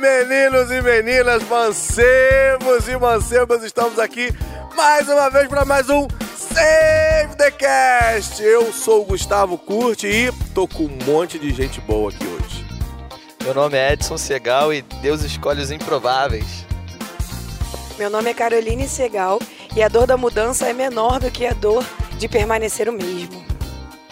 Meninos 0.00 0.70
e 0.70 0.80
meninas, 0.80 1.42
mancebos 1.42 2.88
e 2.88 2.96
mancebas, 2.96 3.62
estamos 3.62 3.98
aqui 3.98 4.32
mais 4.74 5.06
uma 5.06 5.28
vez 5.28 5.46
para 5.46 5.66
mais 5.66 5.90
um 5.90 6.08
Save 6.34 7.36
the 7.36 7.50
Cast. 7.50 8.42
Eu 8.42 8.72
sou 8.72 9.02
o 9.02 9.04
Gustavo 9.04 9.58
Curti 9.58 10.06
e 10.06 10.32
tô 10.54 10.66
com 10.66 10.84
um 10.84 10.98
monte 11.04 11.38
de 11.38 11.50
gente 11.50 11.82
boa 11.82 12.10
aqui 12.10 12.24
hoje. 12.24 12.66
Meu 13.44 13.52
nome 13.52 13.76
é 13.76 13.92
Edson 13.92 14.16
Segal 14.16 14.72
e 14.72 14.80
Deus 15.02 15.22
escolhe 15.22 15.60
os 15.60 15.70
improváveis. 15.70 16.64
Meu 17.98 18.08
nome 18.08 18.30
é 18.30 18.34
Caroline 18.34 18.88
Segal 18.88 19.38
e 19.76 19.82
a 19.82 19.88
dor 19.88 20.06
da 20.06 20.16
mudança 20.16 20.66
é 20.66 20.72
menor 20.72 21.20
do 21.20 21.30
que 21.30 21.44
a 21.44 21.52
dor 21.52 21.84
de 22.16 22.26
permanecer 22.26 22.88
o 22.88 22.92
mesmo. 22.92 23.44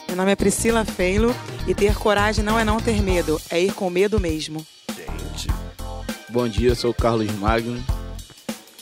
Meu 0.07 0.19
nome 0.19 0.33
é 0.33 0.37
Priscila 0.37 0.85
Feilo 0.85 1.35
e 1.67 1.75
ter 1.75 1.95
coragem 1.95 2.45
não 2.45 2.59
é 2.59 2.65
não 2.65 2.79
ter 2.79 3.01
medo, 3.01 3.41
é 3.49 3.59
ir 3.59 3.73
com 3.73 3.89
medo 3.89 4.21
mesmo. 4.21 4.67
Bom 6.31 6.47
dia, 6.47 6.69
eu 6.69 6.77
sou 6.77 6.91
o 6.91 6.95
Carlos 6.95 7.33
Magno 7.37 7.83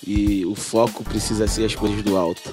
e 0.05 0.45
o 0.45 0.57
foco 0.57 1.05
precisa 1.05 1.47
ser 1.47 1.67
as 1.67 1.77
coisas 1.77 2.03
do 2.03 2.17
alto. 2.17 2.53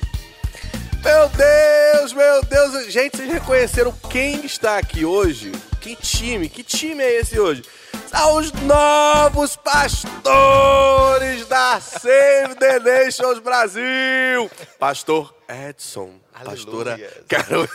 meu 1.03 1.29
Deus, 1.29 2.13
meu 2.13 2.43
Deus. 2.43 2.93
Gente, 2.93 3.17
vocês 3.17 3.31
reconheceram 3.31 3.91
quem 4.07 4.45
está 4.45 4.77
aqui 4.77 5.03
hoje? 5.03 5.51
Que 5.81 5.95
time? 5.95 6.47
Que 6.47 6.61
time 6.61 7.03
é 7.03 7.19
esse 7.19 7.39
hoje? 7.39 7.63
São 8.07 8.37
os 8.37 8.51
novos 8.51 9.55
pastores 9.55 11.47
da 11.47 11.81
Save 11.81 12.53
the 12.59 12.77
Nations 12.77 13.39
Brasil. 13.39 14.47
Pastor 14.77 15.33
Edson, 15.49 16.19
pastora 16.45 16.93
Aleluia. 16.93 17.23
Carol... 17.27 17.67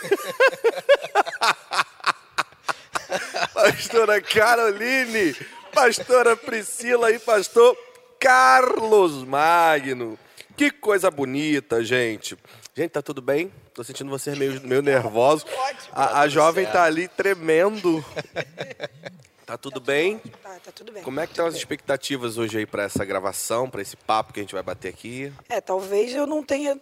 pastora 3.53 4.21
Caroline, 4.21 5.35
pastora 5.73 6.35
Priscila 6.35 7.11
e 7.11 7.19
pastor 7.19 7.77
Carlos 8.19 9.23
Magno. 9.23 10.17
Que 10.57 10.71
coisa 10.71 11.09
bonita, 11.09 11.83
gente. 11.83 12.37
Gente, 12.75 12.91
tá 12.91 13.01
tudo 13.01 13.21
bem? 13.21 13.51
Tô 13.73 13.83
sentindo 13.83 14.09
vocês 14.09 14.37
meio, 14.37 14.61
meio 14.61 14.81
nervosos. 14.81 15.45
A, 15.91 16.21
a 16.21 16.27
jovem 16.27 16.65
tá 16.65 16.83
ali 16.83 17.07
tremendo. 17.07 18.03
Tá 19.49 19.57
tudo 19.57 19.79
bem? 19.79 20.19
Tá, 20.43 20.57
tá 20.63 20.71
tudo 20.71 20.91
bem. 20.91 21.01
Como 21.01 21.19
é 21.19 21.25
que 21.25 21.31
estão 21.31 21.47
as 21.47 21.55
expectativas 21.55 22.37
hoje 22.37 22.59
aí 22.59 22.67
pra 22.67 22.83
essa 22.83 23.03
gravação, 23.03 23.67
pra 23.67 23.81
esse 23.81 23.97
papo 23.97 24.31
que 24.31 24.39
a 24.39 24.43
gente 24.43 24.53
vai 24.53 24.61
bater 24.61 24.89
aqui? 24.89 25.33
É, 25.49 25.59
talvez 25.59 26.13
eu 26.13 26.27
não 26.27 26.43
tenha, 26.43 26.79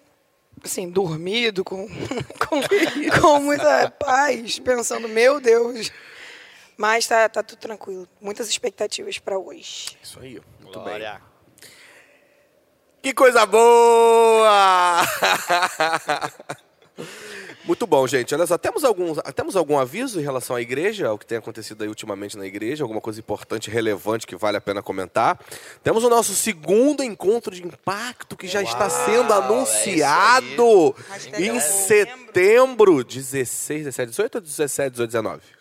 assim, 0.61 0.89
dormido 0.89 1.63
com, 1.63 1.87
com, 2.45 2.59
com 3.21 3.39
muita 3.39 3.89
paz, 3.91 4.59
pensando, 4.59 5.07
meu 5.07 5.39
Deus. 5.39 5.89
Mas 6.77 7.07
tá, 7.07 7.27
tá 7.27 7.41
tudo 7.41 7.59
tranquilo. 7.59 8.07
Muitas 8.21 8.47
expectativas 8.49 9.17
para 9.17 9.37
hoje. 9.37 9.97
Isso 10.01 10.19
aí, 10.19 10.39
muito 10.61 10.79
bem. 10.79 10.83
Glória. 10.83 11.21
Que 13.01 13.13
coisa 13.13 13.45
boa! 13.45 15.01
Muito 17.63 17.85
bom, 17.85 18.07
gente. 18.07 18.33
Olha 18.33 18.47
só, 18.47 18.57
temos 18.57 18.85
algum, 18.85 19.13
temos 19.35 19.57
algum 19.57 19.77
aviso 19.77 20.21
em 20.21 20.23
relação 20.23 20.55
à 20.55 20.61
igreja, 20.61 21.09
ao 21.09 21.17
que 21.17 21.25
tem 21.25 21.37
acontecido 21.37 21.81
aí 21.81 21.89
ultimamente 21.89 22.37
na 22.37 22.45
igreja, 22.45 22.83
alguma 22.85 23.01
coisa 23.01 23.19
importante, 23.19 23.69
relevante 23.69 24.25
que 24.25 24.37
vale 24.37 24.55
a 24.55 24.61
pena 24.61 24.81
comentar. 24.81 25.37
Temos 25.83 26.05
o 26.05 26.09
nosso 26.09 26.33
segundo 26.33 27.03
encontro 27.03 27.53
de 27.53 27.61
impacto 27.61 28.37
que 28.37 28.47
já 28.47 28.61
está 28.61 28.89
sendo 28.89 29.31
Uau, 29.31 29.43
anunciado 29.43 30.95
Hashtag 31.09 31.45
em 31.45 31.59
setembro. 31.59 32.25
setembro, 32.27 33.03
16, 33.03 33.83
17, 33.83 34.09
18 34.11 34.35
ou 34.35 34.41
17, 34.41 34.91
18, 34.91 35.07
19? 35.09 35.56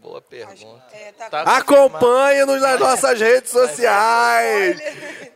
Boa 0.00 0.22
pergunta. 0.22 0.82
É, 0.92 1.12
tá- 1.12 1.28
Tá 1.28 1.42
Acompanhe-nos 1.58 2.60
nas 2.60 2.80
nossas 2.80 3.20
redes 3.20 3.50
sociais. 3.50 4.80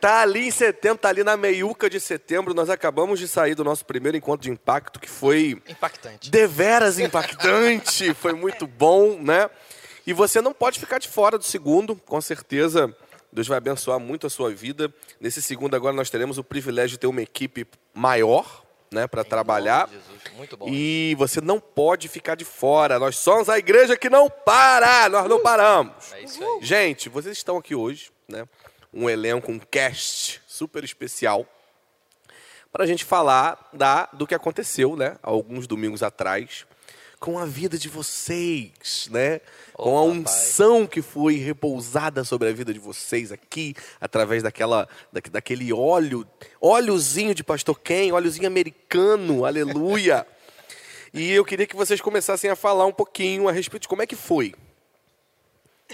Tá 0.01 0.21
ali 0.21 0.47
em 0.47 0.51
setembro, 0.51 0.97
tá 0.97 1.09
ali 1.09 1.23
na 1.23 1.37
meiuca 1.37 1.87
de 1.89 1.99
setembro. 1.99 2.53
Nós 2.53 2.69
acabamos 2.69 3.19
de 3.19 3.27
sair 3.27 3.53
do 3.55 3.63
nosso 3.63 3.85
primeiro 3.85 4.17
encontro 4.17 4.43
de 4.43 4.49
impacto, 4.51 4.99
que 4.99 5.09
foi 5.09 5.61
Impactante. 5.69 6.31
deveras 6.31 6.97
impactante. 6.99 8.13
Foi 8.15 8.33
muito 8.33 8.65
bom, 8.65 9.19
né? 9.21 9.49
E 10.07 10.13
você 10.13 10.41
não 10.41 10.53
pode 10.53 10.79
ficar 10.79 10.97
de 10.99 11.07
fora 11.07 11.37
do 11.37 11.43
segundo, 11.43 11.95
com 11.95 12.19
certeza. 12.19 12.95
Deus 13.31 13.47
vai 13.47 13.57
abençoar 13.57 13.99
muito 13.99 14.25
a 14.25 14.29
sua 14.29 14.49
vida. 14.51 14.91
Nesse 15.19 15.41
segundo 15.41 15.75
agora 15.75 15.95
nós 15.95 16.09
teremos 16.09 16.37
o 16.39 16.43
privilégio 16.43 16.91
de 16.91 16.99
ter 16.99 17.07
uma 17.07 17.21
equipe 17.21 17.67
maior, 17.93 18.64
né, 18.95 19.07
para 19.07 19.23
trabalhar. 19.23 19.89
Jesus, 19.89 20.37
muito 20.37 20.57
bom. 20.57 20.67
E 20.69 21.13
você 21.17 21.41
não 21.41 21.59
pode 21.59 22.07
ficar 22.07 22.35
de 22.35 22.45
fora. 22.45 22.97
Nós 22.97 23.17
somos 23.17 23.49
a 23.49 23.59
igreja 23.59 23.97
que 23.97 24.09
não 24.09 24.29
para. 24.29 25.09
Nós 25.09 25.27
não 25.27 25.41
paramos. 25.41 26.13
É 26.13 26.21
isso 26.23 26.41
aí. 26.41 26.59
Gente, 26.61 27.09
vocês 27.09 27.37
estão 27.37 27.57
aqui 27.57 27.75
hoje, 27.75 28.09
né? 28.27 28.47
Um 28.93 29.09
elenco, 29.09 29.51
um 29.51 29.59
cast 29.59 30.41
super 30.47 30.83
especial 30.85 31.45
para 32.71 32.85
a 32.85 32.87
gente 32.87 33.03
falar 33.03 33.69
da, 33.73 34.07
do 34.13 34.25
que 34.25 34.33
aconteceu, 34.33 34.95
né? 34.95 35.17
Alguns 35.21 35.67
domingos 35.67 36.01
atrás, 36.01 36.65
com 37.25 37.39
a 37.39 37.45
vida 37.45 37.75
de 37.75 37.89
vocês, 37.89 39.09
né? 39.09 39.41
com 39.73 39.97
a 39.97 40.03
unção 40.03 40.85
que 40.85 41.01
foi 41.01 41.37
repousada 41.37 42.23
sobre 42.23 42.49
a 42.49 42.53
vida 42.53 42.71
de 42.71 42.77
vocês 42.77 43.31
aqui, 43.31 43.73
através 43.99 44.43
daquela, 44.43 44.87
da, 45.11 45.19
daquele 45.31 45.73
óleo, 45.73 46.23
óleozinho 46.61 47.33
de 47.33 47.43
pastor 47.43 47.79
Ken, 47.79 48.11
óleozinho 48.11 48.45
americano, 48.45 49.43
aleluia. 49.43 50.23
E 51.17 51.31
eu 51.31 51.45
queria 51.45 51.65
que 51.65 51.77
vocês 51.77 52.01
começassem 52.01 52.49
a 52.49 52.57
falar 52.57 52.85
um 52.85 52.91
pouquinho 52.91 53.47
a 53.47 53.51
respeito 53.53 53.83
de 53.83 53.87
como 53.87 54.01
é 54.01 54.05
que 54.05 54.17
foi. 54.17 54.53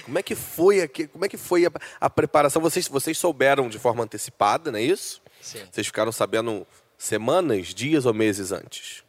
Como 0.03 0.17
é 0.17 0.23
que 0.23 0.33
foi 0.33 0.81
aqui? 0.81 1.05
Como 1.05 1.23
é 1.23 1.29
que 1.29 1.37
foi 1.37 1.67
a, 1.67 1.71
a 1.99 2.09
preparação? 2.09 2.59
Vocês, 2.59 2.87
vocês 2.87 3.19
souberam 3.19 3.69
de 3.69 3.77
forma 3.77 4.03
antecipada, 4.03 4.71
não 4.71 4.79
é 4.79 4.81
isso? 4.81 5.21
Sim. 5.39 5.59
Vocês 5.71 5.85
ficaram 5.85 6.11
sabendo 6.11 6.65
semanas, 6.97 7.67
dias 7.67 8.07
ou 8.07 8.15
meses 8.15 8.51
antes? 8.51 9.03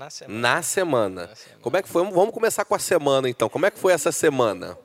Na 0.00 0.08
semana. 0.08 0.40
Na 0.40 0.62
semana. 0.62 1.26
Na 1.26 1.34
semana. 1.36 1.60
Como 1.60 1.76
é 1.76 1.82
que 1.82 1.88
foi? 1.90 2.02
Vamos 2.10 2.32
começar 2.32 2.64
com 2.64 2.74
a 2.74 2.78
semana 2.78 3.28
então. 3.28 3.50
Como 3.50 3.66
é 3.66 3.70
que 3.70 3.78
foi 3.78 3.92
essa 3.92 4.10
semana? 4.10 4.78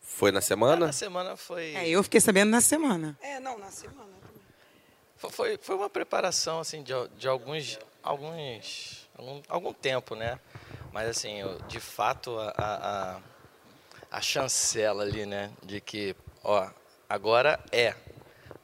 Foi 0.00 0.30
na 0.30 0.40
semana? 0.40 0.86
Na 0.86 0.92
semana 0.92 1.36
foi, 1.36 1.74
É, 1.74 1.88
eu 1.88 2.00
fiquei 2.04 2.20
sabendo 2.20 2.50
na 2.50 2.60
semana. 2.60 3.18
É, 3.20 3.40
não, 3.40 3.58
na 3.58 3.72
semana 3.72 4.12
também. 4.22 5.32
foi- 5.32 5.58
foi, 5.60 5.74
uma 5.74 5.90
preparação 5.90 6.60
assim 6.60 6.84
de, 6.84 6.92
de 7.18 7.26
alguns 7.26 7.76
alguns 8.00 9.08
algum, 9.18 9.42
algum 9.48 9.72
tempo, 9.72 10.14
né? 10.14 10.38
Mas 10.92 11.08
assim, 11.08 11.40
eu- 11.40 11.58
de 11.62 11.80
fato 11.80 12.38
a, 12.38 12.54
a, 12.56 13.16
a, 13.16 13.20
a 14.12 14.20
chancela 14.20 15.02
ali, 15.02 15.26
né, 15.26 15.50
de 15.64 15.80
que, 15.80 16.14
ó, 16.44 16.70
agora 17.08 17.58
é. 17.72 17.96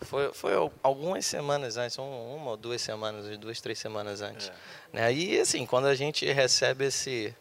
Foi, 0.02 0.32
foi 0.32 0.54
al- 0.54 0.72
algumas 0.82 1.26
semanas 1.26 1.76
antes, 1.76 1.98
um- 1.98 2.34
uma 2.36 2.52
ou 2.52 2.56
duas 2.56 2.80
semanas, 2.80 3.36
duas, 3.38 3.60
três 3.60 3.78
semanas 3.78 4.22
antes. 4.22 4.50
Né? 4.92 5.12
E 5.12 5.40
assim, 5.40 5.66
quando 5.66 5.86
a 5.86 5.94
gente 5.94 6.24
recebe 6.32 6.86
esse, 6.86 7.34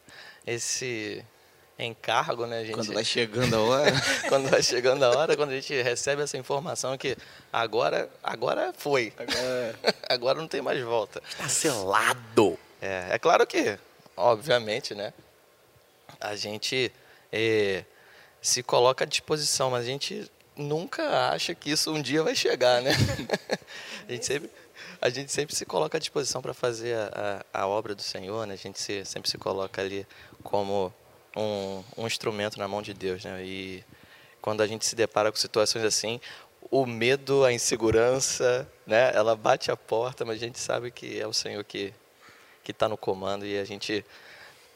esse 0.46 1.24
encargo, 1.78 2.46
né? 2.46 2.60
A 2.60 2.64
gente, 2.66 2.76
Quando 2.76 2.94
vai 2.94 3.06
chegando 3.06 3.56
a 3.56 3.62
hora, 3.62 3.92
quando 4.28 4.50
vai 4.50 4.62
chegando 4.62 5.04
a 5.04 5.10
hora, 5.18 5.38
quando 5.38 5.52
a 5.52 5.56
gente 5.56 5.82
recebe 5.82 6.22
essa 6.22 6.38
informação 6.38 6.98
que 6.98 7.16
agora, 7.54 8.10
agora 8.22 8.74
foi. 8.78 9.14
Agora 10.10 10.40
não 10.42 10.48
tem 10.48 10.62
mais 10.62 10.82
volta. 10.84 11.22
Tá 11.38 11.48
selado. 11.48 12.60
É, 12.82 13.08
é 13.12 13.20
claro 13.20 13.48
que, 13.48 13.80
obviamente, 14.18 14.94
né? 14.94 15.14
A 16.20 16.36
gente 16.36 16.92
eh, 17.32 17.86
se 18.42 18.62
coloca 18.62 19.06
à 19.06 19.08
disposição, 19.08 19.70
mas 19.72 19.84
a 19.84 19.88
gente 19.88 20.30
nunca 20.60 21.30
acha 21.30 21.56
que 21.56 21.72
isso 21.72 21.92
um 21.92 22.02
dia 22.02 22.22
vai 22.22 22.36
chegar, 22.36 22.82
né? 22.82 22.92
a, 24.08 24.12
gente 24.12 24.26
sempre, 24.26 24.50
a 25.02 25.10
gente 25.10 25.32
sempre 25.32 25.56
se 25.56 25.66
coloca 25.66 25.98
à 25.98 26.00
disposição 26.00 26.42
para 26.42 26.54
fazer 26.54 26.96
a, 26.96 27.44
a, 27.54 27.62
a 27.62 27.68
obra 27.68 27.96
do 27.96 28.02
Senhor, 28.02 28.46
né? 28.46 28.54
A 28.54 28.58
gente 28.58 28.80
se, 28.80 29.04
sempre 29.06 29.30
se 29.30 29.38
coloca 29.38 29.82
ali 29.82 30.06
como 30.44 30.94
um, 31.36 31.84
um 31.98 32.08
instrumento 32.08 32.60
na 32.60 32.68
mão 32.68 32.82
de 32.82 32.94
Deus, 32.94 33.24
né? 33.24 33.44
E 33.44 33.84
quando 34.42 34.62
a 34.62 34.68
gente 34.68 34.86
se 34.86 34.96
depara 34.96 35.32
com 35.32 35.38
situações 35.38 35.84
assim, 35.84 36.20
o 36.70 36.86
medo, 36.86 37.44
a 37.44 37.52
insegurança, 37.52 38.68
né? 38.86 39.12
Ela 39.16 39.36
bate 39.36 39.72
a 39.72 39.78
porta, 39.78 40.26
mas 40.26 40.36
a 40.38 40.46
gente 40.46 40.60
sabe 40.60 40.92
que 40.92 41.20
é 41.20 41.26
o 41.26 41.34
Senhor 41.34 41.64
que 41.64 41.94
que 42.70 42.72
está 42.72 42.88
no 42.88 42.98
comando 42.98 43.48
e 43.48 43.58
a 43.58 43.66
gente 43.66 44.06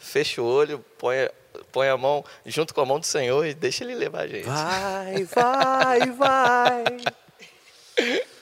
fecha 0.04 0.42
o 0.42 0.46
olho, 0.46 0.84
põe, 0.98 1.30
põe 1.72 1.88
a 1.88 1.98
mão 1.98 2.24
junto 2.46 2.74
com 2.74 2.82
a 2.82 2.86
mão 2.86 3.00
do 3.00 3.06
Senhor 3.06 3.46
e 3.46 3.54
deixa 3.54 3.84
Ele 3.84 3.96
levar 3.96 4.24
a 4.24 4.28
gente. 4.28 4.46
Vai, 4.46 5.24
vai, 5.24 6.12
vai. 6.12 6.84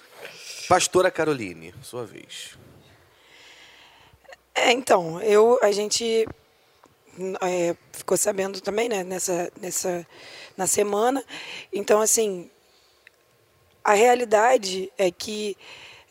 Pastora 0.67 1.11
Caroline, 1.11 1.73
sua 1.83 2.05
vez. 2.05 2.57
É, 4.55 4.71
então, 4.71 5.21
eu, 5.21 5.59
a 5.61 5.71
gente 5.71 6.27
é, 7.41 7.75
ficou 7.91 8.17
sabendo 8.17 8.59
também, 8.61 8.89
né, 8.89 9.03
nessa, 9.03 9.51
nessa, 9.59 10.05
na 10.57 10.67
semana. 10.67 11.23
Então, 11.71 12.01
assim, 12.01 12.49
a 13.83 13.93
realidade 13.93 14.91
é 14.97 15.11
que 15.11 15.57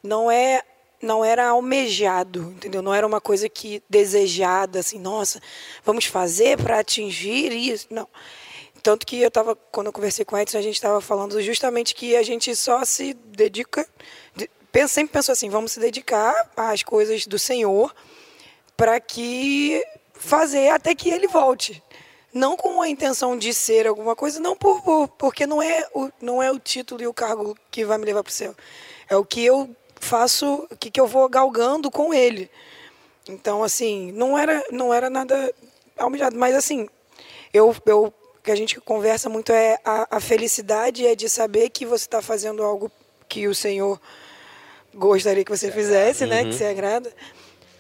não 0.03 0.31
é 0.31 0.63
não 1.03 1.25
era 1.25 1.49
almejado, 1.49 2.53
entendeu? 2.57 2.83
Não 2.83 2.95
era 2.95 3.07
uma 3.07 3.21
coisa 3.21 3.49
que 3.49 3.83
desejada, 3.89 4.81
assim, 4.81 4.99
nossa, 4.99 5.41
vamos 5.85 6.05
fazer 6.05 6.59
para 6.59 6.79
atingir 6.79 7.53
isso. 7.53 7.87
Não. 7.91 8.09
Tanto 8.83 9.07
que 9.07 9.21
eu 9.21 9.31
tava, 9.31 9.55
quando 9.55 9.89
eu 9.89 9.93
conversei 9.93 10.25
com 10.25 10.37
o 10.37 10.39
Edson, 10.39 10.59
a 10.59 10.63
gente 10.63 10.75
estava 10.75 11.01
falando 11.01 11.41
justamente 11.43 11.95
que 11.95 12.17
a 12.17 12.23
gente 12.23 12.55
só 12.57 12.85
se 12.85 13.15
dedica, 13.15 13.87
sempre 14.89 15.13
pensou 15.13 15.33
assim, 15.33 15.51
vamos 15.51 15.73
se 15.73 15.81
dedicar 15.81 16.35
às 16.57 16.83
coisas 16.83 17.27
do 17.27 17.39
Senhor 17.39 17.95
para 18.77 18.99
que 19.01 19.85
fazer 20.15 20.71
até 20.71 20.95
que 20.95 21.11
ele 21.11 21.29
volte. 21.29 21.83
Não 22.33 22.57
com 22.57 22.81
a 22.81 22.89
intenção 22.89 23.37
de 23.37 23.53
ser 23.53 23.87
alguma 23.87 24.15
coisa, 24.15 24.39
não 24.39 24.55
por, 24.57 24.81
por- 24.83 25.09
porque 25.09 25.47
não 25.47 25.61
é, 25.61 25.87
o, 25.93 26.11
não 26.21 26.43
é 26.43 26.51
o 26.51 26.59
título 26.61 27.03
e 27.03 27.07
o 27.07 27.13
cargo 27.13 27.57
que 27.71 27.85
vai 27.85 27.99
me 27.99 28.05
levar 28.05 28.23
para 28.23 28.31
o 28.31 28.33
céu. 28.33 28.55
É 29.09 29.17
o 29.17 29.25
que 29.25 29.45
eu 29.45 29.75
faço, 30.01 30.67
o 30.71 30.77
que, 30.77 30.91
que 30.91 31.01
eu 31.01 31.07
vou 31.07 31.29
galgando 31.29 31.91
com 31.91 32.13
ele. 32.13 32.51
Então, 33.29 33.63
assim, 33.63 34.11
não 34.13 34.37
era, 34.37 34.65
não 34.73 34.93
era 34.93 35.09
nada 35.09 35.55
almejado, 35.97 36.37
mas 36.37 36.55
assim, 36.57 36.89
eu, 37.53 37.77
eu 37.87 38.13
o 38.41 38.43
que 38.43 38.51
a 38.51 38.57
gente 38.57 38.81
conversa 38.81 39.29
muito 39.29 39.53
é 39.53 39.79
a, 39.85 40.17
a 40.17 40.21
felicidade 40.21 41.07
é 41.07 41.15
de 41.15 41.29
saber 41.29 41.69
que 41.69 41.85
você 41.85 42.07
está 42.07 42.23
fazendo 42.23 42.63
algo 42.63 42.91
que 43.29 43.47
o 43.47 43.55
Senhor 43.55 44.01
gostaria 44.95 45.45
que 45.45 45.51
você 45.51 45.71
fizesse, 45.71 46.25
né? 46.25 46.45
Que 46.45 46.55
você 46.55 46.65
agrada. 46.65 47.13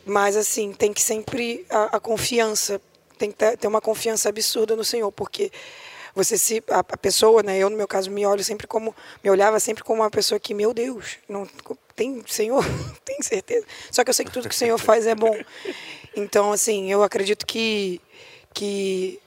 Mas 0.04 0.36
assim, 0.36 0.72
tem 0.74 0.92
que 0.92 1.00
sempre 1.00 1.64
a, 1.70 1.96
a 1.96 2.00
confiança, 2.00 2.78
tem 3.16 3.30
que 3.30 3.38
ter, 3.38 3.56
ter 3.56 3.66
uma 3.68 3.80
confiança 3.80 4.28
absurda 4.28 4.76
no 4.76 4.84
Senhor, 4.84 5.10
porque 5.10 5.50
você 6.14 6.36
se 6.36 6.62
a, 6.68 6.80
a 6.80 6.96
pessoa, 6.96 7.42
né? 7.42 7.56
Eu 7.56 7.70
no 7.70 7.76
meu 7.76 7.88
caso 7.88 8.10
me 8.10 8.26
olho 8.26 8.44
sempre 8.44 8.66
como 8.66 8.94
me 9.24 9.30
olhava 9.30 9.58
sempre 9.58 9.82
como 9.82 10.02
uma 10.02 10.10
pessoa 10.10 10.38
que, 10.38 10.52
meu 10.52 10.74
Deus, 10.74 11.16
não 11.26 11.48
tem 12.00 12.24
Senhor, 12.26 12.64
tem 13.04 13.20
certeza. 13.20 13.66
Só 13.90 14.02
que 14.02 14.08
eu 14.08 14.14
sei 14.14 14.24
que 14.24 14.32
tudo 14.32 14.48
que 14.48 14.54
o 14.54 14.58
Senhor 14.58 14.78
faz 14.78 15.06
é 15.06 15.14
bom. 15.14 15.38
Então, 16.16 16.50
assim, 16.50 16.90
eu 16.90 17.02
acredito 17.02 17.44
que 17.44 18.00
que 18.54 19.20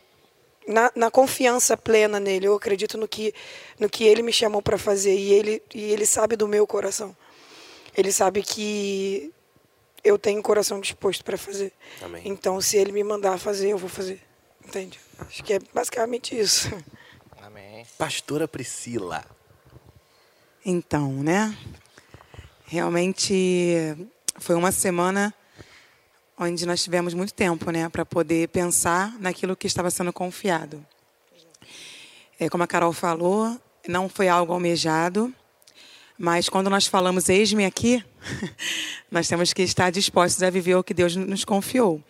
na, 0.67 0.91
na 0.95 1.11
confiança 1.11 1.77
plena 1.77 2.19
nele, 2.19 2.47
eu 2.47 2.55
acredito 2.55 2.97
no 2.97 3.07
que 3.07 3.31
no 3.79 3.87
que 3.87 4.05
ele 4.05 4.23
me 4.23 4.33
chamou 4.33 4.59
para 4.59 4.75
fazer 4.75 5.15
e 5.15 5.31
ele 5.33 5.61
e 5.71 5.91
ele 5.91 6.05
sabe 6.07 6.35
do 6.35 6.47
meu 6.47 6.65
coração. 6.65 7.15
Ele 7.95 8.11
sabe 8.11 8.41
que 8.41 9.31
eu 10.03 10.17
tenho 10.17 10.39
um 10.39 10.43
coração 10.43 10.79
disposto 10.79 11.23
para 11.23 11.37
fazer. 11.37 11.71
Amém. 12.01 12.23
Então, 12.25 12.59
se 12.59 12.75
ele 12.75 12.91
me 12.91 13.03
mandar 13.03 13.37
fazer, 13.37 13.69
eu 13.69 13.77
vou 13.77 13.89
fazer. 13.89 14.19
Entende? 14.65 14.99
Acho 15.19 15.43
que 15.43 15.53
é 15.53 15.59
basicamente 15.71 16.35
isso. 16.37 16.71
Amém. 17.39 17.85
Pastora 17.99 18.47
Priscila. 18.47 19.23
Então, 20.65 21.11
né? 21.21 21.55
Realmente 22.73 23.95
foi 24.39 24.55
uma 24.55 24.71
semana 24.71 25.31
onde 26.39 26.65
nós 26.65 26.83
tivemos 26.83 27.13
muito 27.13 27.31
tempo, 27.31 27.69
né, 27.69 27.87
para 27.87 28.03
poder 28.03 28.47
pensar 28.47 29.15
naquilo 29.19 29.55
que 29.55 29.67
estava 29.67 29.91
sendo 29.91 30.11
confiado. 30.11 30.83
É, 32.39 32.49
como 32.49 32.63
a 32.63 32.67
Carol 32.67 32.91
falou, 32.91 33.61
não 33.87 34.09
foi 34.09 34.27
algo 34.27 34.53
almejado, 34.53 35.31
mas 36.17 36.49
quando 36.49 36.67
nós 36.67 36.87
falamos 36.87 37.29
eis-me 37.29 37.63
aqui, 37.63 38.03
nós 39.11 39.27
temos 39.27 39.53
que 39.53 39.61
estar 39.61 39.91
dispostos 39.91 40.41
a 40.41 40.49
viver 40.49 40.73
o 40.73 40.83
que 40.83 40.95
Deus 40.95 41.15
nos 41.15 41.45
confiou. 41.45 42.01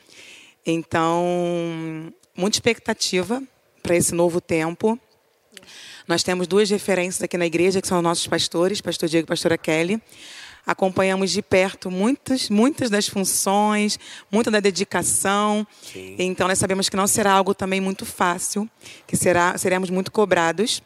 Então, 0.66 2.14
muita 2.34 2.56
expectativa 2.56 3.44
para 3.82 3.98
esse 3.98 4.16
novo 4.16 4.40
tempo. 4.40 4.98
Nós 6.08 6.24
temos 6.24 6.48
duas 6.48 6.70
referências 6.70 7.22
aqui 7.22 7.38
na 7.38 7.46
igreja, 7.46 7.82
que 7.82 7.88
são 7.90 7.98
os 7.98 8.04
nossos 8.04 8.28
pastores, 8.28 8.80
pastor 8.80 9.10
Diego 9.10 9.26
e 9.26 9.28
pastora 9.28 9.58
Kelly. 9.58 10.02
Acompanhamos 10.66 11.32
de 11.32 11.42
perto 11.42 11.92
muitas, 11.92 12.50
muitas 12.50 12.90
das 12.90 13.08
funções, 13.08 14.00
muita 14.32 14.50
da 14.50 14.60
dedicação. 14.60 15.68
Sim. 15.82 16.16
Então, 16.18 16.48
nós 16.48 16.58
sabemos 16.58 16.88
que 16.88 16.96
não 16.96 17.06
será 17.08 17.34
algo 17.34 17.54
também 17.54 17.82
muito 17.82 18.06
fácil, 18.06 18.70
que 19.06 19.18
será, 19.18 19.58
seremos 19.58 19.90
muito 19.90 20.12
cobrados 20.12 20.82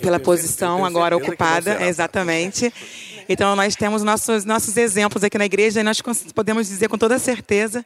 pela 0.00 0.18
tenho 0.18 0.24
posição 0.24 0.84
agora 0.84 1.16
ocupada. 1.16 1.82
exatamente. 1.88 2.72
Então, 3.28 3.56
nós 3.56 3.74
temos 3.74 4.02
nossos, 4.02 4.44
nossos 4.44 4.76
exemplos 4.76 5.24
aqui 5.24 5.36
na 5.36 5.46
igreja 5.46 5.80
e 5.80 5.82
nós 5.82 6.00
podemos 6.34 6.68
dizer 6.68 6.88
com 6.88 6.96
toda 6.96 7.18
certeza 7.18 7.84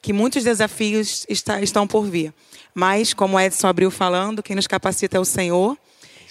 que 0.00 0.12
muitos 0.14 0.42
desafios 0.44 1.26
está- 1.28 1.60
estão 1.60 1.86
por 1.86 2.04
vir. 2.06 2.32
Mas, 2.74 3.12
como 3.12 3.38
Edson 3.38 3.66
abriu 3.66 3.90
falando, 3.90 4.42
quem 4.42 4.56
nos 4.56 4.66
capacita 4.66 5.18
é 5.18 5.20
o 5.20 5.24
Senhor. 5.26 5.76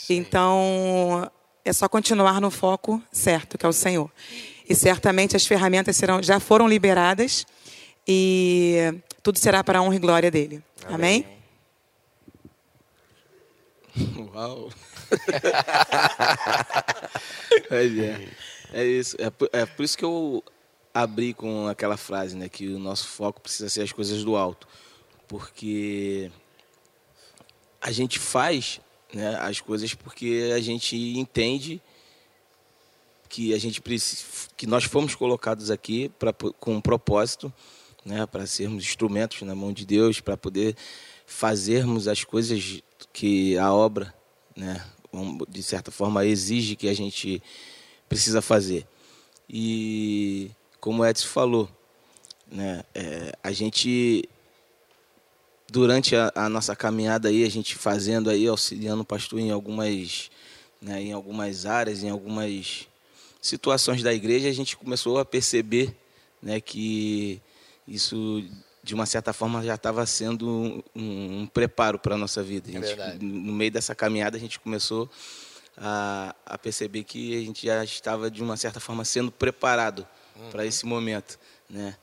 Então, 0.10 1.30
é 1.64 1.74
só 1.74 1.88
continuar 1.88 2.42
no 2.42 2.50
foco 2.50 3.02
certo, 3.12 3.58
que 3.58 3.66
é 3.66 3.70
o 3.70 3.74
Senhor. 3.74 4.10
E 4.68 4.76
certamente 4.76 5.36
as 5.36 5.46
ferramentas 5.46 5.96
serão, 5.96 6.22
já 6.22 6.40
foram 6.40 6.68
liberadas 6.68 7.46
e 8.08 8.94
tudo 9.22 9.40
será 9.40 9.64
para 9.64 9.80
a 9.80 9.82
honra 9.82 9.96
e 9.96 10.00
glória 10.00 10.32
dele. 10.32 10.64
Amém? 10.86 11.26
Uau! 14.34 14.70
Mas 17.70 17.98
é, 17.98 18.30
é 18.74 18.86
isso. 18.86 19.16
É 19.20 19.30
por, 19.30 19.50
é 19.52 19.66
por 19.66 19.84
isso 19.84 19.98
que 19.98 20.06
eu 20.06 20.44
abri 20.94 21.34
com 21.34 21.68
aquela 21.68 21.98
frase, 21.98 22.36
né? 22.36 22.48
Que 22.48 22.68
o 22.68 22.80
nosso 22.80 23.08
foco 23.08 23.42
precisa 23.42 23.70
ser 23.70 23.82
as 23.82 23.92
coisas 23.92 24.24
do 24.24 24.36
alto. 24.36 24.68
Porque 25.28 26.32
a 27.82 27.92
gente 27.92 28.20
faz 28.20 28.80
né, 29.14 29.36
as 29.40 29.60
coisas 29.60 29.94
porque 29.94 30.52
a 30.56 30.60
gente 30.60 30.96
entende 31.18 31.82
que 33.28 33.54
a 33.54 33.58
gente 33.60 33.82
que 34.58 34.66
nós 34.66 34.84
fomos 34.84 35.14
colocados 35.14 35.70
aqui 35.70 36.10
pra, 36.18 36.34
com 36.34 36.76
um 36.76 36.82
propósito, 36.82 37.54
né, 38.04 38.26
para 38.26 38.48
sermos 38.48 38.84
instrumentos 38.84 39.42
na 39.44 39.54
mão 39.54 39.72
de 39.72 39.86
Deus, 39.86 40.20
para 40.20 40.36
poder 40.36 40.76
fazermos 41.26 42.08
as 42.08 42.24
coisas 42.24 42.82
que 43.14 43.58
a 43.58 43.72
obra, 43.72 44.14
né, 44.56 44.84
de 45.48 45.62
certa 45.62 45.92
forma 45.92 46.26
exige 46.26 46.76
que 46.76 46.90
a 46.90 46.94
gente 46.94 47.42
precisa 48.08 48.42
fazer. 48.42 48.88
E 49.48 50.52
como 50.80 51.04
o 51.04 51.06
Edson 51.06 51.28
falou, 51.28 51.70
né, 52.52 52.84
é, 52.96 53.32
a 53.44 53.52
gente 53.52 54.28
durante 55.72 56.16
a, 56.16 56.32
a 56.36 56.50
nossa 56.50 56.76
caminhada 56.76 57.30
aí, 57.30 57.44
a 57.44 57.50
gente 57.50 57.76
fazendo 57.76 58.30
aí, 58.30 58.48
auxiliando 58.48 59.02
o 59.02 59.06
pastor 59.06 59.40
em 59.40 59.52
algumas, 59.52 60.30
né, 60.82 61.02
em 61.02 61.12
algumas 61.14 61.66
áreas, 61.66 62.04
em 62.04 62.10
algumas 62.10 62.88
situações 63.42 64.02
da 64.04 64.14
igreja, 64.14 64.50
a 64.50 64.54
gente 64.54 64.76
começou 64.76 65.18
a 65.20 65.26
perceber 65.26 65.96
né, 66.42 66.60
que 66.60 67.42
isso, 67.88 68.44
de 68.84 68.94
uma 68.94 69.06
certa 69.06 69.32
forma, 69.34 69.64
já 69.64 69.76
estava 69.76 70.06
sendo 70.06 70.48
um, 70.48 70.84
um- 70.96 71.48
preparo 71.48 71.98
para 72.00 72.16
a 72.16 72.18
nossa 72.18 72.42
vida. 72.44 72.68
A 72.68 72.72
É 72.72 72.74
gente, 72.76 72.86
verdade. 72.86 73.26
no 73.26 73.54
meio 73.54 73.72
dessa 73.72 73.94
caminhada, 73.96 74.38
a 74.38 74.40
gente 74.40 74.60
começou 74.60 75.10
a, 75.78 76.36
a 76.46 76.58
perceber 76.58 77.04
que 77.04 77.36
a 77.38 77.42
gente 77.42 77.66
já 77.66 77.84
estava, 77.84 78.30
de 78.30 78.44
uma 78.44 78.58
certa 78.58 78.80
forma, 78.80 79.04
sendo 79.06 79.32
preparado 79.32 80.06
para 80.52 80.66
esse 80.66 80.86
momento. 80.86 81.38
Né? 81.70 81.96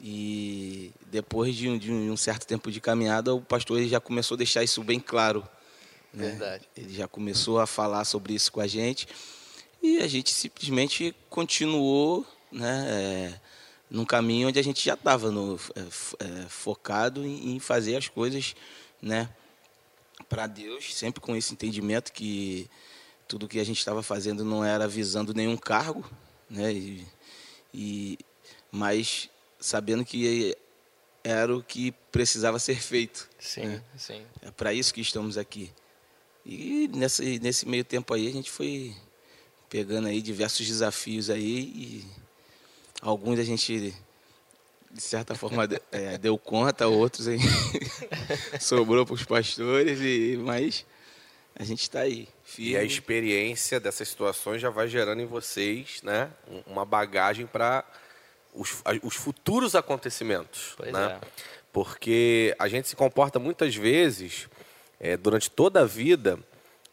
E 0.00 0.92
depois 1.06 1.54
de 1.54 1.68
um, 1.68 1.76
de 1.76 1.90
um 1.90 2.16
certo 2.16 2.46
tempo 2.46 2.70
de 2.70 2.80
caminhada, 2.80 3.34
o 3.34 3.40
pastor 3.40 3.78
ele 3.78 3.88
já 3.88 4.00
começou 4.00 4.34
a 4.34 4.38
deixar 4.38 4.62
isso 4.62 4.82
bem 4.82 4.98
claro. 4.98 5.46
né? 6.12 6.28
Verdade. 6.30 6.68
Ele 6.76 6.94
já 6.94 7.06
começou 7.06 7.60
a 7.60 7.66
falar 7.66 8.04
sobre 8.04 8.34
isso 8.34 8.50
com 8.50 8.60
a 8.60 8.66
gente. 8.66 9.06
E 9.82 9.98
a 9.98 10.06
gente 10.06 10.32
simplesmente 10.32 11.14
continuou 11.28 12.26
né, 12.52 12.86
é, 12.88 13.40
num 13.90 14.04
caminho 14.04 14.48
onde 14.48 14.58
a 14.58 14.62
gente 14.62 14.84
já 14.84 14.94
estava 14.94 15.30
focado 16.48 17.24
em, 17.24 17.54
em 17.54 17.58
fazer 17.58 17.96
as 17.96 18.08
coisas 18.08 18.54
né, 19.00 19.28
para 20.28 20.46
Deus, 20.46 20.94
sempre 20.94 21.20
com 21.20 21.34
esse 21.34 21.52
entendimento 21.52 22.12
que 22.12 22.68
tudo 23.26 23.48
que 23.48 23.58
a 23.58 23.64
gente 23.64 23.78
estava 23.78 24.02
fazendo 24.02 24.44
não 24.44 24.62
era 24.62 24.86
visando 24.86 25.32
nenhum 25.32 25.56
cargo, 25.56 26.04
né, 26.48 26.72
e, 26.72 27.06
e, 27.72 28.18
mas 28.70 29.29
sabendo 29.60 30.04
que 30.04 30.56
era 31.22 31.54
o 31.54 31.62
que 31.62 31.92
precisava 32.10 32.58
ser 32.58 32.80
feito. 32.80 33.28
Sim, 33.38 33.66
né? 33.66 33.82
sim. 33.96 34.24
É 34.42 34.50
para 34.50 34.72
isso 34.72 34.92
que 34.94 35.00
estamos 35.00 35.36
aqui. 35.36 35.70
E 36.46 36.88
nesse, 36.94 37.38
nesse 37.38 37.68
meio 37.68 37.84
tempo 37.84 38.14
aí 38.14 38.26
a 38.26 38.32
gente 38.32 38.50
foi 38.50 38.96
pegando 39.68 40.08
aí 40.08 40.22
diversos 40.22 40.66
desafios 40.66 41.28
aí 41.30 41.58
e 41.60 42.04
alguns 43.02 43.38
a 43.38 43.44
gente 43.44 43.94
de 44.90 45.00
certa 45.00 45.34
forma 45.34 45.68
de- 45.68 45.80
é, 45.92 46.16
deu 46.18 46.36
conta, 46.38 46.88
outros 46.88 47.28
aí 47.28 47.38
sobrou 48.60 49.04
para 49.04 49.14
os 49.14 49.24
pastores 49.24 50.00
e 50.00 50.36
mas 50.42 50.84
a 51.54 51.62
gente 51.64 51.82
está 51.82 52.00
aí 52.00 52.20
E 52.58 52.74
a 52.74 52.80
firme. 52.80 52.86
experiência 52.86 53.78
dessas 53.78 54.08
situações 54.08 54.60
já 54.62 54.70
vai 54.70 54.88
gerando 54.88 55.20
em 55.20 55.26
vocês, 55.26 56.00
né, 56.02 56.30
um- 56.48 56.72
uma 56.72 56.84
bagagem 56.84 57.46
para 57.46 57.84
os, 58.54 58.82
os 59.02 59.14
futuros 59.14 59.74
acontecimentos, 59.74 60.74
Pois 60.76 60.92
né? 60.92 61.18
é. 61.20 61.26
Porque 61.72 62.54
a 62.58 62.68
gente 62.68 62.88
se 62.88 62.96
comporta 62.96 63.38
muitas 63.38 63.76
vezes 63.76 64.48
eh, 64.98 65.16
durante 65.16 65.50
toda 65.50 65.82
a 65.82 65.84
vida 65.84 66.38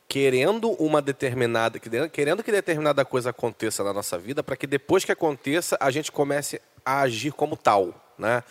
querendo 0.08 0.72
uma 0.72 1.02
determinada, 1.02 1.80
querendo 1.80 2.44
que 2.44 2.52
determinada 2.52 3.04
coisa 3.04 3.32
aconteça 3.32 3.84
na 3.84 3.92
nossa 3.92 4.18
vida, 4.18 4.42
para 4.42 4.56
que 4.56 4.66
depois 4.66 5.04
que 5.04 5.12
aconteça 5.12 5.78
a 5.80 5.92
gente 5.92 6.12
comece 6.12 6.62
a 6.86 7.02
agir 7.02 7.34
como 7.34 7.58
tal. 7.58 7.94
Né? 8.18 8.44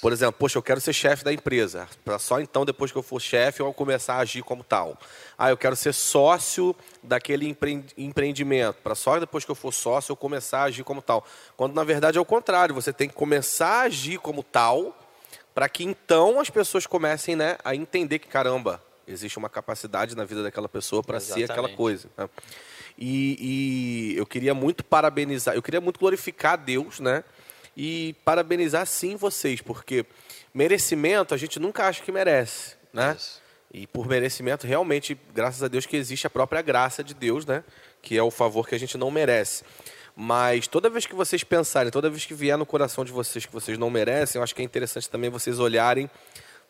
Por 0.00 0.12
exemplo, 0.12 0.34
poxa, 0.38 0.58
eu 0.58 0.62
quero 0.62 0.80
ser 0.80 0.92
chefe 0.92 1.24
da 1.24 1.32
empresa. 1.32 1.88
Pra 2.04 2.18
só 2.20 2.40
então, 2.40 2.64
depois 2.64 2.92
que 2.92 2.98
eu 2.98 3.02
for 3.02 3.20
chefe, 3.20 3.60
eu 3.60 3.72
começar 3.74 4.14
a 4.14 4.18
agir 4.18 4.42
como 4.42 4.62
tal. 4.62 4.96
Ah, 5.36 5.50
eu 5.50 5.56
quero 5.56 5.74
ser 5.74 5.92
sócio 5.92 6.74
daquele 7.02 7.48
empre- 7.48 7.84
empreendimento. 7.96 8.76
Para 8.82 8.94
só 8.94 9.18
depois 9.18 9.44
que 9.44 9.50
eu 9.50 9.54
for 9.56 9.72
sócio, 9.72 10.12
eu 10.12 10.16
começar 10.16 10.60
a 10.60 10.64
agir 10.64 10.84
como 10.84 11.02
tal. 11.02 11.26
Quando 11.56 11.74
na 11.74 11.82
verdade 11.82 12.16
é 12.16 12.20
o 12.20 12.24
contrário. 12.24 12.74
Você 12.74 12.92
tem 12.92 13.08
que 13.08 13.14
começar 13.14 13.66
a 13.68 13.80
agir 13.82 14.18
como 14.18 14.42
tal 14.42 14.96
para 15.54 15.68
que 15.68 15.82
então 15.82 16.38
as 16.38 16.48
pessoas 16.48 16.86
comecem 16.86 17.34
né, 17.34 17.58
a 17.64 17.74
entender 17.74 18.20
que, 18.20 18.28
caramba, 18.28 18.80
existe 19.08 19.36
uma 19.36 19.48
capacidade 19.48 20.14
na 20.16 20.24
vida 20.24 20.44
daquela 20.44 20.68
pessoa 20.68 21.02
para 21.02 21.18
ser 21.18 21.50
aquela 21.50 21.68
coisa. 21.76 22.08
né? 22.16 22.28
E, 22.96 24.12
e 24.14 24.16
eu 24.16 24.26
queria 24.26 24.54
muito 24.54 24.84
parabenizar, 24.84 25.54
eu 25.56 25.62
queria 25.62 25.80
muito 25.80 25.98
glorificar 25.98 26.52
a 26.52 26.56
Deus, 26.56 27.00
né? 27.00 27.24
E 27.80 28.16
parabenizar 28.24 28.84
sim 28.86 29.14
vocês, 29.14 29.60
porque 29.60 30.04
merecimento 30.52 31.32
a 31.32 31.36
gente 31.36 31.60
nunca 31.60 31.86
acha 31.86 32.02
que 32.02 32.10
merece, 32.10 32.74
né? 32.92 33.14
Isso. 33.16 33.40
E 33.72 33.86
por 33.86 34.08
merecimento, 34.08 34.66
realmente, 34.66 35.16
graças 35.32 35.62
a 35.62 35.68
Deus 35.68 35.86
que 35.86 35.96
existe 35.96 36.26
a 36.26 36.30
própria 36.30 36.60
graça 36.60 37.04
de 37.04 37.14
Deus, 37.14 37.46
né? 37.46 37.62
Que 38.02 38.18
é 38.18 38.22
o 38.22 38.32
favor 38.32 38.66
que 38.66 38.74
a 38.74 38.78
gente 38.78 38.98
não 38.98 39.12
merece. 39.12 39.62
Mas 40.16 40.66
toda 40.66 40.90
vez 40.90 41.06
que 41.06 41.14
vocês 41.14 41.44
pensarem, 41.44 41.92
toda 41.92 42.10
vez 42.10 42.26
que 42.26 42.34
vier 42.34 42.58
no 42.58 42.66
coração 42.66 43.04
de 43.04 43.12
vocês 43.12 43.46
que 43.46 43.52
vocês 43.52 43.78
não 43.78 43.88
merecem, 43.88 44.40
eu 44.40 44.42
acho 44.42 44.56
que 44.56 44.60
é 44.60 44.64
interessante 44.64 45.08
também 45.08 45.30
vocês 45.30 45.60
olharem 45.60 46.10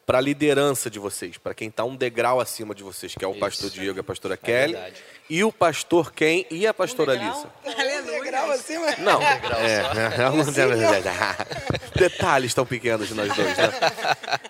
para 0.09 0.17
a 0.17 0.21
liderança 0.23 0.89
de 0.89 0.99
vocês, 0.99 1.37
para 1.37 1.53
quem 1.53 1.69
está 1.69 1.85
um 1.85 1.95
degrau 1.95 2.41
acima 2.41 2.75
de 2.75 2.83
vocês, 2.83 3.15
que 3.15 3.23
é 3.23 3.29
o 3.29 3.33
Isso. 3.33 3.41
pastor 3.41 3.69
Diego 3.69 3.99
e 3.99 4.01
a 4.01 4.03
pastora 4.03 4.39
Kelly, 4.39 4.73
verdade. 4.73 5.03
e 5.29 5.45
o 5.45 5.53
pastor 5.53 6.15
Ken 6.15 6.47
e 6.51 6.67
a 6.67 6.73
pastora 6.73 7.13
Alissa. 7.13 7.47
Legal 8.23 8.51
assim, 8.51 8.79
mas... 8.79 8.99
Não, 9.01 9.21
é, 9.21 9.41
é, 10.17 10.31
não 10.31 10.51
tem 10.51 10.65
verdade. 10.67 11.09
Detalhes 11.95 12.55
tão 12.55 12.65
pequenos 12.65 13.09
de 13.09 13.13
nós 13.13 13.35
dois, 13.37 13.55
né? 13.59 13.71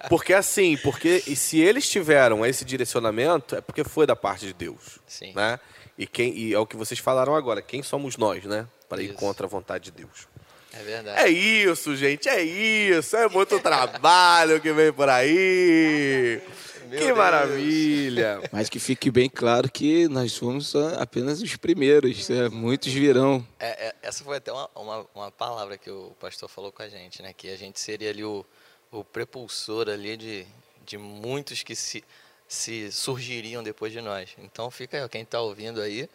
Porque 0.08 0.32
assim, 0.32 0.76
porque 0.76 1.24
e 1.26 1.34
se 1.34 1.58
eles 1.58 1.88
tiveram 1.88 2.46
esse 2.46 2.64
direcionamento, 2.64 3.56
é 3.56 3.60
porque 3.60 3.82
foi 3.82 4.06
da 4.06 4.14
parte 4.14 4.46
de 4.46 4.52
Deus. 4.52 5.00
Sim. 5.08 5.32
Né? 5.34 5.58
E, 5.98 6.06
quem, 6.06 6.36
e 6.36 6.54
é 6.54 6.58
o 6.58 6.66
que 6.66 6.76
vocês 6.76 7.00
falaram 7.00 7.34
agora, 7.34 7.60
quem 7.60 7.82
somos 7.82 8.16
nós, 8.16 8.44
né? 8.44 8.64
Para 8.88 9.02
ir 9.02 9.10
Isso. 9.10 9.14
contra 9.14 9.44
a 9.44 9.48
vontade 9.48 9.86
de 9.86 9.90
Deus. 9.90 10.28
É 10.72 10.82
verdade. 10.82 11.20
É 11.20 11.28
isso, 11.28 11.96
gente, 11.96 12.28
é 12.28 12.42
isso. 12.42 13.16
É 13.16 13.28
muito 13.28 13.58
trabalho 13.60 14.60
que 14.60 14.72
vem 14.72 14.92
por 14.92 15.08
aí. 15.08 16.40
Meu 16.88 16.98
que 16.98 17.04
Deus. 17.06 17.18
maravilha. 17.18 18.40
Mas 18.50 18.68
que 18.70 18.78
fique 18.78 19.10
bem 19.10 19.28
claro 19.28 19.70
que 19.70 20.08
nós 20.08 20.34
fomos 20.36 20.74
apenas 20.98 21.42
os 21.42 21.56
primeiros. 21.56 22.28
né? 22.30 22.48
Muitos 22.48 22.92
virão. 22.92 23.46
É, 23.58 23.88
é, 23.88 23.94
essa 24.02 24.24
foi 24.24 24.38
até 24.38 24.50
uma, 24.50 24.70
uma, 24.74 25.06
uma 25.14 25.30
palavra 25.30 25.76
que 25.76 25.90
o 25.90 26.12
pastor 26.18 26.48
falou 26.48 26.72
com 26.72 26.82
a 26.82 26.88
gente, 26.88 27.20
né? 27.22 27.34
Que 27.36 27.50
a 27.50 27.56
gente 27.56 27.78
seria 27.78 28.08
ali 28.08 28.24
o, 28.24 28.44
o 28.90 29.04
prepulsor 29.04 29.88
ali 29.88 30.16
de, 30.16 30.46
de 30.86 30.96
muitos 30.96 31.62
que 31.62 31.76
se, 31.76 32.02
se 32.46 32.90
surgiriam 32.90 33.62
depois 33.62 33.92
de 33.92 34.00
nós. 34.00 34.30
Então 34.38 34.70
fica 34.70 35.02
aí, 35.02 35.08
quem 35.10 35.22
está 35.22 35.40
ouvindo 35.40 35.82
aí. 35.82 36.08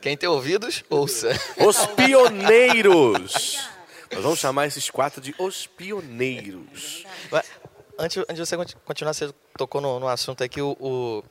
Quem 0.00 0.16
tem 0.16 0.28
ouvidos, 0.28 0.84
ouça. 0.88 1.30
Os 1.56 1.86
pioneiros. 1.86 3.58
Nós 4.12 4.22
vamos 4.22 4.38
chamar 4.38 4.66
esses 4.66 4.90
quatro 4.90 5.20
de 5.20 5.34
os 5.38 5.66
pioneiros. 5.66 7.04
Mas, 7.30 7.46
antes, 7.98 8.18
antes 8.18 8.36
de 8.36 8.46
você 8.46 8.56
conti- 8.56 8.76
continuar, 8.84 9.12
você 9.14 9.32
tocou 9.56 9.80
no, 9.80 10.00
no 10.00 10.08
assunto 10.08 10.42
aqui, 10.42 10.60
o, 10.60 10.76
o- 10.80 11.24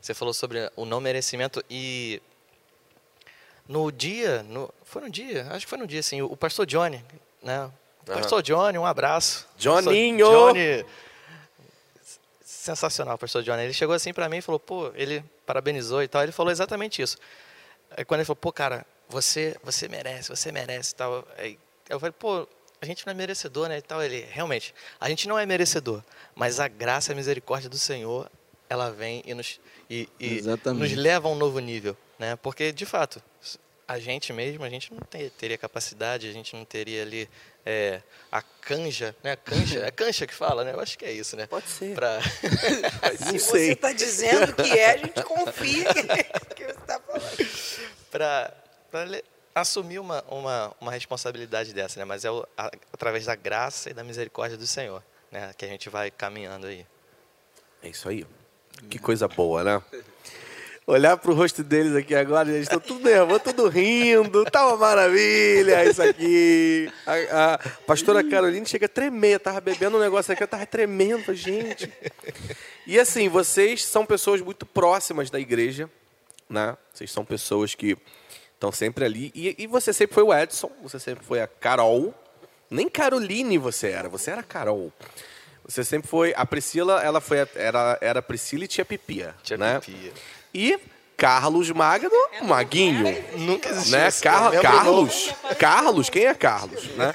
você 0.00 0.12
falou 0.14 0.34
sobre 0.34 0.70
o 0.76 0.84
não 0.84 1.00
merecimento 1.00 1.64
e 1.70 2.20
no 3.68 3.90
dia, 3.90 4.42
no, 4.44 4.72
foi 4.84 5.02
no 5.02 5.10
dia, 5.10 5.46
acho 5.50 5.66
que 5.66 5.70
foi 5.70 5.78
no 5.78 5.86
dia, 5.86 6.00
assim, 6.00 6.22
o, 6.22 6.26
o 6.26 6.36
pastor 6.36 6.66
Johnny, 6.66 7.04
né? 7.42 7.70
O 8.02 8.06
pastor 8.20 8.42
Johnny, 8.42 8.78
um 8.78 8.86
abraço. 8.86 9.46
Pastor 9.76 9.94
Johnny, 10.30 10.84
sensacional, 12.44 13.18
pastor 13.18 13.42
Johnny. 13.42 13.62
Ele 13.64 13.72
chegou 13.72 13.94
assim 13.94 14.12
pra 14.12 14.28
mim 14.28 14.36
e 14.38 14.42
falou, 14.42 14.58
pô, 14.60 14.92
ele 14.94 15.24
parabenizou 15.44 16.02
e 16.02 16.08
tal, 16.08 16.22
ele 16.22 16.32
falou 16.32 16.50
exatamente 16.52 17.02
isso. 17.02 17.18
Aí 17.96 18.04
quando 18.04 18.20
ele 18.20 18.26
falou, 18.26 18.36
pô, 18.36 18.52
cara, 18.52 18.86
você, 19.08 19.56
você 19.62 19.88
merece, 19.88 20.28
você 20.28 20.50
merece 20.52 20.92
e 20.92 20.96
tal. 20.96 21.26
Aí 21.38 21.58
eu 21.88 21.98
falei, 22.00 22.12
pô, 22.12 22.46
a 22.80 22.86
gente 22.86 23.06
não 23.06 23.10
é 23.12 23.14
merecedor, 23.14 23.68
né? 23.68 23.78
E 23.78 23.82
tal. 23.82 24.02
Ele, 24.02 24.26
realmente, 24.30 24.74
a 25.00 25.08
gente 25.08 25.26
não 25.28 25.38
é 25.38 25.46
merecedor, 25.46 26.02
mas 26.34 26.60
a 26.60 26.68
graça 26.68 27.10
e 27.10 27.12
a 27.12 27.16
misericórdia 27.16 27.68
do 27.70 27.78
Senhor, 27.78 28.30
ela 28.68 28.90
vem 28.90 29.22
e 29.24 29.32
nos, 29.34 29.60
e, 29.88 30.08
e 30.20 30.38
Exatamente. 30.38 30.82
nos 30.82 30.92
leva 30.98 31.28
a 31.28 31.30
um 31.30 31.34
novo 31.36 31.58
nível, 31.58 31.96
né? 32.18 32.36
Porque, 32.36 32.72
de 32.72 32.84
fato, 32.84 33.22
a 33.88 33.98
gente 33.98 34.32
mesmo, 34.32 34.64
a 34.64 34.68
gente 34.68 34.92
não 34.92 35.00
te- 35.00 35.30
teria 35.30 35.56
capacidade, 35.56 36.28
a 36.28 36.32
gente 36.32 36.54
não 36.56 36.64
teria 36.64 37.02
ali 37.02 37.28
é, 37.64 38.02
a 38.30 38.42
canja, 38.42 39.14
né? 39.22 39.36
Canja, 39.36 39.86
é 39.86 39.90
canja 39.90 40.26
que 40.26 40.34
fala, 40.34 40.64
né? 40.64 40.72
Eu 40.72 40.80
acho 40.80 40.98
que 40.98 41.04
é 41.04 41.12
isso, 41.12 41.36
né? 41.36 41.46
Pode 41.46 41.68
ser. 41.68 41.94
Pra... 41.94 42.18
Não 43.20 43.32
Se 43.32 43.38
sei. 43.38 43.66
você 43.66 43.72
está 43.72 43.92
dizendo 43.92 44.52
que 44.54 44.70
é, 44.78 44.90
a 44.90 44.96
gente 44.98 45.22
confia 45.22 45.94
que, 45.94 46.02
que 46.54 46.64
você 46.64 46.70
está 46.72 47.00
falando. 47.00 47.48
para 48.10 48.54
assumir 49.60 49.98
uma, 49.98 50.22
uma, 50.28 50.74
uma 50.80 50.92
responsabilidade 50.92 51.72
dessa, 51.72 51.98
né? 51.98 52.04
Mas 52.04 52.24
é 52.24 52.30
o- 52.30 52.46
a- 52.56 52.70
através 52.92 53.24
da 53.24 53.34
graça 53.34 53.90
e 53.90 53.94
da 53.94 54.04
misericórdia 54.04 54.56
do 54.56 54.66
Senhor, 54.66 55.02
né? 55.32 55.52
Que 55.56 55.64
a 55.64 55.68
gente 55.68 55.88
vai 55.88 56.10
caminhando 56.10 56.66
aí. 56.66 56.84
É 57.82 57.88
isso 57.88 58.08
aí. 58.08 58.26
Que 58.90 58.98
coisa 58.98 59.26
boa, 59.26 59.64
né? 59.64 59.82
Olhar 60.86 61.16
pro 61.16 61.34
rosto 61.34 61.64
deles 61.64 61.96
aqui 61.96 62.14
agora, 62.14 62.48
eles 62.48 62.62
estão 62.62 62.78
tudo 62.78 63.02
nervoso, 63.02 63.40
tudo 63.40 63.68
rindo, 63.68 64.44
tá 64.44 64.68
uma 64.68 64.76
maravilha 64.76 65.84
isso 65.84 66.00
aqui. 66.00 66.88
A, 67.04 67.54
a 67.54 67.58
pastora 67.86 68.22
Caroline 68.22 68.64
chega 68.66 68.86
a 68.86 68.88
tremer, 68.88 69.40
tava 69.40 69.60
bebendo 69.60 69.96
um 69.96 70.00
negócio 70.00 70.32
aqui, 70.32 70.44
eu 70.44 70.46
tava 70.48 70.64
tremendo, 70.64 71.34
gente. 71.34 71.92
E 72.86 73.00
assim, 73.00 73.28
vocês 73.28 73.84
são 73.84 74.06
pessoas 74.06 74.40
muito 74.40 74.64
próximas 74.64 75.28
da 75.28 75.40
igreja, 75.40 75.90
né? 76.48 76.76
Vocês 76.94 77.10
são 77.10 77.24
pessoas 77.24 77.74
que 77.74 77.96
estão 78.56 78.72
sempre 78.72 79.04
ali. 79.04 79.30
E, 79.34 79.54
e 79.58 79.66
você 79.66 79.92
sempre 79.92 80.14
foi 80.14 80.24
o 80.24 80.34
Edson, 80.34 80.70
você 80.82 80.98
sempre 80.98 81.24
foi 81.24 81.40
a 81.40 81.46
Carol. 81.46 82.12
Nem 82.68 82.88
Caroline 82.88 83.56
você 83.58 83.90
era, 83.90 84.08
você 84.08 84.32
era 84.32 84.40
a 84.40 84.44
Carol. 84.44 84.92
Você 85.64 85.84
sempre 85.84 86.08
foi. 86.08 86.32
A 86.36 86.44
Priscila, 86.44 87.00
ela 87.02 87.20
foi. 87.20 87.40
a- 87.42 87.48
Era, 87.54 87.98
era 88.00 88.18
a 88.20 88.22
Priscila 88.22 88.64
e 88.64 88.68
tia 88.68 88.84
Pipia. 88.84 89.34
Tia 89.42 89.56
né? 89.56 89.78
Pipia. 89.80 90.12
E 90.54 90.78
Carlos 91.16 91.70
Magno, 91.70 92.10
o 92.40 92.44
Maguinho. 92.44 93.04
Nunca 93.38 93.68
existiu 93.70 93.98
Né? 93.98 94.08
Car- 94.22 94.60
Carlos. 94.60 95.34
Carlos, 95.58 96.10
quem 96.10 96.26
é 96.26 96.34
Carlos? 96.34 96.86
Né? 96.96 97.12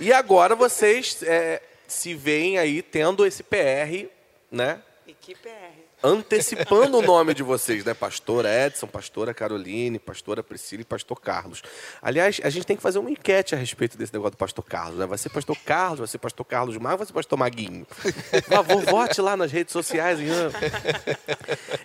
E 0.00 0.12
agora 0.12 0.54
vocês 0.54 1.18
é, 1.22 1.62
se 1.86 2.14
veem 2.14 2.58
aí 2.58 2.82
tendo 2.82 3.24
esse 3.24 3.42
PR, 3.42 4.08
né? 4.50 4.80
Equipe 5.06 5.48
R. 5.48 5.67
antecipando 6.02 6.98
o 6.98 7.02
nome 7.02 7.34
de 7.34 7.42
vocês, 7.42 7.84
né? 7.84 7.94
Pastora 7.94 8.66
Edson, 8.66 8.86
pastora 8.86 9.34
Caroline, 9.34 9.98
pastora 9.98 10.42
Priscila 10.42 10.82
e 10.82 10.84
pastor 10.84 11.20
Carlos. 11.20 11.62
Aliás, 12.00 12.40
a 12.42 12.50
gente 12.50 12.66
tem 12.66 12.76
que 12.76 12.82
fazer 12.82 12.98
uma 12.98 13.10
enquete 13.10 13.54
a 13.54 13.58
respeito 13.58 13.98
desse 13.98 14.12
negócio 14.12 14.32
do 14.32 14.36
pastor 14.36 14.64
Carlos, 14.64 14.98
né? 14.98 15.06
Vai 15.06 15.18
ser 15.18 15.28
pastor 15.30 15.56
Carlos, 15.64 15.98
vai 15.98 16.08
ser 16.08 16.18
pastor 16.18 16.46
Carlos 16.46 16.76
Mar, 16.76 16.96
vai 16.96 17.06
ser 17.06 17.12
pastor 17.12 17.38
Maguinho. 17.38 17.86
Por 17.86 18.42
favor, 18.42 18.82
vote 18.84 19.20
lá 19.20 19.36
nas 19.36 19.50
redes 19.50 19.72
sociais. 19.72 20.18
né? 20.18 20.50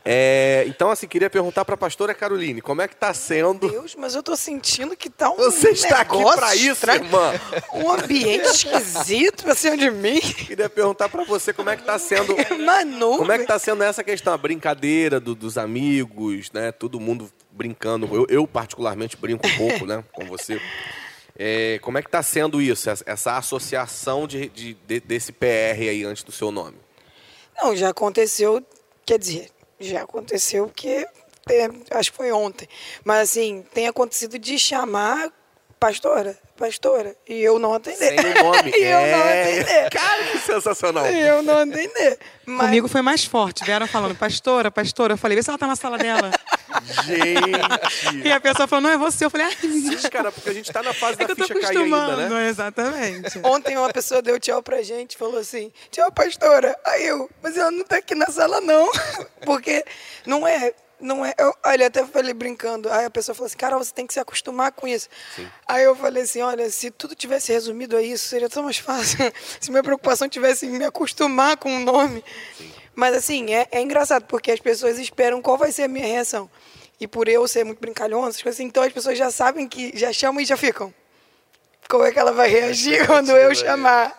É, 0.06 0.66
então, 0.68 0.92
assim, 0.92 1.08
queria 1.08 1.30
perguntar 1.30 1.66
para 1.66 1.76
pastora 1.76 2.14
Caroline, 2.14 2.62
como 2.62 2.82
é 2.82 2.88
que 2.88 2.96
tá 2.96 3.14
sendo... 3.14 3.70
Deus, 3.70 3.96
mas 3.96 4.16
eu 4.16 4.22
tô 4.22 4.36
sentindo 4.36 4.96
que 4.96 5.10
tá 5.10 5.32
um 5.32 5.38
Você 5.38 5.70
está 5.70 6.02
aqui 6.02 6.22
para 6.36 6.56
isso, 6.56 6.72
estranho, 6.74 7.06
irmã. 7.06 7.34
Um 7.74 7.92
ambiente 7.92 8.46
esquisito 8.46 9.44
pra 9.44 9.56
cima 9.56 9.78
de 9.78 9.90
mim. 9.90 10.20
Queria 10.20 10.70
perguntar 10.70 11.10
para 11.10 11.24
você 11.24 11.54
como 11.54 11.70
é 11.70 11.78
que 11.78 11.84
tá 11.84 11.98
sendo... 11.98 12.36
Manu. 12.64 13.18
Como 13.18 13.32
é 13.32 13.40
que 13.40 13.46
tá 13.46 13.58
sendo 13.58 13.84
essa 13.84 14.03
questão, 14.04 14.34
a 14.34 14.38
brincadeira 14.38 15.20
do- 15.20 15.36
dos 15.36 15.58
amigos, 15.58 16.52
né? 16.52 16.72
Todo 16.72 17.00
mundo 17.00 17.32
brincando. 17.52 18.08
Eu, 18.14 18.26
eu, 18.30 18.48
particularmente 18.48 19.16
brinco 19.18 19.46
um 19.48 19.58
pouco, 19.58 19.86
né? 19.86 20.04
Com 20.12 20.26
você. 20.26 20.60
É, 21.38 21.80
como 21.82 21.98
é 21.98 22.02
que 22.04 22.10
tá 22.10 22.22
sendo 22.22 22.62
isso, 22.62 22.90
essa, 22.90 23.04
essa 23.08 23.38
associação 23.38 24.28
de, 24.28 24.50
de- 24.50 24.74
de- 24.86 25.00
desse 25.00 25.32
PR 25.32 25.90
aí 25.90 26.04
antes 26.04 26.24
do 26.24 26.32
seu 26.32 26.52
nome? 26.52 26.78
Não, 27.62 27.76
já 27.76 27.90
aconteceu, 27.90 28.64
quer 29.06 29.18
dizer, 29.18 29.50
já 29.80 30.04
aconteceu 30.04 30.70
que 30.76 30.88
é, 31.50 31.70
acho 31.92 32.12
que 32.12 32.18
foi 32.18 32.32
ontem. 32.32 32.68
Mas 33.04 33.30
assim, 33.32 33.64
tem 33.74 33.88
acontecido 33.88 34.38
de 34.38 34.58
chamar 34.60 35.32
pastora, 35.84 36.38
pastora, 36.58 37.14
e 37.28 37.44
eu 37.44 37.60
não 37.60 37.74
atender. 37.74 38.18
Sem 38.18 38.20
o 38.20 38.44
nome. 38.44 38.72
e 38.72 38.84
eu 38.84 39.00
não 39.02 39.24
É. 39.26 39.42
atender. 39.42 39.90
Cara, 39.90 40.24
que 40.32 40.38
sensacional. 40.40 41.06
E 41.12 41.28
eu 41.28 41.44
não 41.44 41.58
atender. 41.58 42.18
Mas, 42.46 42.68
Comigo 42.68 42.88
foi 42.88 43.02
mais 43.02 43.26
forte. 43.26 43.66
Vieram 43.66 43.86
falando, 43.86 44.16
pastora, 44.16 44.72
pastora. 44.72 45.14
Eu 45.14 45.18
falei, 45.18 45.36
vê 45.36 45.44
se 45.44 45.50
ela 45.50 45.58
tá 45.58 45.68
na 45.68 45.76
sala 45.76 45.98
dela. 45.98 46.32
Gente. 47.06 48.28
E 48.28 48.32
a 48.32 48.40
pessoa 48.40 48.66
falou, 48.66 48.84
não, 48.84 48.90
é 48.92 48.98
você. 48.98 49.26
Eu 49.26 49.30
falei, 49.30 49.48
ai, 49.48 49.56
Sim, 49.60 50.10
cara, 50.10 50.32
porque 50.32 50.50
a 50.50 50.54
gente 50.54 50.72
tá 50.72 50.82
na 50.82 50.94
fase 50.94 51.22
é 51.22 51.28
da 51.28 51.36
ficha 51.36 51.54
cair 51.54 51.78
ainda, 51.78 52.30
né? 52.30 52.48
Exatamente. 52.48 53.40
Ontem 53.44 53.78
uma 53.78 53.92
pessoa 53.92 54.22
deu 54.22 54.40
tchau 54.40 54.64
pra 54.64 54.82
gente, 54.82 55.18
falou 55.18 55.40
assim, 55.40 55.70
tchau, 55.92 56.10
pastora. 56.14 56.78
Aí 56.86 57.06
eu, 57.08 57.30
mas 57.42 57.58
ela 57.58 57.72
não 57.72 57.84
tá 57.84 57.98
aqui 57.98 58.16
na 58.16 58.28
sala, 58.28 58.62
não. 58.62 58.90
Porque 59.46 59.84
não 60.26 60.48
é, 60.48 60.74
não 61.04 61.26
é. 61.26 61.34
Eu, 61.38 61.54
ele 61.72 61.84
até 61.84 62.06
falei 62.06 62.34
brincando. 62.34 62.92
Aí 62.92 63.06
a 63.06 63.10
pessoa 63.10 63.36
falou 63.36 63.48
assim, 63.48 63.58
cara, 63.58 63.78
você 63.78 63.94
tem 63.94 64.08
que 64.08 64.14
se 64.14 64.20
acostumar 64.20 64.72
com 64.72 64.88
isso. 64.88 65.10
Aí 65.68 65.84
eu 65.84 65.96
falei 65.96 66.24
assim, 66.24 66.42
olha, 66.42 66.70
se 66.70 66.90
tudo 66.90 67.16
tivesse 67.16 67.52
resumido 67.52 67.96
a 67.98 68.02
isso, 68.02 68.26
seria 68.28 68.50
tão 68.50 68.64
mais 68.64 68.78
fácil. 68.78 69.20
se 69.60 69.70
minha 69.70 69.84
preocupação 69.84 70.28
tivesse 70.28 70.66
em 70.66 70.70
me 70.70 70.86
acostumar 70.86 71.58
com 71.58 71.76
o 71.76 71.80
nome. 71.80 72.24
Mas 72.96 73.16
assim, 73.16 73.54
é, 73.54 73.68
é 73.72 73.82
engraçado, 73.82 74.26
porque 74.26 74.52
as 74.52 74.60
pessoas 74.60 75.00
esperam 75.00 75.42
qual 75.42 75.58
vai 75.58 75.72
ser 75.72 75.84
a 75.84 75.88
minha 75.88 76.06
reação. 76.06 76.50
E 77.00 77.08
por 77.08 77.28
eu 77.28 77.48
ser 77.48 77.64
muito 77.64 77.80
brincalhona, 77.80 78.30
essas 78.30 78.42
coisas 78.42 78.58
assim, 78.58 78.68
então 78.68 78.84
as 78.84 78.94
pessoas 78.94 79.18
já 79.18 79.30
sabem 79.30 79.68
que 79.68 79.92
já 79.98 80.14
chamam 80.14 80.42
e 80.42 80.46
já 80.46 80.56
ficam. 80.56 80.94
Como 81.90 82.04
é 82.04 82.12
que 82.12 82.20
ela 82.20 82.32
vai 82.32 82.48
reagir 82.48 83.06
quando 83.08 83.32
eu 83.32 83.54
chamar? 83.54 84.18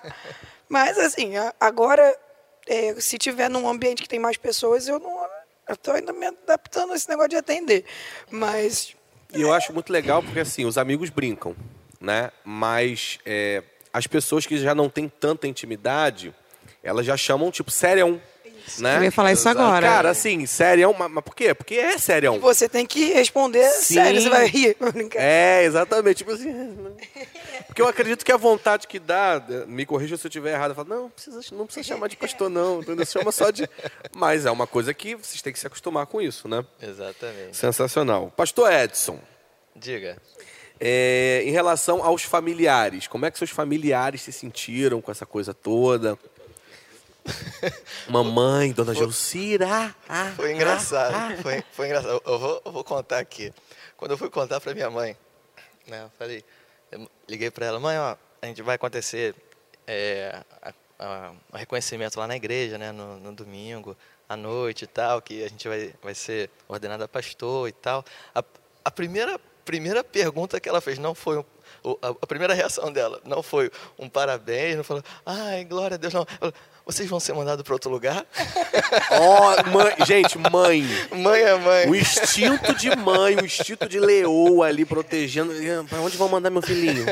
Mas 0.69 0.99
assim, 0.99 1.33
agora, 1.59 2.19
é, 2.67 2.95
se 3.01 3.17
tiver 3.19 3.49
num 3.49 3.69
ambiente 3.69 4.03
que 4.03 4.09
tem 4.09 4.19
mais 4.19 4.37
pessoas, 4.37 4.89
eu 4.89 4.99
não. 4.99 5.24
Eu 5.69 5.77
tô 5.77 5.93
ainda 5.93 6.13
me 6.13 6.27
adaptando 6.27 6.93
a 6.93 6.97
esse 6.97 7.09
negócio 7.09 7.31
de 7.31 7.37
atender. 7.37 7.85
Mas 8.31 8.95
E 9.33 9.41
eu 9.41 9.53
acho 9.53 9.73
muito 9.73 9.93
legal 9.93 10.23
porque, 10.23 10.41
assim, 10.41 10.65
os 10.65 10.77
amigos 10.79 11.11
brincam, 11.11 11.57
né? 12.01 12.31
Mas 12.45 13.19
é, 13.25 13.63
as 13.93 14.07
pessoas 14.07 14.47
que 14.47 14.57
já 14.59 14.75
não 14.75 14.89
têm 14.89 15.09
tanta 15.09 15.47
intimidade, 15.47 16.35
elas 16.83 17.07
já 17.07 17.17
chamam, 17.17 17.51
tipo, 17.51 17.71
serião, 17.71 18.21
né? 18.79 18.99
Eu 18.99 19.05
ia 19.05 19.13
falar 19.13 19.33
isso 19.33 19.49
agora. 19.49 19.87
Cara, 19.87 20.11
assim, 20.11 20.47
serião, 20.47 20.95
mas, 20.99 21.11
mas 21.11 21.25
por 21.25 21.35
quê? 21.35 21.55
Porque 21.55 21.75
é 21.75 21.99
serião. 21.99 22.39
você 22.39 22.69
tem 22.69 22.87
que 22.87 23.13
responder 23.13 23.69
Sim. 23.71 23.95
sério, 23.95 24.21
você 24.21 24.29
vai 24.29 24.47
rir. 24.47 24.77
É, 25.17 25.65
exatamente. 25.65 26.19
Tipo 26.19 26.33
assim. 26.33 26.77
Porque 27.67 27.81
eu 27.81 27.89
acredito 27.89 28.25
que 28.25 28.33
a 28.33 28.37
vontade 28.37 28.87
que 28.87 28.99
dá, 28.99 29.43
me 29.67 29.85
corrija 29.85 30.17
se 30.17 30.27
eu 30.27 30.29
estiver 30.29 30.53
errado, 30.53 30.71
eu 30.71 30.75
falo, 30.75 30.89
não, 30.89 31.03
não 31.03 31.11
precisa, 31.11 31.41
não 31.53 31.67
precisa 31.67 31.87
chamar 31.87 32.09
de 32.09 32.17
pastor, 32.17 32.49
não. 32.49 32.81
Entendeu? 32.81 33.05
Chama 33.07 33.33
só 33.33 33.51
de. 33.51 33.69
Mas 34.15 34.47
é 34.47 34.51
uma 34.51 34.67
coisa 34.67 34.93
que 34.95 35.15
vocês 35.15 35.43
têm 35.43 35.53
que 35.53 35.59
se 35.59 35.67
acostumar 35.67 36.07
com 36.07 36.21
isso, 36.21 36.49
né? 36.49 36.65
Exatamente. 36.81 37.57
Sensacional. 37.57 38.33
Pastor 38.37 38.73
Edson, 38.73 39.19
Diga. 39.75 40.17
é, 40.81 41.43
em 41.45 41.51
relação 41.51 42.05
aos 42.05 42.23
familiares, 42.23 43.07
como 43.07 43.27
é 43.27 43.31
que 43.31 43.39
seus 43.39 43.51
familiares 43.51 44.23
se 44.23 44.33
sentiram 44.33 45.01
com 45.01 45.11
essa 45.11 45.27
coisa 45.27 45.53
toda? 45.53 46.19
Mamãe, 48.09 48.73
dona 48.73 48.95
Gelcira. 48.95 49.95
ah, 50.09 50.33
Foi 50.37 50.51
ah, 50.51 50.55
engraçado. 50.55 51.15
ah. 51.15 51.37
Foi, 51.43 51.65
foi 51.73 51.87
engraçado. 51.87 52.21
Eu 52.25 52.39
vou, 52.39 52.63
eu 52.65 52.73
vou 52.73 52.85
contar 52.85 53.19
aqui. 53.19 53.53
Quando 53.97 54.13
eu 54.13 54.19
fui 54.19 54.29
contar 54.31 54.61
pra 54.61 54.75
minha 54.75 54.91
mãe, 54.91 55.17
né, 55.87 56.03
eu 56.05 56.11
falei, 56.19 56.45
eu 56.93 57.09
liguei 57.29 57.51
pra 57.51 57.67
ela, 57.67 57.81
mãe, 57.81 57.99
ó, 57.99 58.17
a 58.43 58.47
gente 58.47 58.61
vai 58.63 58.75
acontecer 58.77 59.35
é, 59.87 60.41
a- 60.63 60.73
a- 60.99 61.33
o 61.53 61.57
reconhecimento 61.57 62.19
lá 62.19 62.27
na 62.27 62.37
igreja, 62.37 62.77
né, 62.79 62.93
no, 62.93 63.19
no 63.19 63.33
domingo, 63.33 63.97
à 64.29 64.37
noite 64.37 64.85
e 64.85 64.87
tal, 64.87 65.21
que 65.23 65.43
a 65.45 65.49
gente 65.49 65.67
vai, 65.69 65.95
vai 66.03 66.15
ser 66.15 66.51
ordenada 66.69 67.07
pastor 67.09 67.69
e 67.69 67.73
tal. 67.73 68.05
A, 68.35 68.43
a 68.85 68.91
primeira, 68.91 69.39
primeira 69.65 70.03
pergunta 70.05 70.61
que 70.61 70.69
ela 70.69 70.81
fez 70.81 70.99
não 70.99 71.15
foi 71.15 71.39
um, 71.39 71.45
a 72.03 72.27
primeira 72.27 72.55
reação 72.55 72.91
dela 72.93 73.21
não 73.25 73.43
foi 73.43 73.71
um 73.99 74.09
parabéns, 74.09 74.77
não 74.77 74.85
falou, 74.85 75.03
ai, 75.27 75.65
glória 75.65 75.95
a 75.97 75.99
Deus, 75.99 76.13
não. 76.15 76.23
Ela 76.41 76.53
falou, 76.53 76.55
vocês 76.87 77.09
vão 77.09 77.19
ser 77.19 77.33
mandados 77.33 77.63
para 77.63 77.73
outro 77.73 77.91
lugar? 77.91 78.27
Ó, 79.11 79.71
mãe, 79.71 79.95
gente, 80.07 80.37
mãe. 80.39 80.85
mãe 81.11 81.41
é 81.41 81.55
mãe. 81.57 81.89
O 81.89 81.97
instinto 81.97 82.75
de 82.75 82.95
mãe, 82.95 83.37
o 83.37 83.45
instinto 83.45 83.89
de 83.89 83.99
leoa 83.99 84.67
ali 84.67 84.85
protegendo. 84.85 85.53
Pra 85.89 86.01
onde 86.01 86.17
vão 86.17 86.29
mandar 86.29 86.51
meu 86.51 86.61
filhinho? 86.63 87.07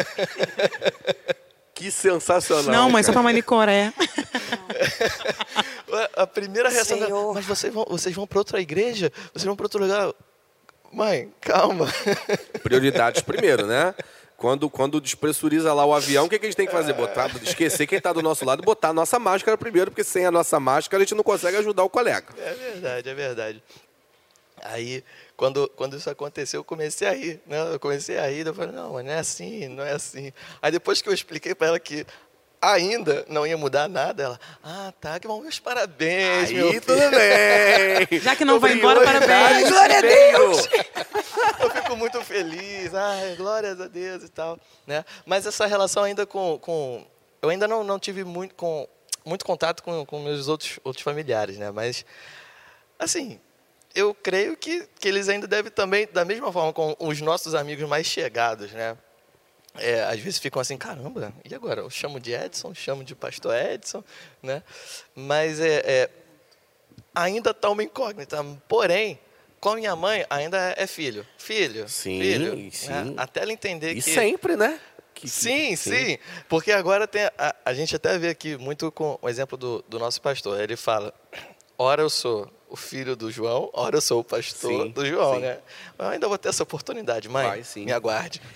Que 1.75 1.91
sensacional. 1.91 2.71
Não, 2.73 2.91
mãe, 2.91 3.03
só 3.03 3.13
pra 3.13 3.23
Manicoré. 3.23 3.93
A 6.17 6.27
primeira 6.27 6.69
reação 6.69 6.99
Senhor. 6.99 7.35
mas 7.35 7.45
vocês 7.45 7.73
vão, 7.73 7.85
vocês 7.89 8.15
vão 8.15 8.27
para 8.27 8.39
outra 8.39 8.61
igreja? 8.61 9.13
Vocês 9.33 9.45
vão 9.45 9.57
para 9.57 9.67
outro 9.67 9.81
lugar? 9.81 10.13
Mãe, 10.93 11.33
calma. 11.41 11.87
Prioridades 12.63 13.23
primeiro, 13.23 13.67
né? 13.67 13.95
Quando, 14.43 14.69
quando 14.69 15.01
despressuriza 15.01 15.73
lá 15.73 15.87
o 15.87 15.95
avião, 15.95 16.25
o 16.25 16.29
que, 16.29 16.37
que 16.37 16.45
a 16.45 16.49
gente 16.49 16.57
tem 16.57 16.67
que 16.67 16.73
fazer? 16.73 16.95
Botar, 16.95 17.31
esquecer 17.45 17.87
quem 17.87 17.99
está 17.99 18.13
do 18.13 18.21
nosso 18.21 18.45
lado 18.45 18.61
e 18.61 18.67
botar 18.67 18.89
a 18.89 18.93
nossa 18.93 19.17
máscara 19.17 19.57
primeiro, 19.57 19.93
porque 19.93 20.03
sem 20.03 20.27
a 20.27 20.33
nossa 20.33 20.59
máscara 20.59 21.01
a 21.01 21.07
gente 21.07 21.15
não 21.15 21.23
consegue 21.23 21.59
ajudar 21.59 21.85
o 21.85 21.89
colega. 21.89 22.27
É 22.37 22.53
verdade, 22.53 23.09
é 23.09 23.15
verdade. 23.15 23.63
Aí, 24.61 25.05
quando, 25.37 25.71
quando 25.77 25.97
isso 25.97 26.11
aconteceu, 26.11 26.59
eu 26.59 26.65
comecei 26.65 27.07
a 27.07 27.13
rir, 27.13 27.41
né? 27.47 27.73
Eu 27.73 27.79
comecei 27.79 28.19
a 28.19 28.27
rir, 28.27 28.45
eu 28.45 28.53
falei, 28.53 28.75
não, 28.75 28.95
mas 28.95 29.05
não 29.05 29.13
é 29.13 29.19
assim, 29.21 29.69
não 29.69 29.85
é 29.85 29.93
assim. 29.93 30.33
Aí 30.61 30.73
depois 30.73 31.01
que 31.01 31.09
eu 31.09 31.15
expliquei 31.15 31.55
para 31.55 31.69
ela 31.69 31.79
que 31.79 32.05
ainda 32.63 33.25
não 33.29 33.45
ia 33.45 33.59
mudar 33.59 33.89
nada, 33.89 34.23
ela, 34.23 34.41
ah, 34.63 34.93
tá, 35.01 35.19
que 35.19 35.27
bom, 35.27 35.41
meus 35.41 35.59
parabéns, 35.59 36.53
meu 36.53 36.69
Aí 36.69 36.81
filho. 36.81 36.83
tudo 36.83 37.11
bem. 37.11 38.21
Já 38.21 38.37
que 38.37 38.45
não 38.45 38.61
vai 38.61 38.75
embora, 38.75 39.03
parabéns. 39.03 39.69
Glória 39.69 39.99
a 39.99 40.01
Deus! 40.01 40.69
eu 41.61 41.71
fico 41.71 41.97
muito 41.97 42.23
feliz, 42.23 42.95
ai, 42.95 43.35
glórias 43.35 43.81
a 43.81 43.89
Deus 43.89 44.23
e 44.23 44.29
tal, 44.29 44.59
né? 44.87 45.05
Mas 45.27 45.45
essa 45.45 45.67
relação 45.67 46.05
ainda 46.05 46.25
com, 46.25 46.57
com 46.61 47.05
eu 47.43 47.49
ainda 47.49 47.67
não, 47.67 47.83
não 47.83 47.99
tive 47.99 48.23
muito 48.23 48.55
com 48.55 48.89
muito 49.25 49.45
contato 49.45 49.83
com, 49.83 50.05
com 50.07 50.21
meus 50.21 50.47
outros 50.47 50.79
outros 50.85 51.03
familiares, 51.03 51.59
né? 51.59 51.73
Mas 51.73 52.05
assim, 52.97 53.41
eu 53.95 54.15
creio 54.15 54.57
que, 54.57 54.89
que 55.01 55.09
eles 55.09 55.29
ainda 55.29 55.47
devem 55.47 55.71
também, 55.71 56.09
da 56.13 56.25
mesma 56.25 56.53
forma 56.53 56.73
com 56.73 56.97
os 57.01 57.21
nossos 57.21 57.55
amigos 57.55 57.89
mais 57.89 58.07
chegados, 58.07 58.71
né? 58.73 58.97
É, 59.77 60.03
às 60.05 60.21
vezes 60.21 60.39
ficam 60.39 60.61
assim, 60.61 60.77
caramba, 60.77 61.33
e 61.49 61.55
agora? 61.55 61.81
Eu 61.81 61.89
chamo 61.91 62.21
de 62.21 62.33
Edson, 62.33 62.75
chamo 62.75 63.03
de 63.03 63.15
Pastor 63.15 63.55
Edson, 63.57 64.05
né? 64.43 64.63
Mas 65.15 65.59
é, 65.61 65.83
é, 65.85 66.11
ainda 67.15 67.51
está 67.51 67.71
uma 67.71 67.83
incógnita. 67.83 68.45
Porém, 68.69 69.19
com 69.61 69.71
a 69.71 69.77
minha 69.77 69.97
mãe, 69.97 70.27
ainda 70.29 70.75
é 70.77 70.87
filho. 70.87 71.27
Filho, 71.39 71.89
Sim, 71.89 72.21
filho. 72.21 72.71
sim. 72.73 72.89
né? 72.91 73.15
Até 73.17 73.43
ela 73.43 73.53
entender 73.53 73.93
E 73.93 73.95
que... 73.97 74.03
sempre, 74.03 74.57
né? 74.57 74.79
Que- 75.15 75.29
Sim, 75.29 75.77
sim, 75.77 76.19
Porque 76.49 76.73
agora 76.73 77.07
tem. 77.07 77.23
A, 77.39 77.55
a 77.65 77.73
gente 77.75 77.95
até 77.95 78.19
vê 78.19 78.31
aqui 78.31 78.57
muito 78.57 78.91
com 78.91 79.19
o 79.23 79.29
exemplo 79.29 79.57
do, 79.57 79.85
do 79.89 79.99
nosso 79.99 80.21
pastor. 80.21 80.61
Ele 80.61 80.75
fala: 80.77 81.15
ora 81.79 82.03
eu 82.03 82.11
sou 82.11 82.51
o 82.73 82.77
filho 82.77 83.15
do 83.15 83.31
João, 83.31 83.69
ora 83.75 83.99
eu 83.99 84.01
sou 84.01 84.21
o 84.21 84.25
pastor 84.25 84.71
Sim, 84.87 84.91
do 84.93 85.05
João, 85.05 85.35
sim. 85.35 85.41
né? 85.43 85.59
Eu 85.99 86.07
ainda 86.09 86.27
vou 86.27 86.39
ter 86.39 86.49
essa 86.49 86.63
oportunidade, 86.63 87.29
mãe. 87.29 87.47
Vai, 87.47 87.63
sim. 87.65 87.85
Me 87.85 87.93
aguarde. 87.93 88.41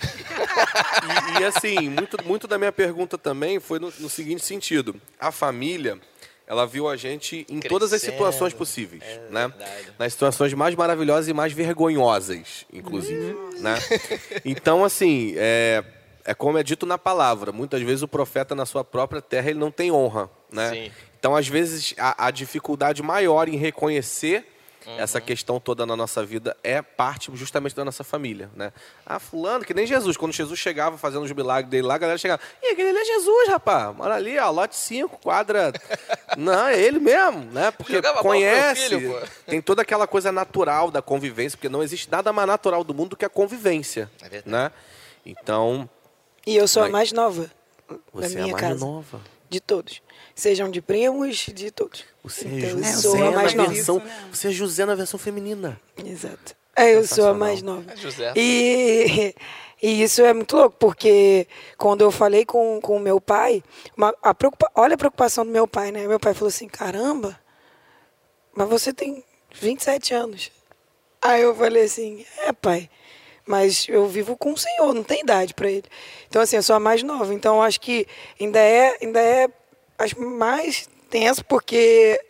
E, 1.39 1.43
e, 1.43 1.45
assim, 1.45 1.89
muito, 1.91 2.17
muito 2.25 2.47
da 2.49 2.57
minha 2.59 2.73
pergunta 2.73 3.17
também 3.19 3.61
foi 3.61 3.79
no, 3.79 3.93
no 3.99 4.09
seguinte 4.09 4.45
sentido. 4.45 5.01
A 5.19 5.31
família, 5.31 5.99
ela 6.47 6.67
viu 6.67 6.89
a 6.89 6.97
gente 6.97 7.47
em 7.49 7.61
todas 7.61 7.93
as 7.93 8.01
Crescendo. 8.01 8.13
situações 8.13 8.53
possíveis, 8.55 9.03
É 9.03 9.19
né? 9.31 9.49
verdade. 9.49 9.93
Nas 9.99 10.13
situações 10.13 10.53
mais 10.55 10.75
maravilhosas 10.75 11.29
e 11.29 11.33
mais 11.33 11.53
vergonhosas, 11.53 12.65
inclusive, 12.73 13.37
né? 13.59 13.79
Então, 14.45 14.85
assim, 14.85 15.35
é, 15.37 15.85
é 16.25 16.35
como 16.35 16.59
é 16.59 16.63
dito 16.63 16.87
na 16.87 16.99
palavra. 16.99 17.53
Muitas 17.53 17.83
vezes 17.83 18.03
o 18.03 18.09
profeta 18.09 18.55
na 18.55 18.67
sua 18.67 18.83
própria 18.85 19.21
terra, 19.21 19.51
ele 19.51 19.59
não 19.59 19.71
tem 19.71 19.91
honra, 19.93 20.31
né? 20.51 20.71
Sim. 20.71 20.93
Então, 21.19 21.35
às 21.37 21.49
vezes, 21.49 21.95
a, 21.99 22.27
a 22.27 22.31
dificuldade 22.31 23.03
maior 23.03 23.49
em 23.49 23.57
reconhecer 23.57 24.53
Uhum. 24.87 25.01
essa 25.01 25.21
questão 25.21 25.59
toda 25.59 25.85
na 25.85 25.97
nossa 25.97 26.25
vida 26.25 26.57
é 26.63 26.81
parte 26.81 27.29
justamente 27.35 27.75
da 27.75 27.85
nossa 27.85 28.05
família, 28.05 28.49
né? 28.55 28.73
Ah, 29.05 29.19
fulano, 29.19 29.65
que 29.65 29.75
nem 29.75 29.85
Jesus. 29.85 30.17
Quando 30.17 30.33
Jesus 30.33 30.61
chegava 30.61 30.97
fazendo 30.97 31.25
os 31.25 31.33
milagres 31.33 31.69
dele 31.69 31.89
lá, 31.89 31.97
a 31.97 31.99
galera 31.99 32.17
chegava, 32.17 32.41
e 32.63 32.69
aquele 32.71 32.91
ali 32.91 32.99
é 33.01 33.05
Jesus, 33.05 33.49
rapaz. 33.49 33.97
Mora 33.97 34.15
ali, 34.15 34.39
ó, 34.39 34.49
lote 34.49 34.77
5, 34.77 35.19
quadra... 35.19 35.73
Não, 36.39 36.69
é 36.69 36.81
ele 36.81 37.01
mesmo, 37.01 37.47
né? 37.51 37.73
Porque 37.73 37.95
Jogava 37.95 38.23
conhece, 38.23 38.89
filho, 38.91 39.21
tem 39.45 39.61
toda 39.61 39.83
aquela 39.83 40.07
coisa 40.07 40.31
natural 40.31 40.89
da 40.89 41.03
convivência, 41.03 41.57
porque 41.57 41.69
não 41.69 41.83
existe 41.83 42.09
nada 42.09 42.33
mais 42.33 42.47
natural 42.47 42.85
do 42.85 42.95
mundo 42.95 43.11
do 43.11 43.17
que 43.17 43.25
a 43.25 43.29
convivência, 43.29 44.09
É 44.23 44.29
verdade. 44.29 44.49
né? 44.49 44.71
Então, 45.25 45.91
E 46.47 46.55
eu 46.57 46.69
sou 46.69 46.85
a 46.85 46.89
mais 46.89 47.11
nova 47.11 47.51
você 48.13 48.37
é 48.37 48.41
a 48.41 48.43
minha 48.43 48.53
mais 48.53 48.69
casa. 48.69 48.85
nova. 48.87 49.21
De 49.49 49.61
todos. 49.61 50.03
Sejam 50.35 50.71
de 50.71 50.81
primos, 50.83 51.37
de 51.37 51.71
todos. 51.71 52.05
Você 52.23 52.47
Então, 52.47 52.59
é 52.69 52.73
eu 52.73 52.79
José 52.79 52.93
sou 52.93 53.25
a 53.27 53.31
mais 53.31 53.55
nova. 53.55 53.73
versão, 53.73 53.99
mesmo. 54.01 54.11
você 54.33 54.49
é 54.49 54.51
José 54.51 54.85
na 54.85 54.95
versão 54.95 55.19
feminina. 55.19 55.81
Exato. 56.05 56.55
É, 56.75 56.95
eu 56.95 57.07
sou 57.07 57.27
a 57.29 57.33
mais 57.35 57.63
nova. 57.63 57.91
É 57.93 57.97
José. 57.97 58.33
E, 58.37 59.35
e 59.83 60.03
isso 60.03 60.21
é 60.23 60.35
muito 60.35 60.57
louco, 60.57 60.77
porque 60.79 61.47
quando 61.79 62.03
eu 62.03 62.11
falei 62.11 62.45
com 62.45 62.79
o 62.81 62.99
meu 63.01 63.21
pai, 63.21 63.63
uma- 63.97 64.15
a 64.23 64.35
preocupa- 64.35 64.71
olha 64.75 64.95
a 64.95 64.99
preocupação 64.99 65.45
do 65.47 65.51
meu 65.51 65.67
pai, 65.67 65.91
né? 65.91 66.07
Meu 66.07 66.21
pai 66.21 66.35
falou 66.35 66.49
assim: 66.49 66.69
caramba, 66.69 67.39
mas 68.55 68.69
você 68.69 68.93
tem 68.93 69.25
27 69.55 70.13
anos. 70.13 70.51
Aí 71.23 71.43
eu 71.43 71.55
falei 71.55 71.85
assim: 71.85 72.27
é, 72.39 72.53
pai, 72.53 72.91
mas 73.47 73.87
eu 73.89 74.07
vivo 74.09 74.37
com 74.37 74.53
o 74.53 74.57
senhor, 74.59 74.93
não 74.93 75.05
tem 75.05 75.21
idade 75.23 75.55
para 75.55 75.71
ele. 75.71 75.85
Então, 76.29 76.43
assim, 76.43 76.57
eu 76.57 76.63
sou 76.63 76.77
a 76.77 76.81
mais 76.81 77.03
nova. 77.03 77.33
Então, 77.33 77.63
acho 77.63 77.81
que 77.81 78.07
ainda 78.41 78.59
é, 78.59 78.97
ainda 79.01 79.21
é 79.21 79.49
acho 79.99 80.21
mais 80.21 80.89
tenso, 81.09 81.45
porque 81.45 82.21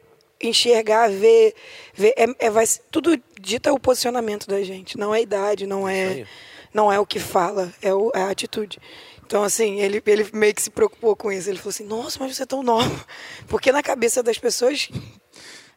enxergar, 0.41 1.09
ver, 1.11 1.55
ver 1.95 2.13
é, 2.17 2.27
é- 2.47 2.51
vai, 2.51 2.65
tudo 2.91 3.19
dita 3.41 3.73
o 3.73 3.81
posicionamento 3.81 4.47
da 4.47 4.63
gente, 4.63 4.99
não 4.99 5.15
é 5.15 5.19
a 5.19 5.23
idade, 5.23 5.67
não 5.67 5.89
é, 5.89 6.05
aí. 6.09 6.27
não 6.75 6.93
é 6.93 7.01
o 7.01 7.07
que 7.07 7.19
fala, 7.19 7.73
é, 7.81 7.93
o- 7.95 8.13
é 8.15 8.21
a 8.23 8.29
atitude. 8.31 8.79
Então, 9.25 9.43
assim, 9.43 9.81
ele, 9.81 10.01
ele 10.07 10.29
meio 10.33 10.55
que 10.55 10.63
se 10.63 10.71
preocupou 10.71 11.17
com 11.17 11.33
isso. 11.33 11.49
Ele 11.51 11.59
falou 11.59 11.71
assim, 11.71 11.85
nossa, 11.85 12.17
mas 12.21 12.37
você 12.37 12.45
é 12.45 12.47
tão 12.47 12.63
nova. 12.63 13.05
Porque 13.49 13.73
na 13.73 13.83
cabeça 13.83 14.23
das 14.23 14.39
pessoas, 14.39 14.89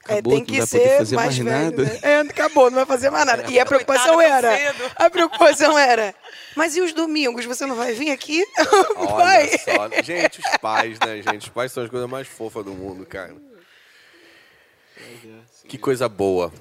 É, 0.07 0.13
Acabou, 0.13 0.33
tem 0.33 0.39
não 0.39 0.45
que 0.45 0.65
ser 0.65 1.13
mais, 1.13 1.37
velho, 1.37 1.77
né? 1.83 1.99
É, 2.01 2.19
acabou, 2.19 2.71
não 2.71 2.77
vai 2.77 2.85
fazer 2.85 3.09
mais 3.09 3.25
nada. 3.25 3.49
E 3.51 3.59
a 3.59 3.65
preocupação 3.65 4.19
era, 4.19 4.49
a 4.95 5.09
preocupação 5.09 5.77
era, 5.77 6.15
mas 6.55 6.75
e 6.75 6.81
os 6.81 6.93
domingos, 6.93 7.45
você 7.45 7.65
não 7.65 7.75
vai 7.75 7.93
vir 7.93 8.11
aqui? 8.11 8.43
Olha 8.95 9.57
só. 9.57 10.01
Gente, 10.01 10.39
os 10.39 10.57
pais, 10.57 10.97
né, 10.99 11.21
gente? 11.21 11.43
Os 11.43 11.49
pais 11.49 11.71
são 11.71 11.83
as 11.83 11.89
coisas 11.89 12.09
mais 12.09 12.27
fofas 12.27 12.63
do 12.63 12.71
mundo, 12.71 13.05
cara. 13.05 13.35
Que 15.67 15.77
coisa 15.77 16.07
boa. 16.07 16.51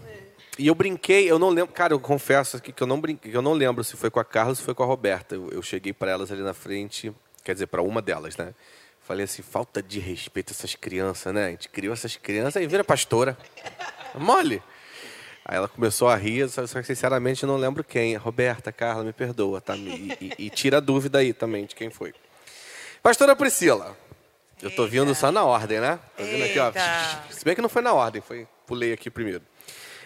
E 0.59 0.67
eu 0.67 0.75
brinquei, 0.75 1.31
eu 1.31 1.39
não 1.39 1.51
lembro, 1.51 1.73
cara, 1.73 1.95
eu 1.95 2.01
confesso 2.01 2.57
aqui 2.57 2.73
que 2.73 2.83
eu 2.83 2.87
não 2.87 3.01
brinquei, 3.01 3.31
que 3.31 3.37
eu 3.37 3.43
não 3.43 3.53
lembro 3.53 3.85
se 3.85 3.97
foi 3.97 4.11
com 4.11 4.19
a 4.19 4.25
Carla 4.25 4.51
ou 4.51 4.57
se 4.57 4.63
foi 4.63 4.75
com 4.75 4.83
a 4.83 4.87
Roberta. 4.87 5.37
Eu, 5.37 5.49
eu 5.51 5.63
cheguei 5.63 5.93
para 5.93 6.11
elas 6.11 6.33
ali 6.33 6.43
na 6.43 6.53
frente, 6.53 7.15
quer 7.45 7.53
dizer, 7.53 7.69
para 7.69 7.81
uma 7.81 8.03
delas, 8.03 8.37
né? 8.37 8.53
Falei 9.09 9.25
assim, 9.25 9.41
falta 9.43 9.83
de 9.83 9.99
respeito 9.99 10.51
a 10.51 10.55
essas 10.55 10.75
crianças, 10.75 11.33
né? 11.33 11.47
A 11.47 11.51
gente 11.51 11.67
criou 11.71 11.95
essas 11.95 12.15
crianças 12.17 12.63
e 12.63 12.67
vira 12.67 12.85
pastora. 12.85 13.39
Mole. 14.15 14.63
Aí 15.47 15.57
ela 15.57 15.67
começou 15.67 16.09
a 16.09 16.15
rir, 16.15 16.47
só 16.51 16.63
que 16.67 16.83
sinceramente 16.85 17.43
eu 17.43 17.47
não 17.47 17.57
lembro 17.57 17.83
quem. 17.83 18.15
Roberta, 18.17 18.71
Carla, 18.71 19.03
me 19.03 19.15
perdoa, 19.15 19.63
tá? 19.63 19.75
E, 19.75 20.15
e- 20.21 20.35
e 20.47 20.51
tira 20.51 20.77
a 20.77 20.81
dúvida 20.81 21.21
aí 21.21 21.33
também 21.33 21.65
de 21.65 21.75
quem 21.75 21.89
foi. 21.89 22.13
Pastora 23.03 23.35
Priscila. 23.35 23.97
Eu 24.61 24.71
tô 24.71 24.87
vindo 24.87 25.15
só 25.15 25.33
na 25.33 25.43
ordem, 25.43 25.81
né? 25.81 25.99
Tô 26.15 26.23
vindo 26.25 26.45
aqui, 26.45 26.59
ó. 26.59 26.71
Se 27.31 27.45
bem 27.47 27.55
que 27.55 27.63
não 27.63 27.69
foi 27.71 27.81
na 27.81 27.95
ordem, 27.95 28.21
foi 28.21 28.47
pulei 28.67 28.93
aqui 28.93 29.09
primeiro. 29.09 29.43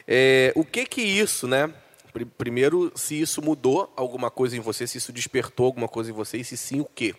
É, 0.07 0.53
o 0.55 0.65
que 0.65 0.87
que 0.87 1.03
isso, 1.03 1.49
né? 1.49 1.75
Pri- 2.13 2.25
Primeiro, 2.25 2.93
se 2.95 3.21
isso 3.21 3.43
mudou 3.43 3.93
alguma 3.97 4.31
coisa 4.31 4.57
em 4.57 4.61
você, 4.61 4.87
se 4.87 4.99
isso 4.99 5.13
despertou 5.13 5.67
alguma 5.67 5.89
coisa 5.89 6.11
em 6.11 6.13
você, 6.15 6.37
e 6.39 6.45
se 6.45 6.57
sim, 6.57 6.81
o 6.81 6.85
quê? 6.85 7.17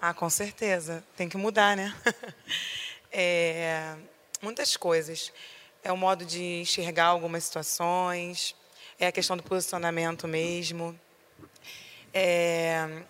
Ah, 0.00 0.12
com 0.12 0.28
certeza. 0.28 1.04
Tem 1.16 1.28
que 1.28 1.36
mudar, 1.36 1.76
né? 1.76 1.94
É, 3.14 3.94
muitas 4.40 4.74
coisas. 4.74 5.30
É 5.84 5.92
o 5.92 5.96
modo 5.98 6.24
de 6.24 6.62
enxergar 6.62 7.04
algumas 7.06 7.44
situações, 7.44 8.56
é 8.98 9.06
a 9.06 9.12
questão 9.12 9.36
do 9.36 9.42
posicionamento 9.42 10.26
mesmo. 10.26 10.98
É, 12.14 13.02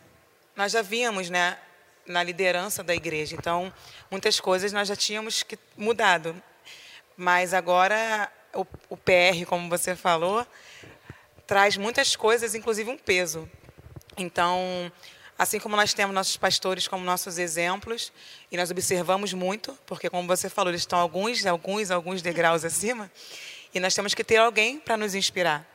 nós 0.57 0.73
já 0.73 0.83
víamos, 0.83 1.31
né, 1.31 1.57
na 2.05 2.23
liderança 2.23 2.83
da 2.83 2.95
igreja, 2.95 3.37
então 3.37 3.73
muitas 4.11 4.41
coisas 4.41 4.73
nós 4.73 4.89
já 4.89 4.97
tínhamos 4.97 5.45
que 5.45 5.57
mudado. 5.77 6.35
Mas 7.17 7.55
agora 7.55 8.29
o, 8.55 8.67
o 8.89 8.97
PR, 8.97 9.47
como 9.47 9.69
você 9.69 9.95
falou, 9.95 10.47
traz 11.47 11.77
muitas 11.77 12.17
coisas, 12.17 12.55
inclusive 12.55 12.91
um 12.91 12.99
peso. 12.99 13.49
Então, 14.17 14.91
assim 15.43 15.59
como 15.59 15.77
nós 15.77 15.93
temos 15.93 16.15
nossos 16.15 16.37
pastores 16.37 16.87
como 16.87 17.05
nossos 17.05 17.37
exemplos, 17.39 18.13
e 18.51 18.57
nós 18.57 18.71
observamos 18.71 19.33
muito, 19.33 19.77
porque 19.87 20.09
como 20.09 20.27
você 20.27 20.49
falou, 20.49 20.71
eles 20.71 20.83
estão 20.83 20.99
alguns, 20.99 21.45
alguns, 21.45 21.91
alguns 21.91 22.23
degraus 22.23 22.65
acima, 22.65 23.11
e 23.75 23.81
nós 23.81 23.95
temos 23.95 24.15
que 24.15 24.23
ter 24.23 24.37
alguém 24.37 24.79
para 24.79 24.97
nos 24.97 25.15
inspirar. 25.15 25.67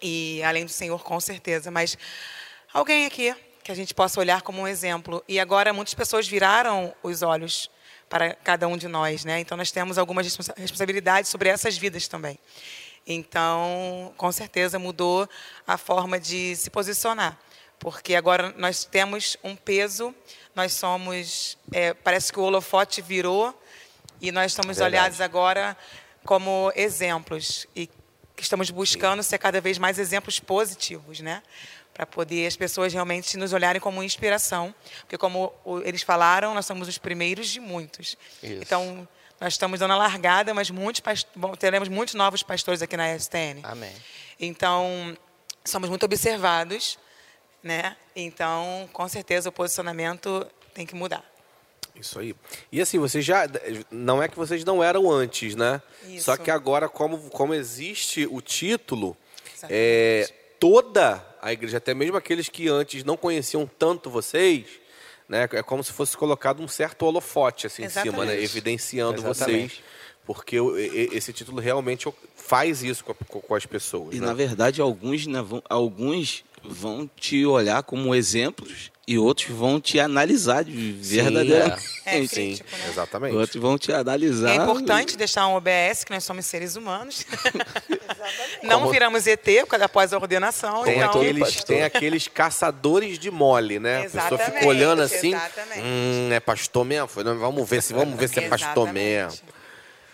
E 0.00 0.42
além 0.42 0.64
do 0.64 0.70
Senhor, 0.70 1.02
com 1.02 1.20
certeza, 1.20 1.70
mas 1.70 1.98
alguém 2.72 3.06
aqui 3.06 3.34
que 3.62 3.72
a 3.72 3.74
gente 3.74 3.92
possa 3.92 4.18
olhar 4.18 4.40
como 4.40 4.62
um 4.62 4.66
exemplo. 4.66 5.22
E 5.28 5.38
agora 5.38 5.74
muitas 5.74 5.92
pessoas 5.92 6.26
viraram 6.26 6.94
os 7.02 7.20
olhos 7.20 7.70
para 8.08 8.32
cada 8.36 8.66
um 8.66 8.78
de 8.78 8.88
nós, 8.88 9.26
né? 9.26 9.40
Então 9.40 9.58
nós 9.58 9.70
temos 9.70 9.98
algumas 9.98 10.24
responsa- 10.24 10.54
responsabilidades 10.56 11.30
sobre 11.30 11.50
essas 11.50 11.76
vidas 11.76 12.08
também. 12.08 12.38
Então, 13.06 14.14
com 14.16 14.32
certeza 14.32 14.78
mudou 14.78 15.28
a 15.66 15.76
forma 15.76 16.18
de 16.18 16.56
se 16.56 16.70
posicionar, 16.70 17.38
porque 17.78 18.14
agora 18.14 18.54
nós 18.56 18.84
temos 18.84 19.36
um 19.42 19.54
peso, 19.54 20.14
nós 20.54 20.72
somos, 20.72 21.56
é, 21.72 21.94
parece 21.94 22.32
que 22.32 22.40
o 22.40 22.42
holofote 22.42 23.00
virou 23.00 23.58
e 24.20 24.32
nós 24.32 24.52
estamos 24.52 24.78
Verdade. 24.78 24.96
olhados 24.96 25.20
agora 25.20 25.76
como 26.24 26.72
exemplos 26.74 27.66
e 27.74 27.88
estamos 28.36 28.70
buscando 28.70 29.22
ser 29.22 29.38
cada 29.38 29.60
vez 29.60 29.78
mais 29.78 29.98
exemplos 29.98 30.40
positivos, 30.40 31.20
né? 31.20 31.42
Para 31.94 32.06
poder 32.06 32.46
as 32.46 32.56
pessoas 32.56 32.92
realmente 32.92 33.36
nos 33.36 33.52
olharem 33.52 33.80
como 33.80 34.02
inspiração, 34.02 34.74
porque 35.00 35.18
como 35.18 35.52
eles 35.84 36.02
falaram, 36.02 36.54
nós 36.54 36.66
somos 36.66 36.86
os 36.86 36.98
primeiros 36.98 37.48
de 37.48 37.60
muitos. 37.60 38.16
Isso. 38.42 38.62
Então, 38.62 39.08
nós 39.40 39.54
estamos 39.54 39.80
dando 39.80 39.92
a 39.92 39.96
largada, 39.96 40.52
mas 40.52 40.70
muitos 40.70 41.02
bom, 41.34 41.54
teremos 41.54 41.88
muitos 41.88 42.14
novos 42.14 42.42
pastores 42.42 42.82
aqui 42.82 42.96
na 42.96 43.16
STN. 43.18 43.60
Amém. 43.62 43.92
Então, 44.38 45.16
somos 45.64 45.88
muito 45.88 46.04
observados, 46.04 46.98
né? 47.62 47.96
Então, 48.14 48.88
com 48.92 49.08
certeza 49.08 49.48
o 49.48 49.52
posicionamento 49.52 50.46
tem 50.74 50.86
que 50.86 50.94
mudar. 50.94 51.24
Isso 51.94 52.18
aí. 52.18 52.34
E 52.70 52.80
assim, 52.80 52.98
vocês 52.98 53.24
já. 53.24 53.48
Não 53.90 54.22
é 54.22 54.28
que 54.28 54.36
vocês 54.36 54.64
não 54.64 54.82
eram 54.82 55.10
antes, 55.10 55.56
né? 55.56 55.82
Isso. 56.06 56.26
Só 56.26 56.36
que 56.36 56.50
agora, 56.50 56.88
como, 56.88 57.18
como 57.30 57.54
existe 57.54 58.26
o 58.30 58.40
título, 58.40 59.16
Exatamente. 59.44 59.72
é, 59.72 60.28
toda 60.60 61.24
a 61.42 61.52
igreja, 61.52 61.78
até 61.78 61.94
mesmo 61.94 62.16
aqueles 62.16 62.48
que 62.48 62.68
antes 62.68 63.04
não 63.04 63.16
conheciam 63.16 63.68
tanto 63.78 64.10
vocês, 64.10 64.66
né? 65.28 65.48
É 65.52 65.62
como 65.62 65.82
se 65.82 65.92
fosse 65.92 66.16
colocado 66.16 66.62
um 66.62 66.68
certo 66.68 67.02
holofote 67.04 67.66
assim 67.66 67.84
em 67.84 67.88
cima, 67.88 68.02
né? 68.04 68.34
Exatamente. 68.34 68.44
Evidenciando 68.44 69.20
Exatamente. 69.20 69.76
vocês. 69.76 69.82
Porque 70.24 70.56
esse 71.12 71.32
título 71.32 71.58
realmente 71.58 72.06
faz 72.36 72.82
isso 72.82 73.02
com, 73.02 73.54
as 73.54 73.64
pessoas. 73.64 74.14
E 74.14 74.20
né? 74.20 74.26
na 74.26 74.34
verdade, 74.34 74.78
alguns, 74.80 75.26
né, 75.26 75.40
vão, 75.40 75.62
alguns 75.68 76.44
vão 76.64 77.08
te 77.16 77.44
olhar 77.46 77.82
como 77.82 78.14
exemplos 78.14 78.90
e 79.06 79.16
outros 79.18 79.48
vão 79.48 79.80
te 79.80 79.98
analisar 79.98 80.62
de 80.64 80.92
verdadeiramente. 80.92 81.82
É, 82.04 82.20
Sim, 82.26 82.28
crítico, 82.28 82.76
né? 82.76 82.88
exatamente. 82.90 83.36
Outros 83.36 83.62
vão 83.62 83.78
te 83.78 83.90
analisar. 83.92 84.50
É 84.50 84.54
importante 84.56 85.16
deixar 85.16 85.46
um 85.46 85.54
OBS, 85.54 86.04
que 86.04 86.10
nós 86.12 86.24
somos 86.24 86.44
seres 86.44 86.76
humanos. 86.76 87.24
Não 88.62 88.80
Como- 88.80 88.90
viramos 88.92 89.26
ET 89.26 89.42
por 89.60 89.66
causa 89.68 89.86
após 89.86 90.12
a 90.12 90.18
ordenação. 90.18 90.82
Tem, 90.84 90.98
então, 90.98 91.10
aqueles, 91.20 91.64
tem 91.64 91.82
aqueles 91.84 92.28
caçadores 92.28 93.18
de 93.18 93.30
mole, 93.30 93.78
né? 93.78 94.00
a 94.00 94.02
pessoa 94.02 94.22
fica 94.24 94.34
Exatamente, 94.34 94.66
olhando 94.66 95.02
assim. 95.02 95.34
exatamente. 95.34 95.80
Hum, 95.80 96.28
é 96.32 96.40
pastor 96.40 96.84
mesmo? 96.84 97.08
Foi, 97.08 97.24
não, 97.24 97.38
Vamos 97.38 97.68
ver 97.68 97.82
se, 97.82 97.92
vamos 97.94 98.18
ver 98.18 98.28
se 98.28 98.38
é 98.40 98.48
pastor 98.48 98.86
Exatamente. 98.88 98.94
mesmo. 98.94 99.48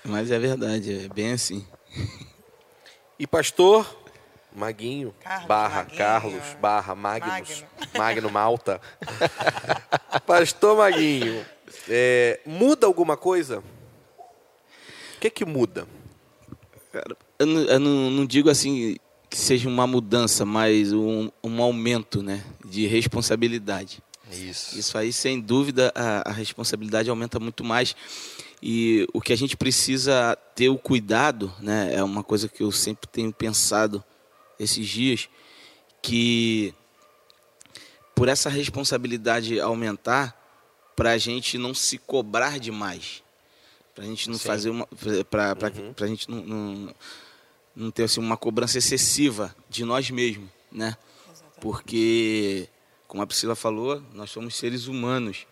Mas 0.05 0.31
é 0.31 0.39
verdade, 0.39 1.05
é 1.07 1.09
bem 1.09 1.33
assim. 1.33 1.67
E 3.19 3.27
pastor 3.27 4.04
Maguinho, 4.55 5.15
Carlos 5.21 5.47
barra 5.49 5.77
Maguinho. 5.83 5.99
Carlos, 5.99 6.43
barra 6.61 6.95
Magnus, 6.95 7.65
Magno. 7.65 7.69
Magno 7.99 8.31
Malta. 8.31 8.81
pastor 10.27 10.77
Maguinho, 10.77 11.45
é, 11.89 12.41
muda 12.47 12.87
alguma 12.87 13.17
coisa? 13.17 13.59
O 14.19 15.21
que 15.21 15.31
que 15.31 15.45
muda? 15.45 15.87
Cara, 16.93 17.17
eu, 17.39 17.47
não, 17.47 17.61
eu 17.63 17.81
não- 17.81 18.11
não 18.11 18.27
digo 18.27 18.49
assim 18.51 18.97
que 19.29 19.37
seja 19.39 19.69
uma 19.69 19.87
mudança, 19.87 20.45
mas 20.45 20.93
um, 20.93 21.31
um 21.43 21.61
aumento 21.63 22.23
né, 22.23 22.45
de 22.65 22.87
responsabilidade. 22.87 24.01
Isso. 24.31 24.79
Isso 24.79 24.97
aí, 24.99 25.13
sem 25.13 25.41
dúvida, 25.41 25.93
a, 25.95 26.31
a 26.31 26.33
responsabilidade 26.33 27.11
aumenta 27.11 27.41
muito 27.41 27.65
mais. 27.65 27.97
E 28.63 29.07
o 29.13 29.21
que 29.21 29.33
a 29.33 29.37
gente 29.37 29.57
precisa 29.57 30.37
ter 30.55 30.69
o 30.69 30.79
cuidado, 30.79 31.53
né, 31.61 31.93
é 31.95 32.03
uma 32.03 32.23
coisa 32.23 32.49
que 32.49 32.63
eu 32.63 32.71
sempre 32.73 33.09
tenho 33.09 33.33
pensado 33.33 34.03
esses 34.65 34.87
dias, 34.89 35.29
que 36.03 36.75
por 38.15 38.29
essa 38.29 38.49
responsabilidade 38.49 39.59
aumentar, 39.61 40.41
para 40.97 41.11
a 41.13 41.19
gente 41.19 41.59
não 41.59 41.75
se 41.75 41.99
cobrar 41.99 42.59
demais, 42.59 43.23
para 43.95 44.05
a 44.05 44.07
gente 44.07 44.29
não 44.29 44.39
Sim. 44.39 44.47
fazer 44.47 44.71
uma, 44.71 44.87
para 45.31 45.55
a 46.01 46.07
gente 46.07 46.31
não, 46.31 46.43
não, 46.43 46.95
não 47.75 47.91
ter 47.91 48.05
assim, 48.05 48.21
uma 48.21 48.37
cobrança 48.37 48.79
excessiva 48.79 49.55
de 49.69 49.85
nós 49.85 50.11
mesmos, 50.11 50.49
né? 50.71 50.97
Porque, 51.61 52.69
como 53.09 53.23
a 53.23 53.27
Priscila 53.27 53.55
falou, 53.57 54.03
nós 54.13 54.31
somos 54.31 54.55
seres 54.57 54.87
humanos. 54.87 55.47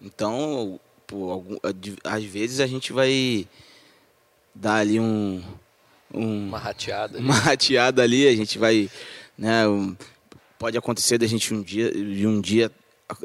Então, 0.00 0.78
algum- 1.10 1.58
às 2.04 2.24
vezes 2.24 2.60
a 2.60 2.66
gente 2.66 2.92
vai 2.92 3.46
dar 4.54 4.76
ali 4.76 4.98
um, 5.00 5.42
um 6.12 6.48
Uma 6.48 6.58
rateada. 6.58 7.18
uma 7.18 7.34
rateada 7.34 8.02
ali, 8.02 8.26
a 8.28 8.34
gente 8.34 8.58
vai, 8.58 8.88
né, 9.36 9.66
um- 9.68 9.96
pode 10.58 10.76
acontecer 10.78 11.18
da 11.18 11.26
gente 11.26 11.52
um 11.52 11.62
dia, 11.62 11.90
de 11.90 12.26
um 12.26 12.40
dia 12.40 12.70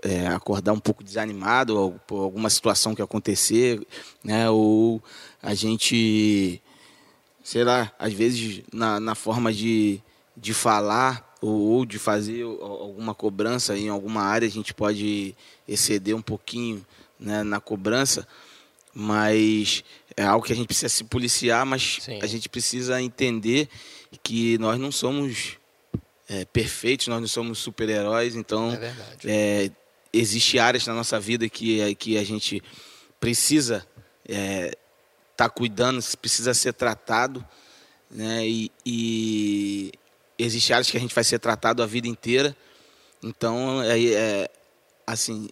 é, 0.04 0.28
acordar 0.28 0.74
um 0.74 0.80
pouco 0.80 1.04
desanimado 1.04 1.76
ou 1.80 1.92
por 2.06 2.22
alguma 2.22 2.50
situação 2.52 2.94
que 2.94 3.02
acontecer, 3.02 3.82
né, 4.24 4.48
ou 4.50 5.02
a 5.42 5.56
gente, 5.56 6.62
sei 7.44 7.64
lá, 7.64 7.92
às 7.98 8.14
vezes 8.14 8.62
na, 8.72 9.00
na 9.00 9.16
forma 9.16 9.52
de, 9.52 10.00
de 10.38 10.54
falar 10.54 11.36
ou, 11.42 11.50
ou 11.72 11.86
de 11.86 11.98
fazer 11.98 12.44
al- 12.44 12.62
alguma 12.64 13.16
cobrança 13.16 13.76
em 13.76 13.90
alguma 13.90 14.22
área, 14.22 14.48
a 14.48 14.52
gente 14.52 14.72
pode 14.74 15.34
exceder 15.68 16.16
um 16.16 16.22
pouquinho 16.22 16.86
né, 17.20 17.42
na 17.42 17.60
cobrança, 17.60 18.28
mas 18.94 19.84
é 20.18 20.24
algo 20.24 20.46
que 20.46 20.54
a 20.54 20.56
gente 20.56 20.68
precisa 20.68 20.90
se 20.90 21.04
policiar, 21.04 21.66
mas 21.66 22.00
Sim. 22.02 22.20
a 22.22 22.28
gente 22.28 22.50
precisa 22.50 23.02
entender 23.02 23.70
que 24.24 24.58
nós 24.58 24.80
não 24.80 24.92
somos 24.92 25.58
é, 26.28 26.46
perfeitos, 26.46 27.08
nós 27.08 27.20
não 27.20 27.28
somos 27.28 27.60
super-heróis, 27.60 28.36
então 28.36 28.72
É 28.72 28.94
é, 29.26 29.72
existe 30.14 30.60
áreas 30.60 30.86
na 30.88 30.94
nossa 30.94 31.20
vida 31.20 31.48
que, 31.48 31.96
que 31.96 32.18
a 32.18 32.24
gente 32.24 32.62
precisa 33.20 33.86
estar 34.28 34.76
tá 35.36 35.50
cuidando, 35.50 36.02
precisa 36.18 36.54
ser 36.54 36.74
tratado, 36.74 37.46
né? 38.10 38.46
E, 38.48 38.72
e 38.86 39.92
existe 40.38 40.74
áreas 40.74 40.90
que 40.90 40.98
a 40.98 41.00
gente 41.00 41.16
vai 41.16 41.24
ser 41.24 41.40
tratado 41.40 41.82
a 41.82 41.86
vida 41.86 42.08
inteira. 42.08 42.56
Então, 43.24 43.82
é, 43.84 44.04
é 44.04 44.52
assim, 45.06 45.50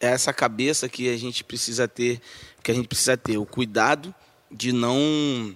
é 0.00 0.08
essa 0.08 0.32
cabeça 0.32 0.88
que 0.88 1.08
a 1.08 1.16
gente 1.16 1.42
precisa 1.42 1.88
ter, 1.88 2.20
que 2.62 2.70
a 2.70 2.74
gente 2.74 2.88
precisa 2.88 3.16
ter 3.16 3.38
o 3.38 3.46
cuidado 3.46 4.14
de 4.50 4.72
não 4.72 5.54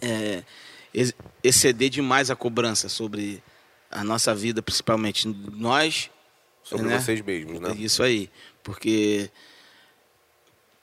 é, 0.00 0.42
exceder 1.42 1.90
demais 1.90 2.30
a 2.30 2.36
cobrança 2.36 2.88
sobre 2.88 3.42
a 3.90 4.04
nossa 4.04 4.34
vida, 4.34 4.62
principalmente 4.62 5.26
nós. 5.28 6.10
Sobre 6.62 6.86
né? 6.86 6.98
vocês 6.98 7.20
mesmos, 7.20 7.60
né? 7.60 7.74
Isso 7.78 8.02
aí, 8.02 8.30
porque 8.62 9.30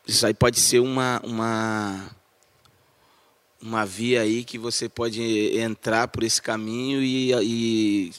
isso 0.07 0.25
aí 0.25 0.33
pode 0.33 0.59
ser 0.59 0.79
uma, 0.79 1.21
uma, 1.23 2.11
uma 3.61 3.85
via 3.85 4.21
aí 4.21 4.43
que 4.43 4.57
você 4.57 4.87
pode 4.89 5.21
entrar 5.57 6.07
por 6.07 6.23
esse 6.23 6.41
caminho 6.41 7.01
e, 7.01 7.33
e 7.41 8.11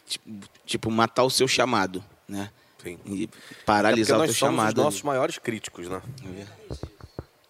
tipo, 0.67 0.91
matar 0.91 1.25
o 1.25 1.31
seu 1.31 1.47
chamado, 1.47 2.03
né? 2.29 2.51
Sim. 2.83 2.99
E 3.07 3.29
paralisar 3.65 4.21
o 4.21 4.25
seu 4.25 4.35
chamado. 4.35 4.57
Nós 4.57 4.67
somos 4.67 4.79
os 4.79 4.85
nossos 4.85 5.03
maiores 5.03 5.39
críticos, 5.39 5.89
né? 5.89 6.03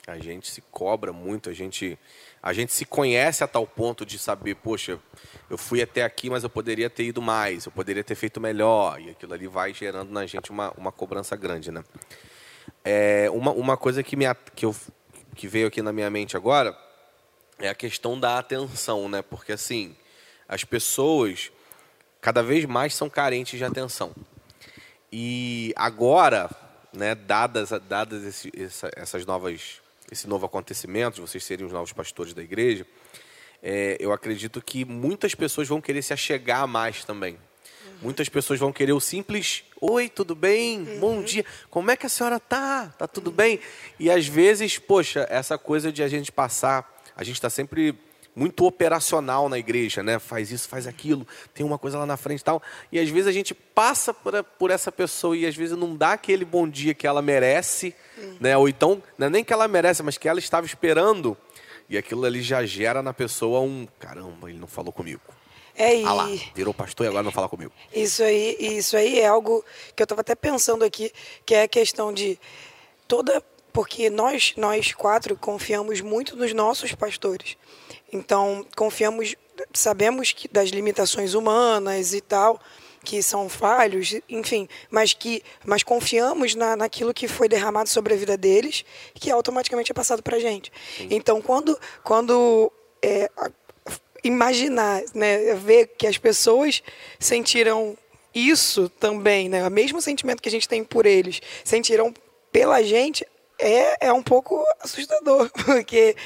A 0.07 0.19
gente 0.19 0.51
se 0.51 0.61
cobra 0.61 1.13
muito, 1.13 1.49
a 1.49 1.53
gente 1.53 1.99
a 2.43 2.53
gente 2.53 2.73
se 2.73 2.85
conhece 2.85 3.45
a 3.45 3.47
tal 3.47 3.65
ponto 3.65 4.05
de 4.05 4.19
saber, 4.19 4.57
poxa, 4.57 4.99
eu 5.49 5.57
fui 5.57 5.81
até 5.81 6.03
aqui, 6.03 6.29
mas 6.29 6.43
eu 6.43 6.51
poderia 6.51 6.91
ter 6.91 7.05
ido 7.05 7.23
mais, 7.23 7.67
eu 7.67 7.73
poderia 7.73 8.03
ter 8.03 8.17
feito 8.17 8.41
melhor, 8.41 9.01
e 9.01 9.11
aquilo 9.11 9.33
ali 9.33 9.47
vai 9.47 9.73
gerando 9.73 10.11
na 10.11 10.27
gente 10.27 10.51
uma, 10.51 10.73
uma 10.73 10.91
cobrança 10.91 11.37
grande, 11.37 11.71
né? 11.71 11.85
É, 12.85 13.31
uma, 13.31 13.53
uma 13.53 13.77
coisa 13.77 14.03
que, 14.03 14.17
me, 14.17 14.25
que, 14.57 14.67
eu, 14.67 14.75
que 15.37 15.47
veio 15.47 15.69
aqui 15.69 15.81
na 15.81 15.93
minha 15.93 16.11
mente 16.11 16.37
agora 16.37 16.77
é 17.61 17.69
a 17.69 17.75
questão 17.75 18.19
da 18.19 18.39
atenção, 18.39 19.09
né? 19.09 19.23
Porque, 19.23 19.53
assim, 19.53 19.95
as 20.49 20.65
pessoas 20.65 21.53
cada 22.21 22.43
vez 22.43 22.65
mais 22.65 22.93
são 22.93 23.09
carentes 23.09 23.57
de 23.57 23.65
atenção. 23.65 24.13
E 25.13 25.73
agora, 25.77 26.51
né, 26.93 27.15
dadas, 27.15 27.71
dadas 27.89 28.25
esse, 28.25 28.51
essa, 28.57 28.91
essas 28.97 29.27
novas 29.27 29.81
esse 30.11 30.29
novo 30.29 30.45
acontecimento, 30.45 31.27
vocês 31.27 31.43
serem 31.43 31.65
os 31.65 31.73
novos 31.73 31.93
pastores 31.93 32.35
da 32.35 32.43
igreja, 32.43 32.87
é, 33.63 33.97
eu 33.99 34.13
acredito 34.13 34.61
que 34.61 34.85
muitas 34.85 35.35
pessoas 35.35 35.69
vão 35.69 35.81
querer 35.81 36.03
se 36.03 36.13
achegar 36.13 36.67
mais 36.69 37.05
também. 37.05 37.39
Muitas 38.03 38.29
pessoas 38.29 38.59
vão 38.59 38.73
querer 38.73 38.93
o 38.93 39.01
simples 39.01 39.65
Oi, 39.85 40.09
tudo 40.09 40.37
bem? 40.37 40.79
Uhum. 40.79 41.01
Bom 41.01 41.23
dia. 41.23 41.45
Como 41.69 41.91
é 41.91 41.97
que 41.97 42.07
a 42.07 42.09
senhora 42.09 42.39
tá? 42.39 42.95
Tá 42.97 43.09
tudo 43.09 43.33
bem? 43.33 43.59
E 43.99 44.09
às 44.09 44.29
vezes, 44.29 44.79
poxa, 44.79 45.27
essa 45.29 45.59
coisa 45.59 45.91
de 45.91 46.05
a 46.05 46.09
gente 46.09 46.31
passar, 46.31 47.03
a 47.17 47.25
gente 47.25 47.35
está 47.35 47.51
sempre 47.51 47.93
muito 48.35 48.65
operacional 48.65 49.49
na 49.49 49.59
igreja, 49.59 50.03
né? 50.03 50.19
Faz 50.19 50.51
isso, 50.51 50.69
faz 50.69 50.87
aquilo, 50.87 51.27
tem 51.55 51.65
uma 51.65 51.79
coisa 51.79 51.99
lá 51.99 52.07
na 52.07 52.17
frente 52.17 52.41
e 52.41 52.45
tal. 52.45 52.63
E 52.91 52.99
às 52.99 53.09
vezes 53.09 53.27
a 53.29 53.33
gente 53.33 53.55
passa 53.55 54.15
por, 54.15 54.43
por 54.59 54.71
essa 54.71 54.91
pessoa 54.91 55.37
e 55.37 55.47
às 55.47 55.55
vezes 55.55 55.77
não 55.77 55.97
dá 55.97 56.13
aquele 56.13 56.45
bom 56.45 56.69
dia 56.69 56.95
que 56.95 57.07
ela 57.07 57.21
merece, 57.21 57.95
né? 58.41 58.57
Ou 58.57 58.69
então, 58.69 59.03
não 59.19 59.27
é 59.27 59.31
nem 59.31 59.45
que 59.45 59.53
ela 59.53 59.69
merece, 59.69 60.03
mas 60.03 60.17
que 60.17 60.29
ela 60.29 60.39
estava 60.39 60.67
esperando. 60.67 61.37
E 61.89 61.99
aquilo 61.99 62.25
ali 62.25 62.41
já 62.41 62.65
gera 62.65 63.03
na 63.03 63.13
pessoa 63.13 63.61
um, 63.61 63.87
caramba, 63.99 64.49
ele 64.49 64.59
não 64.59 64.67
falou 64.67 64.93
comigo. 64.93 65.21
É, 65.75 65.97
e... 65.97 66.05
Ah 66.05 66.13
lá, 66.13 66.29
virou 66.55 66.75
pastor 66.75 67.07
e 67.07 67.09
agora 67.09 67.23
não 67.23 67.33
fala 67.33 67.49
comigo. 67.49 67.73
Isso 67.93 68.23
aí, 68.23 68.57
isso 68.61 68.97
aí 68.97 69.21
é 69.21 69.27
algo 69.27 69.65
que 69.97 70.03
eu 70.03 70.05
estava 70.05 70.21
até 70.21 70.35
pensando 70.35 70.85
aqui, 70.85 71.11
que 71.45 71.55
é 71.55 71.63
a 71.63 71.69
questão 71.69 72.13
de 72.13 72.39
toda 73.09 73.43
porque 73.73 74.11
nós 74.11 74.53
nós 74.57 74.93
quatro 74.93 75.37
confiamos 75.37 76.01
muito 76.01 76.37
nos 76.37 76.53
nossos 76.53 76.95
pastores. 76.95 77.57
Então, 78.13 78.67
confiamos, 78.77 79.35
sabemos 79.73 80.33
que 80.33 80.47
das 80.47 80.69
limitações 80.69 81.35
humanas 81.35 82.13
e 82.13 82.21
tal, 82.21 82.61
que 83.05 83.23
são 83.23 83.49
falhos, 83.49 84.15
enfim, 84.29 84.69
mas 84.91 85.13
que 85.13 85.43
mas 85.65 85.83
confiamos 85.83 86.55
na, 86.55 86.77
naquilo 86.77 87.13
que 87.13 87.27
foi 87.27 87.49
derramado 87.49 87.89
sobre 87.89 88.15
a 88.15 88.17
vida 88.17 88.37
deles, 88.37 88.85
que 89.15 89.31
automaticamente 89.31 89.91
é 89.91 89.95
passado 89.95 90.23
para 90.23 90.37
a 90.37 90.41
gente. 90.41 90.73
Sim. 90.97 91.09
Então, 91.11 91.41
quando 91.41 91.79
quando 92.05 92.71
é, 93.03 93.29
imaginar, 94.23 95.03
né, 95.15 95.55
ver 95.55 95.89
que 95.99 96.07
as 96.07 96.17
pessoas 96.17 96.83
sentiram 97.19 97.97
isso 98.35 98.89
também, 98.89 99.49
né, 99.49 99.67
o 99.67 99.71
mesmo 99.71 100.01
sentimento 100.01 100.41
que 100.41 100.49
a 100.49 100.53
gente 100.53 100.69
tem 100.69 100.85
por 100.85 101.07
eles, 101.07 101.41
sentiram 101.65 102.15
pela 102.53 102.83
gente, 102.83 103.27
é, 103.63 103.97
é 104.01 104.13
um 104.13 104.23
pouco 104.23 104.63
assustador, 104.81 105.51
porque 105.65 106.17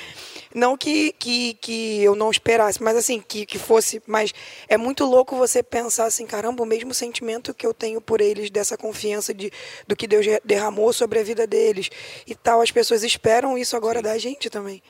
não 0.55 0.77
que, 0.77 1.12
que, 1.12 1.55
que 1.55 2.03
eu 2.03 2.14
não 2.14 2.31
esperasse, 2.31 2.83
mas 2.83 2.96
assim, 2.96 3.20
que, 3.20 3.44
que 3.44 3.59
fosse. 3.59 4.03
Mas 4.07 4.33
é 4.68 4.77
muito 4.77 5.05
louco 5.05 5.37
você 5.37 5.62
pensar 5.62 6.07
assim, 6.07 6.27
caramba, 6.27 6.62
o 6.62 6.66
mesmo 6.66 6.94
sentimento 6.94 7.53
que 7.53 7.66
eu 7.66 7.75
tenho 7.75 8.01
por 8.01 8.20
eles, 8.20 8.51
dessa 8.51 8.77
confiança 8.77 9.35
de, 9.35 9.53
do 9.87 9.94
que 9.94 10.07
Deus 10.07 10.25
derramou 10.44 10.92
sobre 10.92 11.18
a 11.18 11.22
vida 11.22 11.46
deles 11.46 11.90
e 12.27 12.35
tal. 12.35 12.62
As 12.62 12.70
pessoas 12.70 13.05
esperam 13.05 13.59
isso 13.59 13.77
agora 13.77 13.99
Sim. 13.99 14.05
da 14.05 14.18
gente 14.18 14.49
também. 14.49 14.83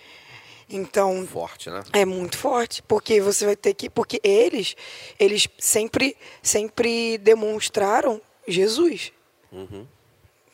Então, 0.68 1.26
forte, 1.26 1.70
né? 1.70 1.82
É 1.92 2.04
muito 2.04 2.36
forte, 2.36 2.82
porque 2.82 3.20
você 3.20 3.44
vai 3.44 3.56
ter 3.56 3.72
que, 3.74 3.88
porque 3.88 4.20
eles, 4.22 4.74
eles 5.18 5.48
sempre, 5.58 6.16
sempre 6.42 7.18
demonstraram 7.18 8.20
Jesus 8.48 9.12
uhum. 9.52 9.86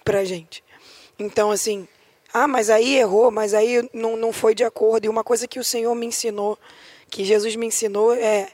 pra 0.05 0.25
gente. 0.25 0.63
Então, 1.19 1.51
assim, 1.51 1.87
ah, 2.33 2.49
mas 2.49 2.71
aí 2.71 2.97
errou, 2.97 3.31
mas 3.31 3.55
aí 3.55 3.89
não, 3.93 4.17
não 4.17 4.33
foi 4.33 4.55
de 4.55 4.65
acordo. 4.65 5.05
E 5.05 5.09
uma 5.09 5.23
coisa 5.23 5.47
que 5.47 5.59
o 5.59 5.65
Senhor 5.65 5.95
me 5.95 6.07
ensinou, 6.07 6.59
que 7.11 7.25
Jesus 7.25 7.55
me 7.57 7.67
ensinou, 7.67 8.15
é: 8.15 8.51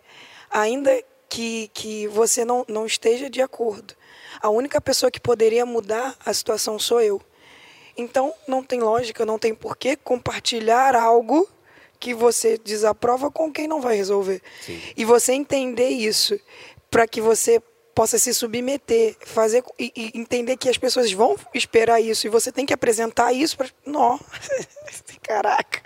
ainda 0.50 1.02
que, 1.28 1.70
que 1.72 2.08
você 2.08 2.44
não, 2.44 2.64
não 2.68 2.86
esteja 2.86 3.30
de 3.30 3.40
acordo, 3.40 3.94
a 4.40 4.48
única 4.48 4.80
pessoa 4.80 5.10
que 5.10 5.20
poderia 5.20 5.64
mudar 5.64 6.16
a 6.24 6.32
situação 6.32 6.78
sou 6.78 7.00
eu. 7.00 7.20
Então, 7.96 8.32
não 8.46 8.62
tem 8.62 8.80
lógica, 8.80 9.26
não 9.26 9.38
tem 9.38 9.54
por 9.54 9.76
que 9.76 9.96
compartilhar 9.96 10.94
algo 10.94 11.48
que 11.98 12.14
você 12.14 12.56
desaprova 12.56 13.30
com 13.30 13.52
quem 13.52 13.66
não 13.66 13.80
vai 13.80 13.96
resolver. 13.96 14.40
Sim. 14.60 14.80
E 14.96 15.04
você 15.04 15.32
entender 15.32 15.88
isso, 15.88 16.38
para 16.90 17.08
que 17.08 17.20
você 17.20 17.60
possa 17.98 18.16
se 18.16 18.32
submeter, 18.32 19.16
fazer 19.26 19.64
e, 19.76 19.92
e, 19.96 20.20
entender 20.20 20.56
que 20.56 20.68
as 20.68 20.78
pessoas 20.78 21.10
vão 21.10 21.36
esperar 21.52 22.00
isso 22.00 22.28
e 22.28 22.30
você 22.30 22.52
tem 22.52 22.64
que 22.64 22.72
apresentar 22.72 23.32
isso 23.32 23.56
para. 23.56 23.68
Não, 23.84 24.20
caraca. 25.20 25.82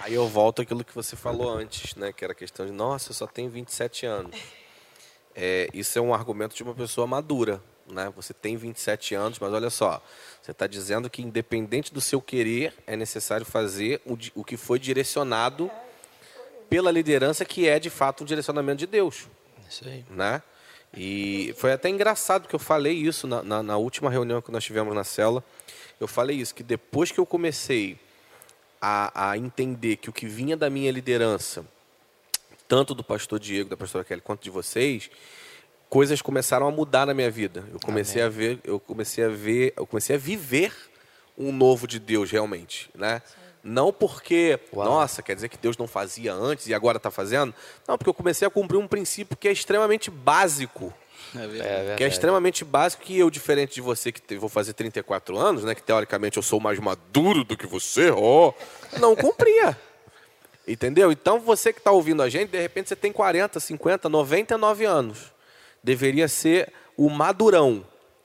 Aí 0.00 0.12
eu 0.12 0.26
volto 0.26 0.60
àquilo 0.60 0.82
que 0.82 0.92
você 0.92 1.14
falou 1.14 1.48
antes, 1.48 1.94
né? 1.94 2.12
Que 2.12 2.24
era 2.24 2.32
a 2.32 2.34
questão 2.34 2.66
de, 2.66 2.72
nossa, 2.72 3.10
eu 3.10 3.14
só 3.14 3.28
tenho 3.28 3.48
27 3.48 4.04
anos. 4.06 4.36
É, 5.36 5.68
isso 5.72 5.96
é 5.96 6.02
um 6.02 6.12
argumento 6.12 6.56
de 6.56 6.64
uma 6.64 6.74
pessoa 6.74 7.06
madura, 7.06 7.62
né? 7.86 8.12
Você 8.16 8.34
tem 8.34 8.56
27 8.56 9.14
anos, 9.14 9.38
mas 9.38 9.52
olha 9.52 9.70
só, 9.70 10.02
você 10.42 10.50
está 10.50 10.66
dizendo 10.66 11.08
que 11.08 11.22
independente 11.22 11.94
do 11.94 12.00
seu 12.00 12.20
querer, 12.20 12.74
é 12.88 12.96
necessário 12.96 13.46
fazer 13.46 14.02
o, 14.04 14.18
o 14.34 14.42
que 14.42 14.56
foi 14.56 14.80
direcionado 14.80 15.70
pela 16.68 16.90
liderança, 16.90 17.44
que 17.44 17.68
é 17.68 17.78
de 17.78 17.88
fato 17.88 18.24
um 18.24 18.26
direcionamento 18.26 18.78
de 18.78 18.86
Deus. 18.88 19.28
Isso 19.68 19.86
aí. 19.86 20.04
Né? 20.10 20.42
E 20.94 21.54
foi 21.56 21.72
até 21.72 21.88
engraçado 21.88 22.46
que 22.46 22.54
eu 22.54 22.58
falei 22.58 22.94
isso 22.94 23.26
na, 23.26 23.42
na, 23.42 23.62
na, 23.62 23.76
última 23.76 24.10
reunião 24.10 24.42
que 24.42 24.52
nós 24.52 24.62
tivemos 24.62 24.94
na 24.94 25.04
cela. 25.04 25.42
Eu 25.98 26.06
falei 26.06 26.36
isso, 26.36 26.54
que 26.54 26.62
depois 26.62 27.10
que 27.10 27.18
eu 27.18 27.24
comecei 27.24 27.98
a, 28.80 29.30
a 29.30 29.38
entender 29.38 29.96
que 29.96 30.10
o 30.10 30.12
que 30.12 30.26
vinha 30.26 30.56
da 30.56 30.68
minha 30.68 30.90
liderança, 30.90 31.64
tanto 32.68 32.94
do 32.94 33.02
pastor 33.02 33.38
Diego, 33.38 33.70
da 33.70 33.76
pastora 33.76 34.04
Kelly, 34.04 34.20
quanto 34.20 34.42
de 34.42 34.50
vocês, 34.50 35.10
coisas 35.88 36.20
começaram 36.20 36.66
a 36.66 36.70
mudar 36.70 37.06
na 37.06 37.14
minha 37.14 37.30
vida. 37.30 37.64
Eu 37.72 37.80
comecei 37.80 38.20
Amém. 38.20 38.34
a 38.34 38.38
ver, 38.38 38.60
eu 38.64 38.80
comecei 38.80 39.24
a 39.24 39.28
ver, 39.28 39.72
eu 39.76 39.86
comecei 39.86 40.16
a 40.16 40.18
viver 40.18 40.74
um 41.38 41.52
novo 41.52 41.86
de 41.86 41.98
Deus 41.98 42.30
realmente, 42.30 42.90
né? 42.94 43.22
Sim. 43.24 43.41
Não 43.64 43.92
porque, 43.92 44.58
Uau. 44.72 44.84
nossa, 44.84 45.22
quer 45.22 45.34
dizer 45.34 45.48
que 45.48 45.56
Deus 45.56 45.76
não 45.76 45.86
fazia 45.86 46.34
antes 46.34 46.66
e 46.66 46.74
agora 46.74 46.96
está 46.96 47.10
fazendo. 47.10 47.54
Não, 47.86 47.96
porque 47.96 48.10
eu 48.10 48.14
comecei 48.14 48.46
a 48.46 48.50
cumprir 48.50 48.76
um 48.76 48.88
princípio 48.88 49.36
que 49.36 49.46
é 49.46 49.52
extremamente 49.52 50.10
básico. 50.10 50.92
É, 51.34 51.92
é 51.92 51.94
que 51.96 52.04
é 52.04 52.08
extremamente 52.08 52.64
básico 52.64 53.04
que 53.04 53.16
eu, 53.16 53.30
diferente 53.30 53.74
de 53.74 53.80
você, 53.80 54.10
que 54.10 54.36
vou 54.36 54.48
fazer 54.48 54.72
34 54.72 55.38
anos, 55.38 55.64
né? 55.64 55.74
Que 55.74 55.82
teoricamente 55.82 56.36
eu 56.36 56.42
sou 56.42 56.58
mais 56.58 56.78
maduro 56.78 57.44
do 57.44 57.56
que 57.56 57.66
você, 57.66 58.10
ó, 58.10 58.48
oh, 58.48 58.98
não 58.98 59.14
cumpria. 59.14 59.78
Entendeu? 60.66 61.10
Então 61.12 61.40
você 61.40 61.72
que 61.72 61.78
está 61.78 61.90
ouvindo 61.90 62.22
a 62.22 62.28
gente, 62.28 62.50
de 62.50 62.60
repente 62.60 62.88
você 62.88 62.96
tem 62.96 63.12
40, 63.12 63.58
50, 63.58 64.08
99 64.08 64.84
anos. 64.84 65.32
Deveria 65.82 66.28
ser 66.28 66.72
o 66.96 67.08
madurão. 67.08 67.84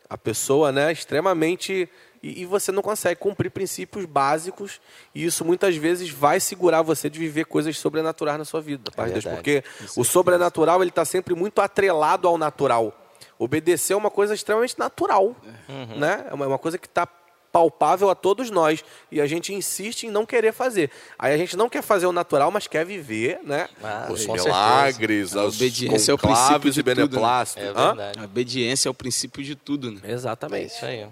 A 0.09 0.17
pessoa, 0.17 0.71
né, 0.71 0.91
extremamente 0.91 1.89
e, 2.21 2.41
e, 2.41 2.45
você 2.45 2.71
não 2.71 2.81
consegue 2.81 3.19
cumprir 3.19 3.49
princípios 3.49 4.05
básicos 4.05 4.81
e 5.13 5.25
isso 5.25 5.45
muitas 5.45 5.75
vezes 5.75 6.09
vai 6.09 6.39
segurar 6.39 6.81
você 6.81 7.09
de 7.09 7.19
viver 7.19 7.45
coisas 7.45 7.77
sobrenaturais 7.77 8.37
na 8.37 8.45
sua 8.45 8.61
vida, 8.61 8.91
é 8.97 9.05
Deus, 9.05 9.25
porque 9.25 9.63
o 9.95 10.03
sobrenatural 10.03 10.81
ele 10.81 10.89
está 10.89 11.05
sempre 11.05 11.35
muito 11.35 11.61
atrelado 11.61 12.27
ao 12.27 12.37
natural. 12.37 12.93
Obedecer 13.39 13.93
é 13.93 13.95
uma 13.95 14.09
coisa 14.09 14.33
extremamente 14.33 14.77
natural, 14.79 15.35
uhum. 15.69 15.97
né? 15.97 16.25
É 16.29 16.33
uma 16.33 16.57
coisa 16.57 16.77
que 16.77 16.87
está 16.87 17.07
palpável 17.51 18.09
a 18.09 18.15
todos 18.15 18.51
nós 18.51 18.83
e 19.11 19.19
a 19.19 19.25
gente 19.25 19.53
insiste 19.53 20.03
em 20.03 20.11
não 20.11 20.25
querer 20.25 20.53
fazer. 20.53 20.91
Aí 21.17 21.33
a 21.33 21.37
gente 21.37 21.57
não 21.57 21.67
quer 21.67 21.81
fazer 21.81 22.05
o 22.05 22.11
natural, 22.11 22.51
mas 22.51 22.67
quer 22.67 22.85
viver, 22.85 23.39
né? 23.43 23.67
Ah, 23.83 24.07
os 24.11 24.27
milagres, 24.27 25.35
A 25.35 25.43
os 25.43 25.55
obediência 25.55 26.11
é 26.11 26.13
o 26.13 26.17
princípio 26.17 26.67
e 26.67 26.71
de 26.71 26.83
tudo, 26.83 26.89
né? 26.89 26.95
beneplácitos. 26.95 27.63
É 27.63 27.69
Hã? 27.69 27.87
verdade. 27.87 28.19
A 28.19 28.23
obediência 28.23 28.89
é 28.89 28.91
o 28.91 28.93
princípio 28.93 29.43
de 29.43 29.55
tudo, 29.55 29.91
né? 29.91 30.01
É 30.03 30.11
Exatamente. 30.11 30.75
isso 30.75 30.85
aí. 30.85 31.07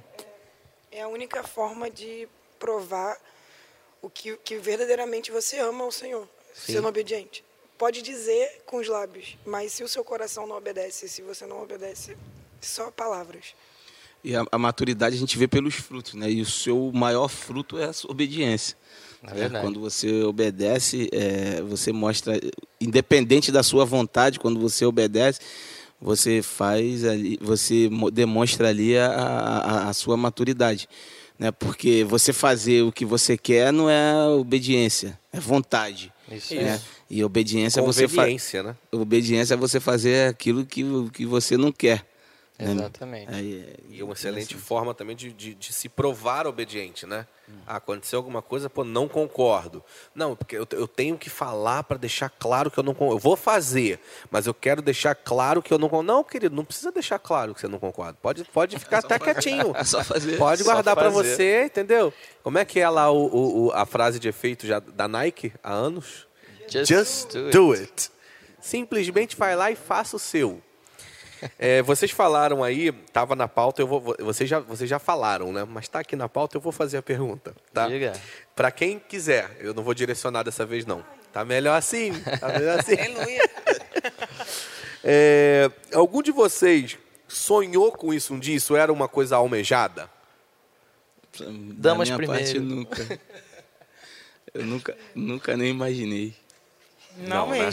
É 0.95 1.01
a 1.01 1.09
única 1.09 1.43
forma 1.43 1.89
de 1.89 2.25
provar 2.57 3.17
o 4.01 4.09
que, 4.09 4.37
que 4.37 4.57
verdadeiramente 4.57 5.29
você 5.29 5.59
ama 5.59 5.83
o 5.83 5.91
Senhor, 5.91 6.25
sendo 6.53 6.87
obediente. 6.87 7.43
Pode 7.77 8.01
dizer 8.01 8.61
com 8.65 8.77
os 8.77 8.87
lábios, 8.87 9.37
mas 9.45 9.73
se 9.73 9.83
o 9.83 9.89
seu 9.89 10.05
coração 10.05 10.47
não 10.47 10.55
obedece, 10.55 11.09
se 11.09 11.21
você 11.21 11.45
não 11.45 11.61
obedece, 11.61 12.15
só 12.61 12.89
palavras. 12.89 13.53
E 14.23 14.37
a, 14.37 14.45
a 14.49 14.57
maturidade 14.57 15.17
a 15.17 15.19
gente 15.19 15.37
vê 15.37 15.49
pelos 15.49 15.75
frutos, 15.75 16.13
né? 16.13 16.31
E 16.31 16.39
o 16.39 16.45
seu 16.45 16.89
maior 16.93 17.27
fruto 17.27 17.77
é 17.77 17.83
a 17.83 17.93
sua 17.93 18.11
obediência. 18.11 18.77
É 19.21 19.33
verdade. 19.33 19.65
Quando 19.65 19.81
você 19.81 20.23
obedece, 20.23 21.09
é, 21.11 21.61
você 21.61 21.91
mostra, 21.91 22.39
independente 22.79 23.51
da 23.51 23.63
sua 23.63 23.83
vontade, 23.83 24.39
quando 24.39 24.61
você 24.61 24.85
obedece, 24.85 25.41
você 26.01 26.41
faz 26.41 27.03
ali, 27.05 27.37
você 27.41 27.89
mo- 27.89 28.11
demonstra 28.11 28.69
ali 28.69 28.97
a, 28.97 29.07
a, 29.07 29.89
a 29.89 29.93
sua 29.93 30.15
maturidade. 30.17 30.87
Né? 31.37 31.51
Porque 31.51 32.03
você 32.03 32.31
fazer 32.31 32.83
o 32.83 32.91
que 32.91 33.03
você 33.05 33.37
quer 33.37 33.71
não 33.73 33.89
é 33.89 34.15
obediência, 34.27 35.19
é 35.33 35.39
vontade. 35.39 36.11
Isso. 36.31 36.55
né? 36.55 36.81
E 37.09 37.23
obediência 37.23 37.79
é 37.79 37.83
você 37.83 38.07
fa 38.07 38.15
Conveniência, 38.21 38.63
né? 38.63 38.75
obediência 38.91 39.53
é 39.53 39.57
você 39.57 39.79
fazer 39.79 40.29
aquilo 40.29 40.65
que, 40.65 40.83
que 41.13 41.25
você 41.25 41.55
não 41.57 41.71
quer. 41.71 42.03
Né? 42.57 42.71
Exatamente. 42.71 43.33
Aí, 43.33 43.75
E 43.89 44.01
uma 44.01 44.13
excelente 44.13 44.55
forma 44.55 44.93
também 44.93 45.15
de, 45.15 45.33
de, 45.33 45.53
de 45.55 45.73
se 45.73 45.89
provar 45.89 46.47
obediente, 46.47 47.05
né? 47.05 47.27
Ah, 47.67 47.75
aconteceu 47.75 48.17
alguma 48.17 48.41
coisa, 48.41 48.69
pô, 48.69 48.83
não 48.83 49.07
concordo. 49.07 49.83
Não, 50.15 50.35
porque 50.35 50.55
eu, 50.57 50.65
eu 50.71 50.87
tenho 50.87 51.17
que 51.17 51.29
falar 51.29 51.83
para 51.83 51.97
deixar 51.97 52.29
claro 52.29 52.71
que 52.71 52.77
eu 52.79 52.83
não 52.83 52.93
concordo. 52.93 53.15
Eu 53.15 53.19
vou 53.19 53.35
fazer, 53.35 53.99
mas 54.31 54.47
eu 54.47 54.53
quero 54.53 54.81
deixar 54.81 55.13
claro 55.15 55.61
que 55.61 55.71
eu 55.73 55.77
não 55.77 55.87
concordo. 55.89 56.07
Não, 56.11 56.23
querido, 56.23 56.55
não 56.55 56.65
precisa 56.65 56.91
deixar 56.91 57.19
claro 57.19 57.53
que 57.53 57.59
você 57.61 57.67
não 57.67 57.77
concorda. 57.77 58.17
Pode, 58.21 58.43
pode 58.45 58.79
ficar 58.79 58.99
até 59.05 59.19
quietinho. 59.19 59.73
É 59.77 59.83
só 59.83 60.03
fazer. 60.03 60.37
Pode 60.37 60.63
guardar 60.63 60.95
para 60.95 61.11
fazer. 61.11 61.35
você, 61.35 61.65
entendeu? 61.65 62.13
Como 62.41 62.57
é 62.57 62.65
que 62.65 62.79
é 62.79 62.89
lá 62.89 63.11
o, 63.11 63.25
o- 63.25 63.65
o- 63.67 63.71
a 63.73 63.85
frase 63.85 64.17
de 64.19 64.27
efeito 64.29 64.65
já 64.65 64.79
da 64.79 65.07
Nike 65.07 65.53
há 65.63 65.71
anos? 65.73 66.25
Just 66.69 67.33
do 67.33 67.45
it. 67.45 67.51
do 67.51 67.71
it. 67.73 68.11
Simplesmente 68.59 69.35
vai 69.35 69.55
lá 69.55 69.69
e 69.69 69.75
faça 69.75 70.15
o 70.15 70.19
seu. 70.19 70.61
É, 71.57 71.81
vocês 71.81 72.11
falaram 72.11 72.63
aí, 72.63 72.87
estava 72.87 73.35
na 73.35 73.47
pauta, 73.47 73.81
eu 73.81 73.87
vou, 73.87 74.15
vocês, 74.19 74.49
já, 74.49 74.59
vocês 74.59 74.89
já 74.89 74.99
falaram, 74.99 75.51
né? 75.51 75.65
Mas 75.67 75.85
está 75.85 75.99
aqui 75.99 76.15
na 76.15 76.29
pauta, 76.29 76.57
eu 76.57 76.61
vou 76.61 76.71
fazer 76.71 76.97
a 76.97 77.01
pergunta, 77.01 77.55
tá? 77.73 77.87
Diga. 77.87 78.13
Para 78.55 78.71
quem 78.71 78.99
quiser, 78.99 79.57
eu 79.59 79.73
não 79.73 79.83
vou 79.83 79.93
direcionar 79.93 80.43
dessa 80.43 80.65
vez 80.65 80.85
não. 80.85 81.03
Tá 81.31 81.43
melhor 81.43 81.77
assim, 81.77 82.13
tá 82.39 82.47
melhor 82.47 82.79
assim. 82.79 82.95
Aleluia. 82.99 83.49
É, 85.07 85.69
algum 85.93 86.23
de 86.23 86.31
vocês 86.31 86.97
sonhou 87.27 87.91
com 87.91 88.11
isso 88.11 88.33
um 88.33 88.39
dia? 88.39 88.55
Isso 88.55 88.75
era 88.75 88.91
uma 88.91 89.07
coisa 89.07 89.35
almejada? 89.35 90.09
Damas 91.73 92.09
parte, 92.09 92.17
primeiro. 92.25 92.61
nunca. 92.61 93.19
Eu 94.51 94.65
nunca, 94.65 94.97
nunca 95.13 95.57
nem 95.57 95.69
imaginei. 95.69 96.33
Não, 97.17 97.47
Não, 97.47 97.51
né? 97.51 97.69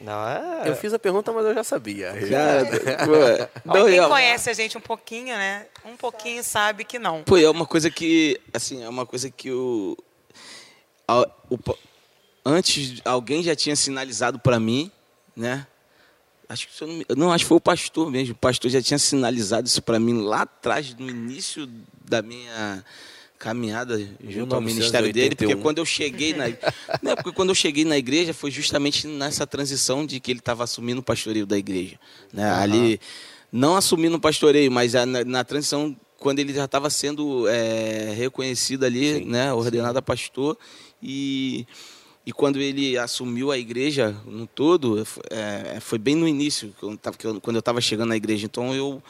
Não, 0.00 0.28
é. 0.28 0.68
Eu 0.68 0.76
fiz 0.76 0.92
a 0.92 0.98
pergunta, 0.98 1.32
mas 1.32 1.44
eu 1.44 1.54
já 1.54 1.64
sabia. 1.64 2.12
Cara, 2.30 3.06
pô, 3.06 3.14
é- 3.16 3.50
Ó, 3.66 3.74
não, 3.78 3.86
quem 3.86 3.98
é- 3.98 4.08
conhece 4.08 4.50
a 4.50 4.52
gente 4.52 4.78
um 4.78 4.80
pouquinho, 4.80 5.34
né? 5.36 5.66
Um 5.84 5.96
pouquinho 5.96 6.42
sabe 6.44 6.84
que 6.84 6.98
não. 6.98 7.22
Pô, 7.24 7.36
é 7.36 7.50
uma 7.50 7.66
coisa 7.66 7.90
que, 7.90 8.40
assim, 8.54 8.82
é 8.84 8.88
uma 8.88 9.04
coisa 9.04 9.28
que 9.30 9.50
o, 9.50 9.96
a- 11.06 11.28
o 11.50 11.58
antes 12.44 13.00
alguém 13.04 13.42
já 13.42 13.54
tinha 13.56 13.74
sinalizado 13.76 14.38
para 14.38 14.58
mim, 14.60 14.90
né? 15.36 15.66
Acho 16.48 16.66
que 16.68 16.82
eu 16.82 16.88
não, 16.88 16.94
me- 16.94 17.06
não, 17.16 17.32
acho 17.32 17.44
que 17.44 17.48
foi 17.48 17.58
o 17.58 17.60
pastor 17.60 18.10
mesmo. 18.10 18.32
O 18.34 18.38
pastor 18.38 18.70
já 18.70 18.80
tinha 18.80 18.98
sinalizado 18.98 19.66
isso 19.66 19.82
para 19.82 19.98
mim 20.00 20.22
lá 20.22 20.42
atrás, 20.42 20.94
no 20.94 21.10
início 21.10 21.68
da 22.04 22.22
minha 22.22 22.84
caminhada 23.38 23.98
junto 24.28 24.54
ao 24.54 24.60
ministério 24.60 25.12
dele, 25.12 25.36
porque 25.36 25.54
1981. 25.54 25.62
quando 25.62 25.78
eu 25.78 25.84
cheguei 25.84 26.34
na, 26.34 26.46
não, 27.02 27.14
porque 27.14 27.32
quando 27.32 27.50
eu 27.50 27.54
cheguei 27.54 27.84
na 27.84 27.96
igreja 27.96 28.34
foi 28.34 28.50
justamente 28.50 29.06
nessa 29.06 29.46
transição 29.46 30.04
de 30.04 30.18
que 30.18 30.32
ele 30.32 30.40
estava 30.40 30.64
assumindo 30.64 31.00
o 31.00 31.04
pastoreio 31.04 31.46
da 31.46 31.56
igreja, 31.56 31.98
né? 32.32 32.50
Ali 32.50 33.00
não 33.52 33.76
assumindo 33.76 34.16
o 34.16 34.20
pastoreio, 34.20 34.70
mas 34.70 34.92
na, 34.92 35.24
na 35.24 35.44
transição 35.44 35.96
quando 36.18 36.40
ele 36.40 36.52
já 36.52 36.64
estava 36.64 36.90
sendo 36.90 37.46
é, 37.48 38.12
reconhecido 38.16 38.84
ali, 38.84 39.20
Sim, 39.20 39.24
né, 39.26 39.52
ordenado 39.52 39.98
a 39.98 40.02
pastor 40.02 40.58
e 41.00 41.66
e 42.26 42.32
quando 42.32 42.60
ele 42.60 42.98
assumiu 42.98 43.50
a 43.50 43.56
igreja 43.56 44.14
no 44.26 44.46
todo, 44.46 45.02
é, 45.30 45.80
foi 45.80 45.98
bem 45.98 46.14
no 46.14 46.28
início, 46.28 46.74
quando 46.78 47.56
eu 47.56 47.58
estava 47.58 47.80
chegando 47.80 48.10
na 48.10 48.16
igreja. 48.16 48.44
Então 48.44 48.74
eu 48.74 49.02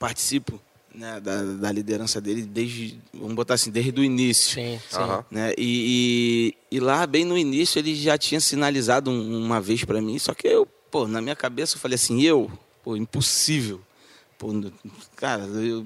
participo 0.00 0.60
né, 0.94 1.20
da, 1.20 1.42
da 1.42 1.72
liderança 1.72 2.20
dele 2.20 2.42
desde, 2.42 2.98
vamos 3.12 3.34
botar 3.34 3.54
assim, 3.54 3.70
desde 3.70 4.00
o 4.00 4.04
início. 4.04 4.54
Sim, 4.54 4.80
sim. 4.88 4.96
Aham. 4.96 5.24
Né? 5.30 5.52
E, 5.56 6.54
e, 6.70 6.76
e 6.76 6.80
lá, 6.80 7.06
bem 7.06 7.24
no 7.24 7.36
início, 7.38 7.78
ele 7.78 7.94
já 7.94 8.16
tinha 8.18 8.40
sinalizado 8.40 9.10
um- 9.10 9.44
uma 9.44 9.60
vez 9.60 9.84
para 9.84 10.00
mim, 10.00 10.18
só 10.18 10.34
que 10.34 10.46
eu, 10.48 10.66
pô, 10.90 11.06
na 11.06 11.20
minha 11.20 11.36
cabeça 11.36 11.76
eu 11.76 11.80
falei 11.80 11.94
assim, 11.96 12.22
eu, 12.22 12.50
pô, 12.82 12.96
impossível. 12.96 13.80
Pô, 14.38 14.48
cara, 15.16 15.42
eu, 15.44 15.84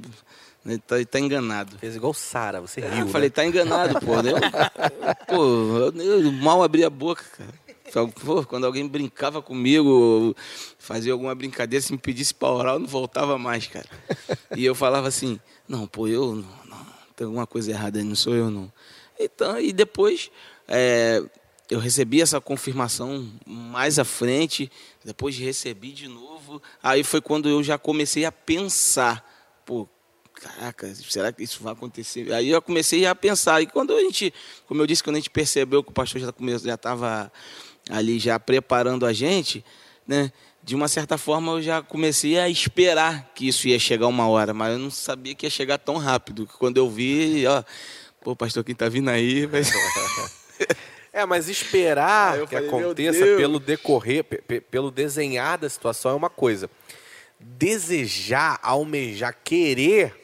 ele 0.65 0.79
tá, 0.79 0.97
ele 0.97 1.07
tá 1.07 1.19
enganado. 1.19 1.79
Fez 1.79 1.97
igual 1.97 2.13
Sara, 2.15 2.61
você 2.61 2.81
Ah, 2.83 2.89
riu, 2.89 2.99
eu 3.01 3.07
né? 3.07 3.13
falei, 3.13 3.31
tá 3.31 3.45
enganado, 3.45 3.99
pô. 3.99 4.15
Eu, 4.21 4.37
pô, 5.27 5.45
eu, 5.45 6.23
eu 6.23 6.33
mal 6.33 6.63
abri 6.63 6.85
a 6.85 6.91
boca, 6.91 7.25
cara. 7.37 7.51
Pô, 8.25 8.45
quando 8.45 8.65
alguém 8.65 8.87
brincava 8.89 9.43
comigo, 9.43 10.35
fazia 10.79 11.13
alguma 11.13 11.35
brincadeira, 11.35 11.85
se 11.85 11.93
me 11.93 11.99
pedisse 11.99 12.33
pra 12.33 12.51
orar, 12.51 12.75
eu 12.75 12.79
não 12.79 12.87
voltava 12.87 13.39
mais, 13.39 13.67
cara. 13.67 13.89
E 14.57 14.65
eu 14.65 14.75
falava 14.75 15.09
assim, 15.09 15.41
não, 15.69 15.87
pô, 15.87 16.07
eu 16.07 16.35
não, 16.35 16.45
não 16.67 16.87
tem 17.17 17.27
alguma 17.27 17.47
coisa 17.47 17.71
errada 17.71 17.99
aí, 17.99 18.05
não 18.05 18.15
sou 18.15 18.35
eu, 18.35 18.51
não. 18.51 18.73
Então, 19.19 19.59
e 19.59 19.73
depois 19.73 20.31
é, 20.69 21.23
eu 21.71 21.79
recebi 21.79 22.21
essa 22.21 22.41
confirmação 22.41 23.31
mais 23.47 23.99
à 23.99 24.05
frente, 24.05 24.71
depois 25.05 25.37
recebi 25.39 25.93
de 25.93 26.09
novo. 26.09 26.63
Aí 26.83 27.03
foi 27.03 27.21
quando 27.21 27.49
eu 27.49 27.63
já 27.63 27.79
comecei 27.79 28.25
a 28.25 28.33
pensar, 28.33 29.27
pô, 29.65 29.89
caraca, 30.35 30.95
será 30.95 31.33
que 31.33 31.43
isso 31.43 31.63
vai 31.63 31.73
acontecer? 31.73 32.33
Aí 32.33 32.51
eu 32.51 32.61
comecei 32.61 33.07
a 33.07 33.15
pensar. 33.15 33.63
E 33.63 33.67
quando 33.67 33.95
a 33.95 34.01
gente, 34.01 34.35
como 34.67 34.83
eu 34.83 34.87
disse, 34.87 35.03
quando 35.03 35.17
a 35.17 35.19
gente 35.19 35.31
percebeu 35.31 35.83
que 35.83 35.91
o 35.91 35.95
pastor 35.95 36.21
já 36.21 36.75
estava 36.75 37.33
ali 37.91 38.19
já 38.19 38.39
preparando 38.39 39.05
a 39.07 39.13
gente, 39.13 39.65
né? 40.07 40.33
De 40.65 40.75
uma 40.77 40.87
certa 40.87 41.19
forma 41.19 41.53
eu 41.53 41.63
já 41.63 41.83
comecei 41.83 42.39
a 42.39 42.49
esperar 42.49 43.33
que 43.35 43.49
isso 43.49 43.67
ia 43.67 43.79
chegar 43.79 44.07
uma 44.07 44.29
hora, 44.29 44.55
mas 44.55 44.73
eu 44.73 44.79
não 44.79 44.91
sabia 44.91 45.35
que 45.35 45.45
ia 45.47 45.51
chegar 45.51 45.79
tão 45.79 45.97
rápido. 45.97 46.47
que 46.47 46.57
Quando 46.57 46.77
eu 46.77 46.89
vi, 46.89 47.45
ó, 47.47 47.65
pô, 48.23 48.37
pastor, 48.37 48.63
quem 48.63 48.75
tá 48.75 48.89
vindo 48.89 49.09
aí, 49.11 49.47
vai... 49.47 49.63
É, 51.15 51.27
mas 51.27 51.47
esperar 51.47 52.41
que 52.47 52.55
falei, 52.55 52.69
aconteça 52.69 53.19
pelo 53.37 53.61
decorrer, 53.61 54.25
pe- 54.25 54.41
pe- 54.41 54.61
pelo 54.63 54.91
desenhar 54.91 55.59
da 55.59 55.69
situação 55.69 56.13
é 56.13 56.15
uma 56.15 56.31
coisa. 56.31 56.71
Desejar, 57.39 58.59
almejar, 58.63 59.37
querer, 59.45 60.15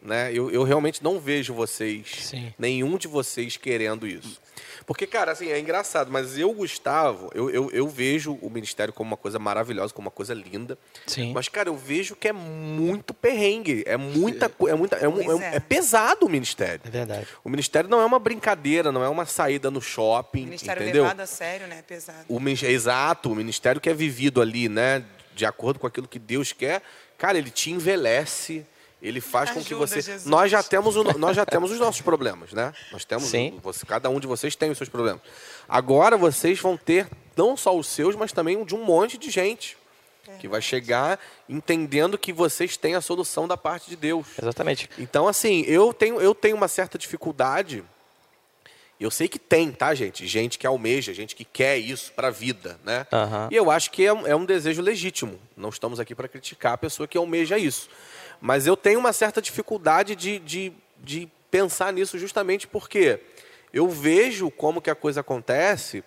né? 0.00 0.30
Eu, 0.32 0.50
eu 0.50 0.62
realmente 0.62 1.04
não 1.04 1.20
vejo 1.20 1.52
vocês, 1.52 2.06
Sim. 2.20 2.52
nenhum 2.58 2.96
de 2.96 3.06
vocês 3.06 3.56
querendo 3.58 4.06
isso. 4.06 4.40
Porque, 4.88 5.06
cara, 5.06 5.32
assim, 5.32 5.48
é 5.50 5.60
engraçado, 5.60 6.10
mas 6.10 6.38
eu, 6.38 6.50
Gustavo, 6.50 7.30
eu, 7.34 7.50
eu, 7.50 7.70
eu 7.72 7.86
vejo 7.86 8.38
o 8.40 8.48
ministério 8.48 8.90
como 8.92 9.10
uma 9.10 9.18
coisa 9.18 9.38
maravilhosa, 9.38 9.92
como 9.92 10.06
uma 10.06 10.10
coisa 10.10 10.32
linda. 10.32 10.78
Sim. 11.06 11.34
Mas, 11.34 11.46
cara, 11.46 11.68
eu 11.68 11.76
vejo 11.76 12.16
que 12.16 12.26
é 12.26 12.32
muito 12.32 13.12
perrengue. 13.12 13.82
É 13.86 13.98
muita 13.98 14.48
coisa. 14.48 14.74
É, 14.74 14.78
muita, 14.78 14.96
é, 14.96 15.06
um- 15.06 15.20
é 15.20 15.34
um- 15.34 15.42
é. 15.42 15.56
é 15.56 15.60
pesado 15.60 16.24
o 16.24 16.28
ministério. 16.30 16.80
É 16.86 16.88
verdade. 16.88 17.28
O 17.44 17.50
ministério 17.50 17.90
não 17.90 18.00
é 18.00 18.04
uma 18.06 18.18
brincadeira, 18.18 18.90
não 18.90 19.04
é 19.04 19.08
uma 19.10 19.26
saída 19.26 19.70
no 19.70 19.82
shopping, 19.82 20.46
Ministério 20.46 20.82
entendeu? 20.82 21.02
levado 21.02 21.20
a 21.20 21.26
sério, 21.26 21.66
né? 21.66 21.82
Pesado. 21.86 22.24
O 22.26 22.40
exato, 22.48 23.30
o 23.30 23.36
ministério 23.36 23.82
que 23.82 23.90
é 23.90 23.94
vivido 23.94 24.40
ali, 24.40 24.70
né, 24.70 25.04
de 25.34 25.44
acordo 25.44 25.78
com 25.78 25.86
aquilo 25.86 26.08
que 26.08 26.18
Deus 26.18 26.52
quer, 26.52 26.80
cara, 27.18 27.36
ele 27.36 27.50
te 27.50 27.70
envelhece, 27.70 28.64
ele 29.00 29.20
faz 29.20 29.50
com 29.50 29.60
que 29.62 29.74
Ajuda, 29.74 29.86
você. 29.86 30.00
Jesus. 30.00 30.26
Nós 30.26 30.50
já 30.50 30.62
temos 30.62 30.96
o- 30.96 31.04
nós 31.18 31.36
já 31.36 31.46
temos 31.46 31.70
os 31.70 31.78
nossos 31.78 32.00
problemas, 32.00 32.52
né? 32.52 32.72
Nós 32.92 33.04
temos, 33.04 33.24
Sim. 33.28 33.58
você, 33.62 33.86
cada 33.86 34.10
um 34.10 34.18
de 34.18 34.26
vocês 34.26 34.56
tem 34.56 34.70
os 34.70 34.76
seus 34.78 34.88
problemas. 34.90 35.20
Agora 35.68 36.16
vocês 36.16 36.58
vão 36.60 36.76
ter 36.76 37.08
não 37.36 37.56
só 37.56 37.76
os 37.76 37.86
seus, 37.86 38.16
mas 38.16 38.32
também 38.32 38.64
de 38.64 38.74
um 38.74 38.84
monte 38.84 39.16
de 39.16 39.30
gente 39.30 39.76
que 40.40 40.46
vai 40.48 40.60
chegar 40.60 41.18
entendendo 41.48 42.18
que 42.18 42.32
vocês 42.34 42.76
têm 42.76 42.94
a 42.94 43.00
solução 43.00 43.48
da 43.48 43.56
parte 43.56 43.88
de 43.88 43.96
Deus. 43.96 44.26
Exatamente. 44.40 44.90
Então, 44.98 45.26
assim, 45.26 45.62
eu 45.66 45.92
tenho, 45.94 46.20
eu 46.20 46.34
tenho 46.34 46.54
uma 46.56 46.68
certa 46.68 46.98
dificuldade. 46.98 47.82
Eu 49.00 49.10
sei 49.12 49.28
que 49.28 49.38
tem, 49.38 49.70
tá, 49.70 49.94
gente? 49.94 50.26
Gente 50.26 50.58
que 50.58 50.66
almeja, 50.66 51.14
gente 51.14 51.36
que 51.36 51.44
quer 51.44 51.78
isso 51.78 52.12
pra 52.14 52.30
vida, 52.30 52.78
né? 52.84 53.06
Aham. 53.12 53.48
E 53.50 53.54
eu 53.54 53.70
acho 53.70 53.90
que 53.92 54.04
é, 54.04 54.12
um- 54.12 54.26
é 54.26 54.34
um 54.34 54.44
desejo 54.44 54.82
legítimo. 54.82 55.38
Não 55.56 55.68
estamos 55.68 56.00
aqui 56.00 56.16
para 56.16 56.26
criticar 56.26 56.72
a 56.72 56.78
pessoa 56.78 57.06
que 57.06 57.16
almeja 57.16 57.56
isso. 57.56 57.88
Mas 58.40 58.66
eu 58.66 58.76
tenho 58.76 58.98
uma 58.98 59.12
certa 59.12 59.40
dificuldade 59.42 60.14
de, 60.14 60.38
de, 60.38 60.72
de 60.98 61.28
pensar 61.50 61.92
nisso 61.92 62.18
justamente 62.18 62.66
porque 62.66 63.20
eu 63.72 63.88
vejo 63.88 64.50
como 64.50 64.80
que 64.80 64.90
a 64.90 64.94
coisa 64.94 65.20
acontece 65.20 66.04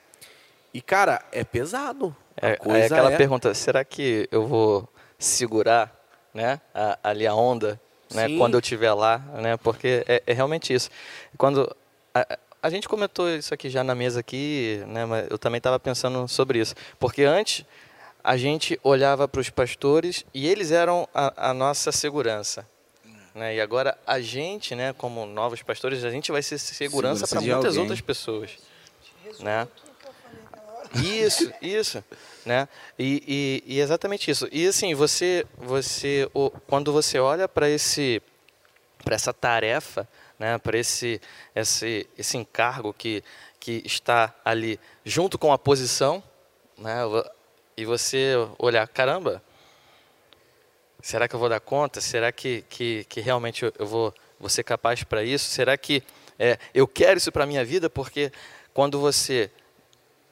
e, 0.73 0.82
cara, 0.82 1.21
é 1.32 1.43
pesado. 1.43 2.15
A 2.41 2.47
É, 2.49 2.55
coisa 2.55 2.77
aí 2.79 2.86
aquela 2.86 3.11
é- 3.11 3.17
pergunta, 3.17 3.53
será 3.53 3.84
que 3.84 4.27
eu 4.32 4.47
vou 4.47 4.88
segurar 5.19 5.93
né, 6.34 6.61
a- 6.73 6.97
ali 7.03 7.27
a 7.27 7.36
onda 7.36 7.79
né, 8.13 8.27
Sim. 8.27 8.38
quando 8.38 8.53
eu 8.55 8.59
estiver 8.61 8.93
lá? 8.93 9.17
Né, 9.41 9.57
porque 9.57 10.03
é, 10.07 10.23
é 10.25 10.34
realmente 10.34 10.73
isso. 10.73 10.89
Quando 11.38 11.75
a, 12.15 12.38
a 12.63 12.69
gente 12.69 12.88
comentou 12.88 13.29
isso 13.29 13.53
aqui 13.53 13.69
já 13.69 13.84
na 13.84 13.93
mesa 13.93 14.21
aqui, 14.21 14.82
né, 14.88 15.05
mas 15.05 15.27
eu 15.29 15.38
também 15.38 15.57
estava 15.57 15.79
pensando 15.79 16.27
sobre 16.27 16.59
isso. 16.59 16.73
Porque 16.99 17.23
antes 17.23 17.65
a 18.24 18.38
gente 18.38 18.80
olhava 18.84 19.28
para 19.28 19.41
os 19.41 19.49
pastores 19.49 20.26
e 20.34 20.47
eles 20.47 20.72
eram 20.72 21.07
a, 21.13 21.49
a 21.49 21.53
nossa 21.53 21.91
segurança. 21.91 22.67
Né? 23.34 23.55
E 23.55 23.61
agora 23.61 23.97
a 24.05 24.19
gente, 24.19 24.76
né, 24.76 24.93
como 24.93 25.26
novos 25.26 25.61
pastores, 25.61 26.03
a 26.03 26.09
gente 26.09 26.32
vai 26.32 26.41
ser 26.41 26.57
segurança 26.57 27.26
Segurança 27.26 27.28
para 27.28 27.41
muitas 27.41 27.65
alguém. 27.65 27.82
outras 27.82 28.01
pessoas. 28.01 28.51
Né? 29.39 29.67
Isso, 30.95 31.51
isso, 31.61 32.03
né? 32.45 32.67
E, 32.99 33.63
e, 33.65 33.76
e 33.76 33.80
exatamente 33.80 34.30
isso. 34.30 34.47
E 34.51 34.67
assim, 34.67 34.93
você, 34.93 35.45
você, 35.57 36.30
quando 36.67 36.91
você 36.91 37.17
olha 37.17 37.47
para 37.47 37.69
esse, 37.69 38.22
para 39.01 39.15
essa 39.15 39.32
tarefa, 39.32 40.05
né? 40.38 40.57
Para 40.57 40.78
esse, 40.78 41.22
esse, 41.55 42.09
esse 42.17 42.36
encargo 42.38 42.93
que 42.93 43.24
que 43.61 43.84
está 43.86 44.34
ali 44.43 44.80
junto 45.05 45.38
com 45.38 45.53
a 45.53 45.57
posição, 45.57 46.22
né? 46.78 46.97
E 47.78 47.86
você 47.86 48.34
olhar, 48.59 48.88
caramba, 48.88 49.41
será 51.01 51.28
que 51.28 51.36
eu 51.36 51.39
vou 51.39 51.49
dar 51.49 51.59
conta? 51.59 52.01
Será 52.01 52.32
que 52.32 52.63
que, 52.69 53.05
que 53.05 53.22
realmente 53.22 53.63
eu, 53.63 53.86
vou, 53.86 54.13
vou 54.39 54.49
ser 54.49 54.63
capaz 54.63 55.03
para 55.03 55.24
isso? 55.24 55.49
Será 55.49 55.78
que 55.78 56.03
é, 56.38 56.57
eu 56.74 56.88
quero 56.88 57.17
isso 57.17 57.32
para 57.32 57.45
minha 57.45 57.63
vida? 57.63 57.89
Porque 57.89 58.32
quando 58.74 58.99
você 58.99 59.49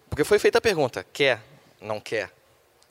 porque 0.10 0.24
foi 0.24 0.40
feita 0.40 0.58
a 0.58 0.62
pergunta, 0.62 1.06
quer, 1.14 1.40
não 1.80 2.00
quer, 2.00 2.32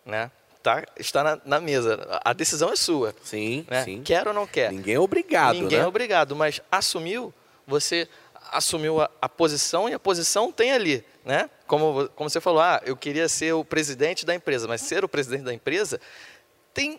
né? 0.07 0.31
Tá, 0.63 0.85
está 0.99 1.23
na, 1.23 1.41
na 1.45 1.61
mesa. 1.61 2.21
A 2.25 2.33
decisão 2.33 2.71
é 2.71 2.77
sua, 2.77 3.15
Sim, 3.23 3.67
né? 3.69 3.85
sim. 3.85 4.03
Quer 4.03 4.27
ou 4.27 4.35
não 4.35 4.47
quer? 4.47 4.73
Ninguém 4.73 4.95
é 4.95 5.01
obrigado, 5.01 5.55
Ninguém 5.55 5.79
né? 5.79 5.85
é 5.85 5.87
obrigado, 5.87 6.37
mas 6.37 6.61
assumiu, 6.71 7.33
você 7.67 8.09
assumiu 8.51 9.01
a, 9.01 9.11
a 9.21 9.29
posição 9.29 9.89
e 9.89 9.95
a 9.95 9.99
posição 9.99 10.51
tem 10.53 10.73
ali, 10.73 11.05
né? 11.29 11.51
Como, 11.67 12.09
como 12.17 12.31
você 12.31 12.41
falou, 12.41 12.63
ah, 12.63 12.81
eu 12.87 12.97
queria 12.97 13.29
ser 13.29 13.53
o 13.53 13.63
presidente 13.63 14.25
da 14.25 14.35
empresa, 14.35 14.67
mas 14.67 14.81
ser 14.81 15.05
o 15.05 15.09
presidente 15.09 15.43
da 15.43 15.53
empresa 15.53 16.01
tem 16.73 16.99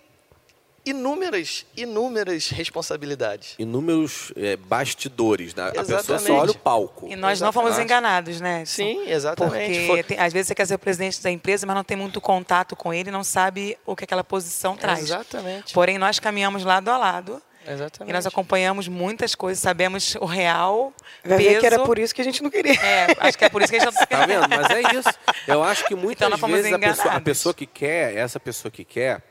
inúmeras, 0.86 1.66
inúmeras 1.76 2.50
responsabilidades. 2.50 3.56
Inúmeros 3.58 4.32
é, 4.36 4.56
bastidores, 4.56 5.56
né? 5.56 5.70
A 5.70 5.72
pessoa 5.72 6.04
só 6.04 6.14
Exatamente. 6.16 6.32
olha 6.42 6.52
o 6.52 6.58
palco. 6.58 7.08
E 7.10 7.16
nós 7.16 7.42
não 7.42 7.52
fomos 7.52 7.72
Exatamente. 7.72 7.92
enganados, 7.92 8.40
né? 8.42 8.62
Edson? 8.62 8.76
Sim, 8.76 9.10
exatamente. 9.10 9.66
Porque 9.74 9.88
Foi- 9.88 10.04
tem- 10.04 10.20
às 10.20 10.32
vezes 10.32 10.48
você 10.48 10.56
quer 10.56 10.68
ser 10.68 10.76
o 10.76 10.80
presidente 10.80 11.24
da 11.24 11.32
empresa, 11.32 11.66
mas 11.66 11.76
não 11.76 11.84
tem 11.84 11.98
muito 11.98 12.22
contato 12.22 12.76
com 12.76 12.94
ele, 12.94 13.10
não 13.10 13.24
sabe 13.24 13.78
o 13.84 13.96
que 13.96 14.04
aquela 14.04 14.24
posição 14.24 14.78
traz. 14.78 15.00
Exatamente. 15.00 15.74
Porém, 15.74 15.98
nós 15.98 16.20
caminhamos 16.20 16.64
lado 16.64 16.90
a 16.90 16.98
lado 17.00 17.42
Exatamente. 17.70 18.10
e 18.10 18.14
nós 18.14 18.26
acompanhamos 18.26 18.88
muitas 18.88 19.36
coisas, 19.36 19.62
sabemos 19.62 20.16
o 20.16 20.26
real 20.26 20.92
Vai 21.24 21.38
peso. 21.38 21.50
ver 21.50 21.60
que 21.60 21.66
era 21.66 21.80
por 21.84 22.00
isso 22.00 22.14
que 22.16 22.22
a 22.22 22.24
gente 22.24 22.42
não 22.42 22.50
queria. 22.50 22.74
É, 22.74 23.08
acho 23.20 23.38
que 23.38 23.46
é 23.46 23.50
por 23.50 23.62
isso 23.62 23.72
que 23.72 23.78
a 23.78 23.80
gente 23.80 23.94
não 23.96 24.06
Tá 24.08 24.26
vendo? 24.26 24.48
Mas 24.50 24.70
é 24.72 24.82
isso. 24.98 25.10
Eu 25.48 25.64
acho 25.64 25.86
que 25.86 25.96
muitas 25.96 26.28
Então 26.28 26.50
vezes 26.50 26.74
a 26.74 26.80
pessoa, 26.80 27.14
a 27.14 27.22
pessoa 27.22 27.54
que 27.54 27.66
quer, 27.66 28.16
essa 28.16 28.40
pessoa 28.40 28.72
que 28.72 28.84
quer, 28.84 29.22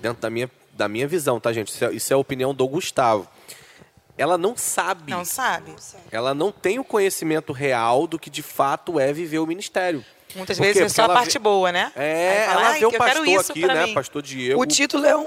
dentro 0.00 0.20
da 0.20 0.28
minha, 0.30 0.50
da 0.72 0.88
minha 0.88 1.06
visão, 1.06 1.38
tá, 1.40 1.52
gente? 1.52 1.68
Isso 1.68 1.84
é, 1.84 1.92
isso 1.94 2.12
é 2.12 2.14
a 2.14 2.18
opinião 2.18 2.54
do 2.54 2.66
Gustavo. 2.66 3.28
Ela 4.18 4.38
não 4.38 4.56
sabe. 4.56 5.10
Não 5.10 5.24
sabe. 5.24 5.74
Ela 6.10 6.32
não 6.34 6.50
tem 6.50 6.78
o 6.78 6.84
conhecimento 6.84 7.52
real 7.52 8.06
do 8.06 8.18
que 8.18 8.30
de 8.30 8.42
fato 8.42 8.98
é 8.98 9.12
viver 9.12 9.38
o 9.38 9.46
ministério. 9.46 10.02
Muitas 10.34 10.56
Por 10.58 10.64
vezes 10.64 10.82
é 10.82 10.88
só 10.88 11.04
a 11.04 11.08
parte 11.08 11.34
vê- 11.34 11.38
boa, 11.38 11.70
né? 11.70 11.92
É, 11.94 12.46
fala, 12.48 12.60
ela 12.60 12.68
"Ai, 12.70 12.78
vê 12.80 12.86
o 12.86 12.90
que 12.90 12.96
eu 12.96 13.00
quero 13.00 13.14
pastor 13.20 13.26
isso 13.40 13.52
aqui, 13.52 13.66
né? 13.66 13.86
mim." 13.86 13.94
Pastor 13.94 14.22
Diego. 14.22 14.60
O 14.60 14.66
título 14.66 15.06
é 15.06 15.16
um 15.16 15.26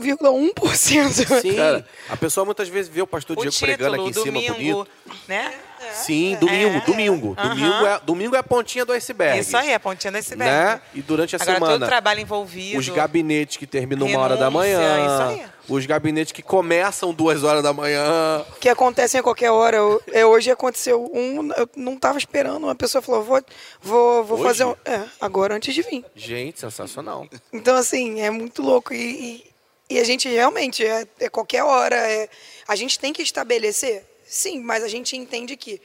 0,1%. 0.00 1.40
Sim, 1.40 1.54
Cara, 1.54 1.86
a 2.08 2.16
pessoa 2.16 2.44
muitas 2.44 2.68
vezes 2.68 2.90
vê 2.90 3.02
o 3.02 3.06
pastor 3.06 3.36
O 3.38 3.40
Diego 3.40 3.56
pregando 3.58 3.94
aqui 3.96 4.04
título, 4.06 4.20
em 4.20 4.40
cima 4.40 4.52
domingo, 4.54 4.76
bonito. 4.84 4.90
né? 5.28 5.52
Sim, 5.92 6.36
domingo, 6.40 6.76
É. 6.78 6.80
domingo. 6.80 7.34
Aham. 7.38 7.48
Domingo, 7.54 7.86
é, 7.86 8.00
domingo 8.04 8.36
é 8.36 8.38
a 8.38 8.42
pontinha 8.42 8.86
do 8.86 8.92
iceberg. 8.92 9.38
Isso 9.40 9.54
aí, 9.56 9.74
a 9.74 9.78
pontinha 9.78 10.10
desse 10.10 10.28
iceberg. 10.32 10.50
Né? 10.50 10.80
E 10.94 11.02
durante 11.02 11.36
a 11.36 11.38
Agora, 11.40 11.58
todo 11.58 11.66
semana, 11.68 11.86
trabalho 11.86 12.20
envolvido. 12.20 12.78
os 12.78 12.88
gabinetes 12.88 13.58
que 13.58 13.66
terminam 13.66 14.06
uma 14.06 14.18
hora 14.18 14.36
da 14.36 14.50
manhã, 14.50 14.80
isso 14.80 15.22
aí. 15.42 15.46
os 15.68 15.84
gabinetes 15.84 16.32
que 16.32 16.42
começam 16.42 17.12
duas 17.12 17.44
horas 17.44 17.62
da 17.62 17.72
manhã. 17.74 18.42
que 18.60 18.68
acontecem 18.70 19.20
a 19.20 19.22
qualquer 19.22 19.50
hora. 19.50 19.76
Eu- 19.76 20.02
é, 20.10 20.24
hoje 20.24 20.50
aconteceu 20.50 21.04
um, 21.12 21.52
eu 21.52 21.68
não 21.76 21.94
estava 21.94 22.16
esperando, 22.16 22.64
uma 22.64 22.74
pessoa 22.74 23.02
falou, 23.02 23.22
vou, 23.22 23.42
vou, 23.82 24.24
vou 24.24 24.38
Hoje? 24.38 24.46
fazer 24.48 24.64
um. 24.64 24.74
É, 24.86 25.02
agora 25.20 25.54
antes 25.54 25.74
de 25.74 25.82
vir. 25.82 26.02
Gente, 26.16 26.60
sensacional. 26.60 27.26
Então, 27.52 27.76
assim, 27.76 28.22
é 28.22 28.30
muito 28.30 28.62
louco. 28.62 28.94
E, 28.94 28.96
e, 28.96 29.53
e 29.88 29.98
a 29.98 30.04
gente 30.04 30.28
realmente, 30.28 30.84
é, 30.84 31.06
é 31.20 31.28
qualquer 31.28 31.62
hora. 31.62 31.96
é- 31.96 32.28
a 32.66 32.74
gente 32.76 32.98
tem 32.98 33.12
que 33.12 33.22
estabelecer, 33.22 34.04
sim, 34.24 34.60
mas 34.60 34.82
a 34.82 34.88
gente 34.88 35.16
entende 35.16 35.56
que 35.56 35.80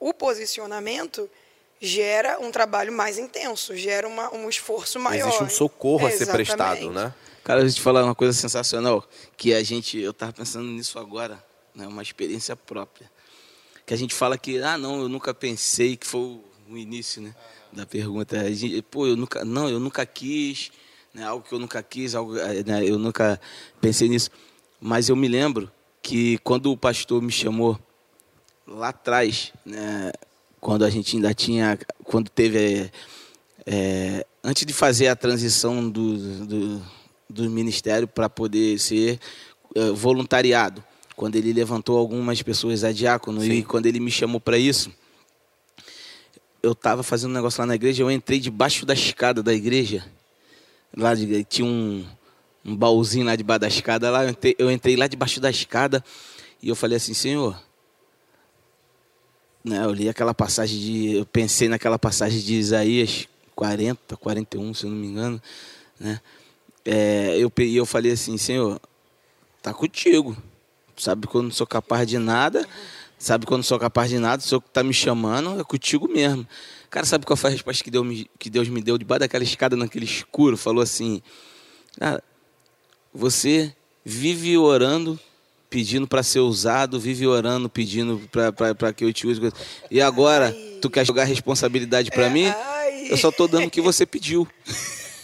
o 0.00 0.12
posicionamento 0.12 1.28
gera 1.80 2.38
um 2.40 2.50
trabalho 2.50 2.92
mais 2.92 3.18
intenso, 3.18 3.76
gera 3.76 4.08
uma- 4.08 4.34
um 4.34 4.48
esforço 4.48 4.98
maior. 4.98 5.28
Existe 5.28 5.44
um 5.44 5.48
socorro 5.48 6.06
a 6.06 6.10
ser 6.10 6.24
Exatamente. 6.24 6.46
prestado, 6.46 6.90
né? 6.90 7.14
Cara, 7.44 7.60
eu 7.62 7.72
te 7.72 7.80
falar 7.80 8.04
uma 8.04 8.14
coisa 8.14 8.32
sensacional, 8.32 9.08
que 9.36 9.54
a 9.54 9.62
gente, 9.62 9.98
eu 9.98 10.12
tava 10.12 10.32
pensando 10.32 10.66
nisso 10.66 10.98
agora, 10.98 11.42
né, 11.74 11.86
uma 11.86 12.02
experiência 12.02 12.54
própria. 12.56 13.10
Que 13.86 13.94
a 13.94 13.96
gente 13.96 14.14
fala 14.14 14.36
que, 14.36 14.58
ah, 14.60 14.76
não, 14.76 15.00
eu 15.00 15.08
nunca 15.08 15.32
pensei, 15.32 15.96
que 15.96 16.06
foi 16.06 16.20
o, 16.20 16.44
o 16.68 16.76
início, 16.76 17.22
né, 17.22 17.34
da 17.72 17.86
pergunta. 17.86 18.38
A 18.40 18.50
gente, 18.50 18.82
Pô, 18.82 19.06
eu 19.06 19.16
nunca, 19.16 19.44
não, 19.44 19.68
eu 19.68 19.78
nunca 19.80 20.04
quis, 20.04 20.70
né, 21.18 21.24
algo 21.24 21.44
que 21.46 21.52
eu 21.52 21.58
nunca 21.58 21.82
quis, 21.82 22.14
algo, 22.14 22.38
eh, 22.38 22.62
né, 22.64 22.84
eu 22.84 22.98
nunca 22.98 23.40
pensei 23.80 24.08
nisso. 24.08 24.30
Mas 24.80 25.08
eu 25.08 25.16
me 25.16 25.26
lembro 25.26 25.70
que 26.00 26.38
quando 26.38 26.70
o 26.70 26.76
pastor 26.76 27.20
me 27.20 27.32
chamou 27.32 27.78
lá 28.66 28.90
atrás, 28.90 29.52
né, 29.66 30.12
quando 30.60 30.84
a 30.84 30.90
gente 30.90 31.16
ainda 31.16 31.34
tinha, 31.34 31.76
quando 32.04 32.30
teve, 32.30 32.90
é, 33.66 34.24
antes 34.44 34.64
de 34.64 34.72
fazer 34.72 35.08
a 35.08 35.16
transição 35.16 35.90
do, 35.90 36.46
do, 36.46 36.82
do 37.28 37.50
ministério 37.50 38.06
para 38.06 38.30
poder 38.30 38.78
ser 38.78 39.18
é, 39.74 39.90
voluntariado, 39.90 40.84
quando 41.16 41.34
ele 41.34 41.52
levantou 41.52 41.98
algumas 41.98 42.40
pessoas 42.42 42.84
a 42.84 42.92
diácono 42.92 43.44
e 43.44 43.56
Sim. 43.56 43.62
quando 43.62 43.86
ele 43.86 43.98
me 43.98 44.10
chamou 44.10 44.40
para 44.40 44.56
isso, 44.56 44.92
eu 46.62 46.72
estava 46.72 47.02
fazendo 47.02 47.30
um 47.30 47.34
negócio 47.34 47.60
lá 47.60 47.66
na 47.66 47.74
igreja, 47.74 48.04
eu 48.04 48.10
entrei 48.10 48.38
debaixo 48.38 48.86
da 48.86 48.94
escada 48.94 49.42
da 49.42 49.52
igreja, 49.52 50.04
lá 50.96 51.14
de, 51.14 51.44
tinha 51.44 51.66
um, 51.66 52.04
um 52.64 52.76
baúzinho 52.76 53.26
lá 53.26 53.36
debaixo 53.36 53.60
da 53.60 53.68
escada, 53.68 54.10
lá 54.10 54.24
eu 54.24 54.30
entrei, 54.30 54.56
eu 54.58 54.70
entrei 54.70 54.96
lá 54.96 55.06
debaixo 55.06 55.40
da 55.40 55.50
escada 55.50 56.04
e 56.62 56.68
eu 56.68 56.76
falei 56.76 56.96
assim, 56.96 57.14
Senhor, 57.14 57.60
né, 59.64 59.84
eu 59.84 59.92
li 59.92 60.08
aquela 60.08 60.34
passagem 60.34 60.78
de. 60.78 61.16
Eu 61.16 61.26
pensei 61.26 61.68
naquela 61.68 61.98
passagem 61.98 62.40
de 62.40 62.54
Isaías 62.54 63.28
40, 63.54 64.16
41, 64.16 64.74
se 64.74 64.84
eu 64.84 64.90
não 64.90 64.96
me 64.96 65.06
engano. 65.06 65.42
Né? 65.98 66.20
É, 66.84 67.36
eu, 67.38 67.52
e 67.58 67.76
eu 67.76 67.84
falei 67.84 68.12
assim, 68.12 68.36
Senhor, 68.38 68.80
tá 69.62 69.74
contigo. 69.74 70.36
Sabe 70.96 71.28
eu 71.32 71.42
não 71.42 71.50
sou 71.50 71.66
capaz 71.66 72.08
de 72.08 72.18
nada. 72.18 72.66
Sabe 73.18 73.46
eu 73.48 73.56
não 73.56 73.62
sou 73.62 73.78
capaz 73.78 74.10
de 74.10 74.18
nada. 74.18 74.40
O 74.40 74.46
Senhor 74.46 74.60
que 74.60 74.70
tá 74.70 74.82
me 74.82 74.94
chamando 74.94 75.60
é 75.60 75.64
contigo 75.64 76.08
mesmo. 76.08 76.46
Cara, 76.90 77.04
sabe 77.04 77.26
qual 77.26 77.36
foi 77.36 77.50
a 77.50 77.52
resposta 77.52 77.84
que 77.84 77.90
Deus 77.90 78.06
me, 78.06 78.30
que 78.38 78.48
Deus 78.48 78.68
me 78.68 78.80
deu 78.80 78.96
debaixo 78.96 79.20
daquela 79.20 79.44
escada, 79.44 79.76
naquele 79.76 80.04
escuro? 80.04 80.56
Falou 80.56 80.82
assim: 80.82 81.20
Cara, 81.98 82.22
você 83.12 83.74
vive 84.04 84.56
orando, 84.56 85.18
pedindo 85.68 86.06
para 86.06 86.22
ser 86.22 86.40
usado, 86.40 86.98
vive 86.98 87.26
orando, 87.26 87.68
pedindo 87.68 88.20
para 88.30 88.92
que 88.92 89.04
eu 89.04 89.12
te 89.12 89.26
use. 89.26 89.40
E 89.90 90.00
agora, 90.00 90.54
tu 90.80 90.88
quer 90.88 91.04
jogar 91.06 91.24
responsabilidade 91.24 92.10
para 92.10 92.30
mim? 92.30 92.46
Ai. 92.46 93.08
Eu 93.10 93.16
só 93.16 93.30
tô 93.30 93.46
dando 93.46 93.66
o 93.66 93.70
que 93.70 93.80
você 93.80 94.04
pediu. 94.06 94.46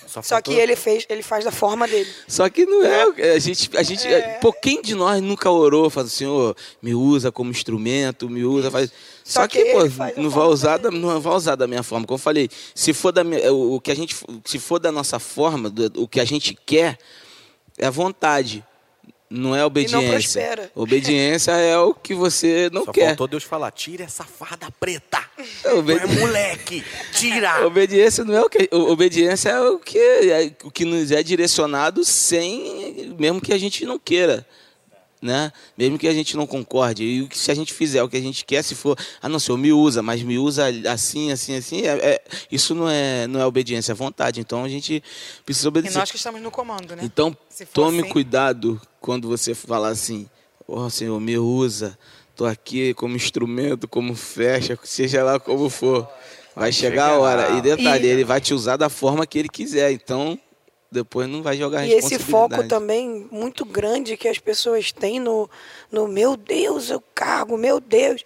Só 0.06 0.22
faltou- 0.22 0.54
que 0.54 0.60
ele 0.60 0.76
fez, 0.76 1.04
ele 1.08 1.22
faz 1.22 1.44
da 1.44 1.50
forma 1.50 1.88
dele. 1.88 2.08
Só 2.28 2.48
que 2.48 2.64
não 2.64 2.84
é. 2.84 3.34
A 3.34 3.38
gente, 3.38 3.68
a 3.76 3.82
gente, 3.82 4.06
É. 4.06 4.38
pô, 4.40 4.52
quem 4.52 4.80
de 4.80 4.94
nós 4.94 5.20
nunca 5.20 5.50
orou, 5.50 5.86
assim, 5.96 6.08
Senhor, 6.08 6.56
me 6.80 6.94
usa 6.94 7.32
como 7.32 7.50
instrumento, 7.50 8.28
me 8.30 8.44
usa, 8.44 8.70
faz. 8.70 8.92
Só, 9.24 9.40
Só 9.40 9.48
que, 9.48 9.64
que 9.64 9.72
pô, 9.72 9.78
não 10.20 10.28
vai 10.28 10.44
usar 10.46 10.76
da, 10.76 10.90
não 10.90 11.18
vai 11.18 11.32
usar 11.34 11.56
da 11.56 11.66
minha 11.66 11.82
forma. 11.82 12.06
Como 12.06 12.16
eu 12.16 12.22
falei, 12.22 12.48
se 12.74 12.92
for 12.92 13.10
da 13.10 13.22
o 13.50 13.80
que 13.80 13.90
a 13.90 13.94
gente, 13.96 14.14
se 14.44 14.58
for 14.58 14.78
da 14.78 14.92
nossa 14.92 15.18
forma, 15.18 15.70
do- 15.70 16.02
o 16.02 16.06
que 16.06 16.20
a 16.20 16.24
gente 16.26 16.54
quer, 16.66 16.98
é 17.78 17.86
a 17.86 17.90
vontade. 17.90 18.62
não 19.30 19.56
é 19.56 19.64
obediência. 19.64 20.10
prospera. 20.10 20.70
Obediência 20.76 21.50
é 21.52 21.76
o 21.78 21.92
que 21.94 22.14
você 22.14 22.68
não 22.72 22.84
Só 22.84 22.92
quer. 22.92 23.06
faltou 23.08 23.26
Deus 23.26 23.42
falar, 23.42 23.70
tira 23.72 24.04
essa 24.04 24.22
farda 24.22 24.68
preta. 24.78 25.18
Obedi- 25.76 26.00
é 26.04 26.06
moleque, 26.20 26.84
tira. 27.14 27.66
Obediência 27.66 28.22
não 28.24 28.34
é 28.34 28.42
o 28.42 28.48
que. 28.50 28.68
Obediência 28.70 29.48
é 29.48 29.60
o 29.60 29.78
que, 29.78 29.98
é 29.98 30.52
o 30.62 30.70
que 30.70 30.84
nos 30.84 31.10
é 31.10 31.22
direcionado 31.22 32.04
sem. 32.04 33.16
mesmo 33.18 33.40
que 33.40 33.52
a 33.52 33.58
gente 33.58 33.84
não 33.86 33.98
queira. 33.98 34.46
Né? 35.24 35.50
Mesmo 35.78 35.98
que 35.98 36.06
a 36.06 36.12
gente 36.12 36.36
não 36.36 36.46
concorde. 36.46 37.02
E 37.02 37.26
se 37.34 37.50
a 37.50 37.54
gente 37.54 37.72
fizer 37.72 38.02
o 38.02 38.08
que 38.10 38.16
a 38.18 38.20
gente 38.20 38.44
quer, 38.44 38.62
se 38.62 38.74
for, 38.74 38.94
ah 39.22 39.26
não, 39.26 39.38
senhor, 39.38 39.56
me 39.56 39.72
usa, 39.72 40.02
mas 40.02 40.22
me 40.22 40.36
usa 40.36 40.66
assim, 40.92 41.32
assim, 41.32 41.56
assim, 41.56 41.80
é- 41.86 41.96
é- 41.96 42.24
isso 42.52 42.74
não 42.74 42.86
é, 42.90 43.26
não 43.26 43.40
é 43.40 43.46
obediência, 43.46 43.92
é 43.92 43.94
vontade. 43.94 44.38
Então 44.38 44.62
a 44.62 44.68
gente 44.68 45.02
precisa 45.42 45.66
E 45.66 45.70
obedecer. 45.70 45.96
nós 45.96 46.10
que 46.10 46.18
estamos 46.18 46.42
no 46.42 46.50
comando, 46.50 46.94
né? 46.94 47.00
Então, 47.02 47.34
tome 47.72 48.00
assim- 48.00 48.08
cuidado 48.10 48.78
quando 49.00 49.26
você 49.26 49.54
falar 49.54 49.88
assim: 49.88 50.28
Ó 50.68 50.90
Senhor, 50.90 51.18
me 51.18 51.38
usa, 51.38 51.98
tô 52.36 52.44
aqui 52.44 52.92
como 52.92 53.16
instrumento, 53.16 53.88
como 53.88 54.14
flecha, 54.14 54.78
seja 54.84 55.24
lá 55.24 55.40
como 55.40 55.70
for. 55.70 56.06
Vai 56.54 56.70
chegar 56.70 57.12
a 57.12 57.18
hora. 57.18 57.50
E 57.56 57.62
detalhe, 57.62 58.06
E- 58.06 58.10
ele 58.10 58.24
vai 58.24 58.42
te 58.42 58.52
usar 58.52 58.76
da 58.76 58.90
forma 58.90 59.26
que 59.26 59.38
ele 59.38 59.48
quiser. 59.48 59.90
Então, 59.90 60.38
depois 60.94 61.28
não 61.28 61.42
vai 61.42 61.56
jogar 61.56 61.84
E 61.84 61.92
esse 61.92 62.14
responsabilidade. 62.14 62.30
foco 62.62 62.68
também 62.68 63.26
muito 63.30 63.64
grande 63.64 64.16
que 64.16 64.28
as 64.28 64.38
pessoas 64.38 64.92
têm 64.92 65.20
no, 65.20 65.50
no 65.90 66.08
meu 66.08 66.36
Deus, 66.36 66.88
eu 66.88 67.02
cargo, 67.14 67.58
meu 67.58 67.80
Deus. 67.80 68.24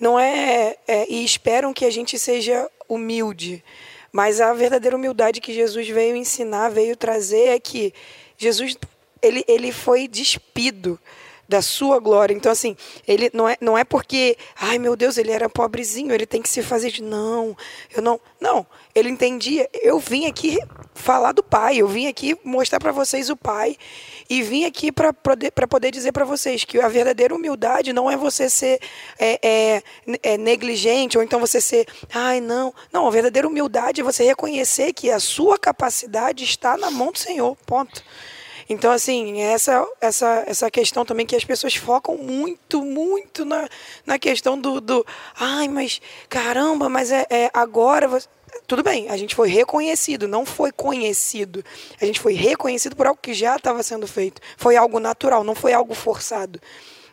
Não 0.00 0.18
é, 0.18 0.76
é- 0.88 1.06
E 1.08 1.24
esperam 1.24 1.72
que 1.72 1.84
a 1.84 1.90
gente 1.90 2.18
seja 2.18 2.68
humilde. 2.88 3.62
Mas 4.10 4.40
a 4.40 4.52
verdadeira 4.54 4.96
humildade 4.96 5.40
que 5.40 5.52
Jesus 5.52 5.86
veio 5.88 6.16
ensinar, 6.16 6.70
veio 6.70 6.96
trazer 6.96 7.48
é 7.50 7.60
que 7.60 7.92
Jesus 8.36 8.76
ele, 9.20 9.44
ele 9.46 9.70
foi 9.70 10.08
despido 10.08 10.98
da 11.48 11.62
sua 11.62 11.98
glória. 11.98 12.34
Então, 12.34 12.52
assim, 12.52 12.76
ele 13.06 13.30
não 13.32 13.48
é, 13.48 13.56
não 13.60 13.78
é 13.78 13.84
porque, 13.84 14.36
ai 14.60 14.78
meu 14.78 14.94
Deus, 14.94 15.16
ele 15.16 15.32
era 15.32 15.48
pobrezinho, 15.48 16.12
ele 16.12 16.26
tem 16.26 16.42
que 16.42 16.48
se 16.48 16.62
fazer 16.62 16.90
de. 16.90 17.02
Não, 17.02 17.56
eu 17.94 18.02
não. 18.02 18.20
Não, 18.40 18.66
ele 18.94 19.08
entendia. 19.08 19.68
Eu 19.72 19.98
vim 19.98 20.26
aqui 20.26 20.58
falar 20.94 21.32
do 21.32 21.42
Pai, 21.42 21.78
eu 21.78 21.88
vim 21.88 22.06
aqui 22.06 22.36
mostrar 22.44 22.78
para 22.78 22.92
vocês 22.92 23.30
o 23.30 23.36
Pai. 23.36 23.76
E 24.30 24.42
vim 24.42 24.66
aqui 24.66 24.92
para 24.92 25.12
poder, 25.12 25.50
poder 25.50 25.90
dizer 25.90 26.12
para 26.12 26.24
vocês 26.24 26.62
que 26.62 26.78
a 26.78 26.88
verdadeira 26.88 27.34
humildade 27.34 27.94
não 27.94 28.10
é 28.10 28.16
você 28.16 28.50
ser 28.50 28.78
é, 29.18 29.38
é, 29.42 29.82
é, 30.22 30.36
negligente, 30.36 31.16
ou 31.16 31.24
então 31.24 31.40
você 31.40 31.60
ser, 31.62 31.86
ai 32.12 32.40
não. 32.40 32.74
Não, 32.92 33.06
a 33.06 33.10
verdadeira 33.10 33.48
humildade 33.48 34.02
é 34.02 34.04
você 34.04 34.24
reconhecer 34.24 34.92
que 34.92 35.10
a 35.10 35.18
sua 35.18 35.58
capacidade 35.58 36.44
está 36.44 36.76
na 36.76 36.90
mão 36.90 37.10
do 37.10 37.18
Senhor. 37.18 37.56
Ponto. 37.64 38.04
Então, 38.68 38.92
assim, 38.92 39.40
essa, 39.40 39.86
essa, 40.00 40.44
essa 40.46 40.70
questão 40.70 41.04
também 41.04 41.24
que 41.24 41.34
as 41.34 41.44
pessoas 41.44 41.74
focam 41.74 42.16
muito, 42.16 42.82
muito 42.82 43.44
na, 43.44 43.68
na 44.04 44.18
questão 44.18 44.60
do, 44.60 44.80
do. 44.80 45.06
Ai, 45.38 45.68
mas 45.68 46.00
caramba, 46.28 46.88
mas 46.88 47.10
é, 47.10 47.26
é 47.30 47.50
agora. 47.54 48.06
você-" 48.06 48.28
Tudo 48.66 48.82
bem, 48.82 49.08
a 49.08 49.16
gente 49.16 49.34
foi 49.34 49.48
reconhecido, 49.48 50.28
não 50.28 50.44
foi 50.44 50.70
conhecido. 50.70 51.64
A 52.00 52.04
gente 52.04 52.20
foi 52.20 52.34
reconhecido 52.34 52.94
por 52.94 53.06
algo 53.06 53.18
que 53.20 53.32
já 53.32 53.56
estava 53.56 53.82
sendo 53.82 54.06
feito. 54.06 54.40
Foi 54.56 54.76
algo 54.76 55.00
natural, 55.00 55.42
não 55.42 55.54
foi 55.54 55.72
algo 55.72 55.94
forçado. 55.94 56.60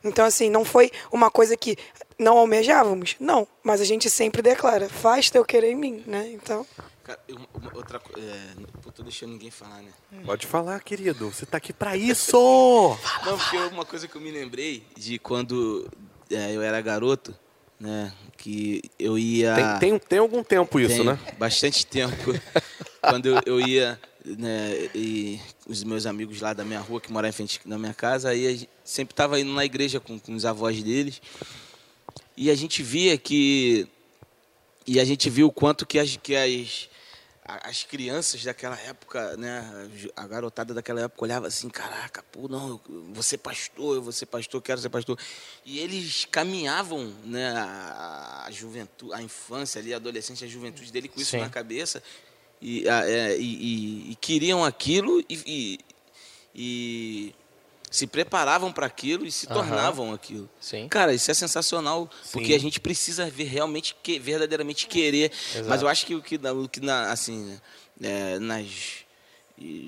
Então, 0.06 0.26
assim, 0.26 0.49
não 0.49 0.64
foi 0.64 0.91
uma 1.12 1.30
coisa 1.32 1.58
que 1.58 1.76
não 2.18 2.38
almejávamos? 2.38 3.16
Não, 3.20 3.47
mas 3.64 3.82
a 3.82 3.86
gente 3.86 4.10
sempre 4.10 4.41
declara: 4.41 4.88
faz 4.88 5.30
teu 5.30 5.43
querer 5.43 5.72
em 5.72 5.76
mim, 5.76 6.03
né? 6.08 6.30
Então. 6.32 6.66
Cara, 7.03 7.20
eu- 7.28 7.38
uma- 7.53 7.72
outra 7.76 7.99
coisa. 7.99 8.28
É, 8.28 8.53
pô, 8.82 8.91
tô 8.91 9.03
deixando 9.03 9.32
ninguém 9.34 9.51
falar, 9.51 9.82
né? 9.82 9.91
Pode 10.26 10.47
falar, 10.47 10.80
querido. 10.82 11.30
Você 11.30 11.45
tá 11.45 11.58
aqui 11.58 11.72
pra 11.74 11.95
isso. 11.97 12.38
Não, 13.26 13.38
porque 13.38 13.58
uma 13.58 13.86
coisa 13.86 14.08
que 14.08 14.16
eu 14.16 14.22
me 14.22 14.32
lembrei 14.32 14.84
de 14.97 15.20
quando 15.20 15.88
é, 16.32 16.51
eu 16.56 16.62
era 16.64 16.82
garoto, 16.82 17.36
né? 17.80 18.12
Que 18.38 18.82
eu 18.97 19.20
ia. 19.20 19.53
Tem, 19.80 19.91
tem, 19.91 19.99
tem 19.99 20.20
algum 20.20 20.43
tempo 20.43 20.80
isso, 20.80 20.95
Tem 20.97 21.06
né? 21.06 21.20
Bastante 21.38 21.86
tempo. 21.86 22.32
Quando 23.01 23.28
eu, 23.28 23.39
eu 23.45 23.62
ia, 23.62 23.99
né, 24.26 24.90
e 24.96 25.40
os 25.68 25.84
meus 25.84 26.06
amigos 26.06 26.42
lá 26.42 26.54
da 26.54 26.66
minha 26.66 26.80
rua, 26.80 27.00
que 27.00 27.12
moravam 27.12 27.30
em 27.30 27.34
frente 27.34 27.60
da 27.66 27.78
minha 27.78 27.94
casa, 27.94 28.30
aí 28.30 28.68
sempre 28.84 29.14
estava 29.14 29.40
indo 29.40 29.54
na 29.54 29.64
igreja 29.64 30.00
com, 30.00 30.20
com 30.20 30.34
os 30.34 30.46
avós 30.46 30.82
deles. 30.82 31.22
E 32.36 32.50
a 32.50 32.56
gente 32.56 32.82
via 32.82 33.18
que. 33.18 33.88
E 34.88 35.00
a 35.00 35.06
gente 35.06 35.30
viu 35.30 35.48
o 35.48 35.52
quanto 35.52 35.86
que 35.86 35.98
as, 35.98 36.16
que 36.18 36.36
as, 36.36 36.90
as 37.44 37.84
crianças 37.84 38.44
daquela 38.44 38.80
época, 38.82 39.36
né, 39.38 39.90
a 40.16 40.28
garotada 40.28 40.76
daquela 40.76 41.02
época 41.02 41.24
olhava 41.24 41.48
assim, 41.48 41.70
caraca, 41.70 42.24
pô, 42.32 42.48
não, 42.48 42.70
eu 42.70 42.82
vou 43.12 43.24
ser 43.24 43.40
pastor, 43.40 43.96
eu 43.96 44.02
vou 44.02 44.12
ser 44.12 44.28
pastor, 44.28 44.62
quero 44.62 44.80
ser 44.80 44.90
pastor. 44.90 45.18
E 45.64 45.80
eles 45.80 46.26
caminhavam, 46.26 47.12
né, 47.24 47.52
a, 47.52 48.46
a 48.46 48.52
juventude, 48.52 49.14
a 49.14 49.24
infância 49.24 49.80
ali, 49.80 49.92
a 49.92 49.98
adolescência, 49.98 50.46
a 50.46 50.50
juventude 50.50 50.92
dele 50.92 51.08
com 51.08 51.20
isso 51.20 51.32
Sim. 51.32 51.40
na 51.40 51.50
cabeça 51.50 52.04
e, 52.62 52.88
a- 52.89 53.08
é, 53.10 53.38
e, 53.38 53.43
e- 53.43 54.12
e 54.12 54.16
queriam 54.16 54.64
aquilo 54.64 55.24
e, 55.30 55.80
se 57.91 58.06
preparavam 58.08 58.72
para 58.74 58.86
aquilo 58.86 59.26
e 59.26 59.32
se 59.32 59.45
Aham. 59.47 59.56
tornavam 59.56 60.14
aquilo. 60.14 60.49
Sim. 60.60 60.88
Cara, 60.89 61.14
isso 61.14 61.30
é 61.32 61.34
sensacional, 61.34 62.10
porque 62.32 62.53
a 62.53 62.60
gente 62.60 62.80
precisa 62.80 63.30
ver 63.30 63.45
realmente 63.45 63.95
que, 64.03 64.20
verdadeiramente 64.20 64.88
querer. 64.88 65.32
Exato. 65.53 65.70
Mas 65.70 65.82
eu 65.82 65.88
acho 65.88 66.06
que 66.06 66.16
o 66.16 66.22
que, 66.22 66.36
o 66.36 66.68
que 66.70 66.80
na, 66.82 67.12
assim, 67.12 67.58
é, 68.01 68.38
nas 68.39 69.03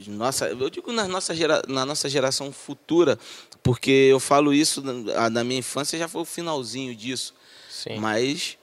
nossa, 0.08 0.48
eu 0.48 0.70
digo 0.70 0.94
na 0.94 1.10
nossa, 1.10 1.36
gera, 1.36 1.62
na 1.68 1.86
nossa 1.86 2.08
geração 2.08 2.54
futura, 2.54 3.20
porque 3.62 3.92
eu 3.92 4.18
falo 4.18 4.54
isso 4.54 4.82
na, 4.82 5.26
a- 5.26 5.30
na 5.30 5.44
minha 5.44 5.60
infância 5.60 6.00
já 6.00 6.08
foi 6.08 6.22
o 6.22 6.26
finalzinho 6.26 6.96
disso. 6.96 7.34
Sim. 7.70 7.98
Mas 8.00 8.58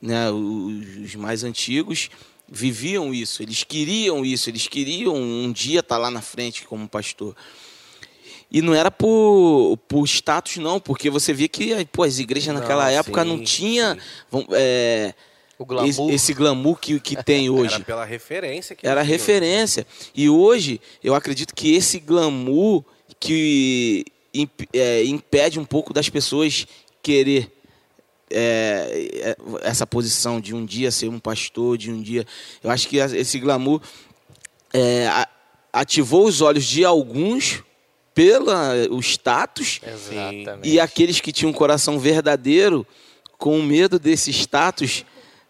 né, 0.00 0.30
os 0.30 1.16
mais 1.16 1.42
antigos 1.42 2.08
viviam 2.48 3.12
isso, 3.12 3.42
eles 3.42 3.64
queriam 3.64 4.24
isso, 4.24 4.50
eles 4.50 4.68
queriam 4.68 5.14
um 5.14 5.50
dia 5.52 5.80
estar 5.80 5.98
lá 5.98 6.10
na 6.10 6.20
frente 6.20 6.64
como 6.64 6.88
pastor. 6.88 7.34
E 8.50 8.62
não 8.62 8.74
era 8.74 8.90
por, 8.90 9.76
por 9.88 10.04
status, 10.04 10.58
não, 10.58 10.78
porque 10.78 11.10
você 11.10 11.32
via 11.32 11.48
que 11.48 11.84
pô, 11.86 12.04
as 12.04 12.18
igrejas 12.18 12.54
naquela 12.54 12.84
Não, 12.84 12.98
época 12.98 13.22
sim, 13.22 13.28
não 13.28 13.42
tinha 13.42 13.98
é, 14.52 15.12
glamour. 15.58 16.12
esse, 16.12 16.32
glamour 16.32 16.78
que, 16.78 17.00
que 17.00 17.22
tem 17.22 17.50
hoje. 17.50 17.74
Era 17.74 17.84
pela 17.84 18.04
referência 18.04 18.76
que 18.76 18.86
Era 18.86 19.02
referência. 19.02 19.86
E 20.14 20.28
hoje, 20.28 20.80
eu 21.02 21.14
acredito 21.14 21.54
que 21.54 21.74
esse 21.74 21.98
glamour 21.98 22.84
que 23.18 24.04
é, 24.72 25.04
impede 25.04 25.58
um 25.58 25.64
pouco 25.64 25.92
das 25.92 26.08
pessoas 26.08 26.66
querer 27.02 27.50
é, 28.34 29.08
é, 29.30 29.36
essa 29.62 29.86
posição 29.86 30.40
de 30.40 30.54
um 30.54 30.64
dia 30.64 30.90
ser 30.90 31.08
um 31.08 31.20
pastor, 31.20 31.78
de 31.78 31.90
um 31.90 32.02
dia. 32.02 32.26
Eu 32.62 32.70
acho 32.70 32.88
que 32.88 32.96
esse 32.96 33.38
glamour 33.38 33.80
é, 34.72 35.08
ativou 35.72 36.26
os 36.26 36.40
olhos 36.40 36.64
de 36.64 36.84
alguns 36.84 37.62
pela 38.12 38.74
o 38.90 39.00
status 39.00 39.80
Exatamente. 39.84 40.68
e 40.68 40.78
aqueles 40.78 41.20
que 41.20 41.32
tinham 41.32 41.50
um 41.50 41.54
coração 41.54 41.98
verdadeiro, 41.98 42.86
com 43.38 43.60
medo 43.62 43.98
desse 43.98 44.30
status, 44.30 45.04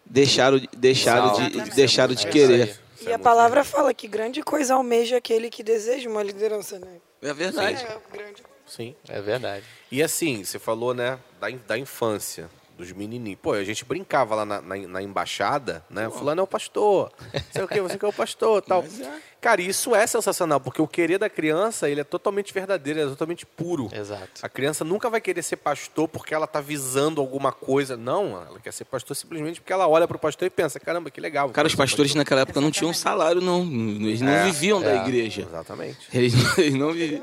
deixaram, 0.04 0.60
deixaram, 0.76 1.32
de, 1.32 1.40
Exatamente. 1.42 1.76
deixaram 1.76 2.14
de 2.14 2.26
É 2.26 2.30
querer. 2.30 2.80
E 3.02 3.08
é 3.08 3.14
a 3.14 3.18
palavra 3.18 3.64
fala 3.64 3.92
que 3.92 4.08
grande 4.08 4.42
coisa 4.42 4.74
almeja 4.74 5.18
aquele 5.18 5.50
que 5.50 5.62
deseja 5.62 6.08
uma 6.08 6.22
liderança, 6.22 6.78
né? 6.78 6.96
É 7.20 7.34
verdade. 7.34 7.84
É, 7.84 8.16
grande 8.16 8.42
Sim. 8.66 8.94
É 9.08 9.20
verdade. 9.20 9.64
E 9.90 10.02
assim, 10.02 10.42
você 10.42 10.58
falou, 10.58 10.94
né, 10.94 11.18
da, 11.40 11.48
da 11.50 11.78
infância, 11.78 12.48
dos 12.76 12.92
menininhos. 12.92 13.38
Pô, 13.40 13.52
a 13.52 13.64
gente 13.64 13.84
brincava 13.84 14.34
lá 14.34 14.44
na, 14.44 14.60
na, 14.60 14.76
na 14.76 15.02
embaixada, 15.02 15.84
né? 15.88 16.10
Fulano 16.10 16.40
é 16.40 16.44
o 16.44 16.46
pastor. 16.46 17.12
Sei 17.52 17.62
o 17.62 17.68
quê, 17.68 17.80
você 17.80 17.96
que 17.98 18.04
é 18.04 18.08
o 18.08 18.12
pastor 18.12 18.62
tal. 18.62 18.82
Mas 18.82 19.00
é. 19.00 19.20
Cara, 19.40 19.60
isso 19.60 19.94
é 19.94 20.06
sensacional, 20.06 20.58
porque 20.58 20.80
o 20.80 20.88
querer 20.88 21.18
da 21.18 21.28
criança, 21.28 21.88
ele 21.90 22.00
é 22.00 22.04
totalmente 22.04 22.52
verdadeiro, 22.52 22.98
ele 22.98 23.06
é 23.08 23.10
totalmente 23.10 23.44
puro. 23.44 23.90
Exato. 23.92 24.40
A 24.42 24.48
criança 24.48 24.84
nunca 24.84 25.10
vai 25.10 25.20
querer 25.20 25.42
ser 25.42 25.56
pastor 25.56 26.08
porque 26.08 26.34
ela 26.34 26.46
tá 26.46 26.62
visando 26.62 27.20
alguma 27.20 27.52
coisa. 27.52 27.94
Não, 27.94 28.42
ela 28.42 28.58
quer 28.58 28.72
ser 28.72 28.86
pastor 28.86 29.14
simplesmente 29.14 29.60
porque 29.60 29.72
ela 29.72 29.86
olha 29.86 30.08
pro 30.08 30.18
pastor 30.18 30.46
e 30.46 30.50
pensa, 30.50 30.80
caramba, 30.80 31.10
que 31.10 31.20
legal. 31.20 31.50
Cara, 31.50 31.68
os 31.68 31.74
pastores 31.74 32.12
pastor." 32.12 32.20
naquela 32.20 32.40
época 32.40 32.58
não 32.58 32.70
tinham 32.70 32.94
salário, 32.94 33.42
não. 33.42 33.62
Eles 33.62 34.22
não 34.22 34.32
É, 34.32 34.44
viviam 34.44 34.80
da 34.80 34.92
é. 34.92 34.96
igreja. 34.96 35.42
Exatamente. 35.42 36.08
Eles, 36.12 36.32
eles 36.58 36.74
não 36.74 36.92
viviam, 36.92 37.22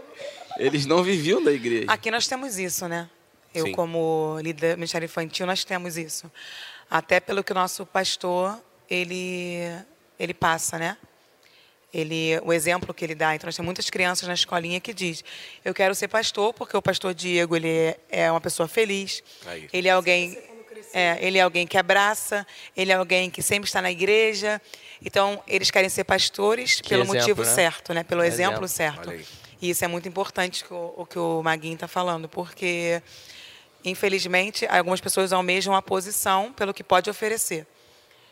eles 0.60 0.86
não 0.86 1.04
viviam 1.04 1.44
da 1.44 1.52
igreja. 1.52 1.86
Aqui 1.88 2.12
nós 2.12 2.28
temos 2.28 2.60
isso, 2.60 2.88
né? 2.88 3.10
Eu, 3.54 3.66
Sim. 3.66 3.72
como 3.74 4.40
líder 4.42 4.78
Ministério 4.78 5.06
Infantil, 5.06 5.46
nós 5.46 5.64
temos 5.64 5.98
isso. 5.98 6.32
Até 6.90 7.20
pelo 7.20 7.44
que 7.44 7.52
o 7.52 7.56
nosso 7.56 7.86
pastor, 7.86 8.58
ele, 8.90 9.60
ele 10.20 10.34
passa, 10.34 10.78
né? 10.78 10.98
Ele, 11.94 12.40
o 12.44 12.54
exemplo 12.54 12.94
que 12.94 13.04
ele 13.04 13.16
dá. 13.16 13.36
Então, 13.36 13.48
nós 13.48 13.56
temos 13.56 13.66
muitas 13.66 13.90
crianças 13.90 14.28
na 14.28 14.34
escolinha 14.34 14.80
que 14.80 14.94
diz 14.94 15.24
eu 15.66 15.74
quero 15.74 15.94
ser 15.94 16.08
pastor, 16.08 16.54
porque 16.54 16.76
o 16.76 16.82
pastor 16.82 17.14
Diego, 17.14 17.56
ele 17.56 17.96
é, 18.10 18.32
uma 18.32 18.40
pessoa 18.40 18.68
feliz. 18.68 19.22
Aí. 19.46 19.70
Ele 19.74 19.88
é 19.88 19.92
alguém... 19.92 20.38
É, 20.94 21.18
ele 21.22 21.38
é 21.38 21.42
alguém 21.42 21.66
que 21.66 21.78
abraça, 21.78 22.46
ele 22.76 22.92
é 22.92 22.96
alguém 22.96 23.30
que 23.30 23.42
sempre 23.42 23.68
está 23.70 23.82
na 23.82 23.90
igreja. 23.90 24.62
Então, 25.04 25.42
eles 25.48 25.72
querem 25.72 25.90
ser 25.90 26.04
pastores 26.04 26.82
Que 26.82 26.90
pelo 26.90 27.04
exemplo, 27.04 27.20
motivo 27.20 27.44
né? 27.44 27.50
certo, 27.50 27.94
né? 27.94 28.04
Pelo 28.04 28.24
exemplo, 28.24 28.66
exemplo. 28.66 28.68
certo. 28.68 29.42
E 29.62 29.70
isso 29.70 29.86
é 29.86 29.88
muito 29.88 30.10
importante 30.10 30.66
o, 30.70 30.94
o 30.98 31.06
que 31.06 31.20
o 31.20 31.42
Maguinho 31.44 31.76
está 31.76 31.88
falando, 31.88 32.28
porque, 32.28 33.02
infelizmente, 33.84 34.66
algumas 34.68 35.02
pessoas 35.02 35.34
almejam 35.34 35.76
a 35.76 35.82
posição 35.82 36.54
pelo 36.54 36.74
que 36.74 36.84
pode 36.84 37.10
oferecer. 37.10 37.66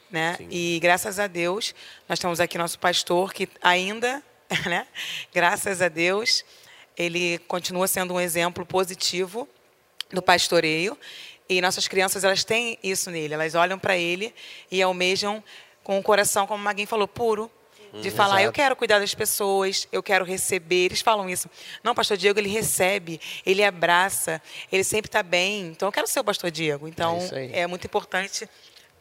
Né? 0.10 0.38
E 0.50 0.80
graças 0.82 1.20
a 1.20 1.28
Deus, 1.28 1.76
nós 2.08 2.18
temos 2.18 2.40
aqui 2.40 2.58
nosso 2.58 2.80
pastor 2.80 3.32
que 3.34 3.48
ainda, 3.62 4.24
né? 4.66 4.88
graças 5.34 5.82
a 5.82 5.88
Deus, 5.88 6.44
ele 6.98 7.38
continua 7.48 7.88
sendo 7.88 8.14
um 8.14 8.20
exemplo 8.20 8.66
positivo 8.66 9.48
do 10.12 10.22
pastoreio. 10.22 10.98
E 11.48 11.62
nossas 11.62 11.88
crianças, 11.88 12.24
elas 12.24 12.44
têm 12.44 12.78
isso 12.84 13.10
nele. 13.10 13.34
Elas 13.34 13.56
olham 13.56 13.80
para 13.80 13.98
ele 13.98 14.34
e 14.70 14.82
almejam 14.82 15.44
com 15.84 15.98
o 15.98 16.04
coração, 16.04 16.46
como 16.46 16.64
Maguinho 16.64 16.88
falou, 16.88 17.08
puro. 17.08 17.50
De 18.02 18.12
falar, 18.12 18.36
eu 18.36 18.46
exato. 18.46 18.56
quero 18.56 18.76
cuidar 18.76 19.00
das 19.00 19.14
pessoas, 19.16 19.88
eu 19.92 20.02
quero 20.04 20.24
receber. 20.24 20.86
Eles 20.86 21.02
falam 21.02 21.30
isso. 21.30 21.50
Não, 21.84 21.96
pastor 21.96 22.18
Diego, 22.18 22.40
ele 22.40 22.50
recebe, 22.50 23.20
ele 23.46 23.64
abraça, 23.64 24.42
ele 24.72 24.84
sempre 24.84 25.08
está 25.10 25.24
bem. 25.24 25.68
Então, 25.68 25.88
eu 25.88 25.92
quero 25.92 26.08
ser 26.08 26.20
o 26.20 26.24
pastor 26.24 26.52
Diego. 26.52 26.88
Então, 26.88 27.18
É 27.32 27.62
é 27.62 27.68
muito 27.68 27.86
importante 27.86 28.48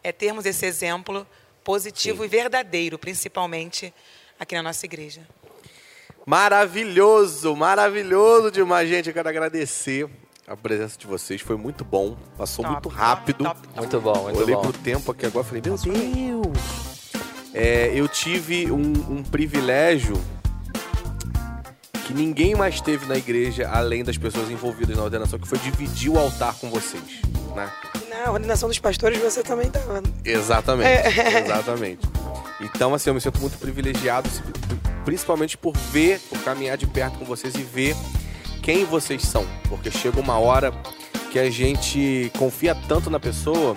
é 0.02 0.12
termos 0.12 0.46
esse 0.46 0.64
exemplo 0.64 1.26
positivo 1.64 2.24
e 2.24 2.28
verdadeiro, 2.28 2.98
principalmente 2.98 3.92
aqui 4.38 4.54
na 4.54 4.62
nossa 4.62 4.86
igreja. 4.86 5.20
Maravilhoso, 6.24 7.56
maravilhoso 7.56 8.50
demais, 8.50 8.88
gente. 8.88 9.08
Eu 9.08 9.14
quero 9.14 9.28
agradecer 9.28 10.08
a 10.46 10.56
presença 10.56 10.98
de 10.98 11.06
vocês. 11.06 11.40
Foi 11.40 11.56
muito 11.56 11.84
bom. 11.84 12.16
Passou 12.36 12.62
Top, 12.64 12.74
muito 12.74 12.88
rápido. 12.88 13.44
top, 13.44 13.60
top. 13.62 13.78
Muito 13.78 14.00
bom, 14.00 14.22
muito 14.24 14.40
Olhei 14.40 14.54
bom. 14.54 14.62
pro 14.62 14.72
tempo 14.72 15.10
aqui 15.12 15.26
agora 15.26 15.44
e 15.44 15.48
falei, 15.48 15.62
meu 15.64 15.76
Deus! 15.76 16.77
É, 17.60 17.90
eu 17.92 18.06
tive 18.06 18.70
um, 18.70 18.92
um 19.10 19.20
privilégio 19.20 20.14
que 22.06 22.14
ninguém 22.14 22.54
mais 22.54 22.80
teve 22.80 23.04
na 23.06 23.16
igreja, 23.16 23.68
além 23.68 24.04
das 24.04 24.16
pessoas 24.16 24.48
envolvidas 24.48 24.96
na 24.96 25.02
ordenação, 25.02 25.40
que 25.40 25.48
foi 25.48 25.58
dividir 25.58 26.08
o 26.08 26.16
altar 26.16 26.54
com 26.54 26.70
vocês. 26.70 27.02
Né? 27.56 27.68
Na 28.08 28.30
ordenação 28.30 28.68
dos 28.68 28.78
pastores 28.78 29.18
você 29.20 29.42
também 29.42 29.66
estava. 29.66 30.00
Exatamente, 30.24 31.18
exatamente. 31.44 32.08
Então, 32.60 32.94
assim, 32.94 33.10
eu 33.10 33.14
me 33.14 33.20
sinto 33.20 33.40
muito 33.40 33.58
privilegiado, 33.58 34.30
principalmente 35.04 35.58
por 35.58 35.76
ver, 35.76 36.20
por 36.28 36.38
caminhar 36.44 36.76
de 36.76 36.86
perto 36.86 37.18
com 37.18 37.24
vocês 37.24 37.56
e 37.56 37.62
ver 37.62 37.96
quem 38.62 38.84
vocês 38.84 39.22
são. 39.22 39.44
Porque 39.68 39.90
chega 39.90 40.20
uma 40.20 40.38
hora 40.38 40.72
que 41.32 41.40
a 41.40 41.50
gente 41.50 42.30
confia 42.38 42.76
tanto 42.86 43.10
na 43.10 43.18
pessoa 43.18 43.76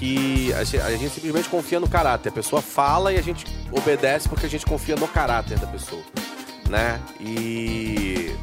que 0.00 0.50
a 0.54 0.64
gente, 0.64 0.80
a 0.80 0.90
gente 0.96 1.14
simplesmente 1.14 1.48
confia 1.50 1.78
no 1.78 1.86
caráter. 1.86 2.30
A 2.30 2.32
pessoa 2.32 2.62
fala 2.62 3.12
e 3.12 3.18
a 3.18 3.22
gente 3.22 3.44
obedece 3.70 4.26
porque 4.26 4.46
a 4.46 4.48
gente 4.48 4.64
confia 4.64 4.96
no 4.96 5.06
caráter 5.06 5.58
da 5.58 5.66
pessoa, 5.66 6.02
né? 6.70 6.98
E 7.20 8.34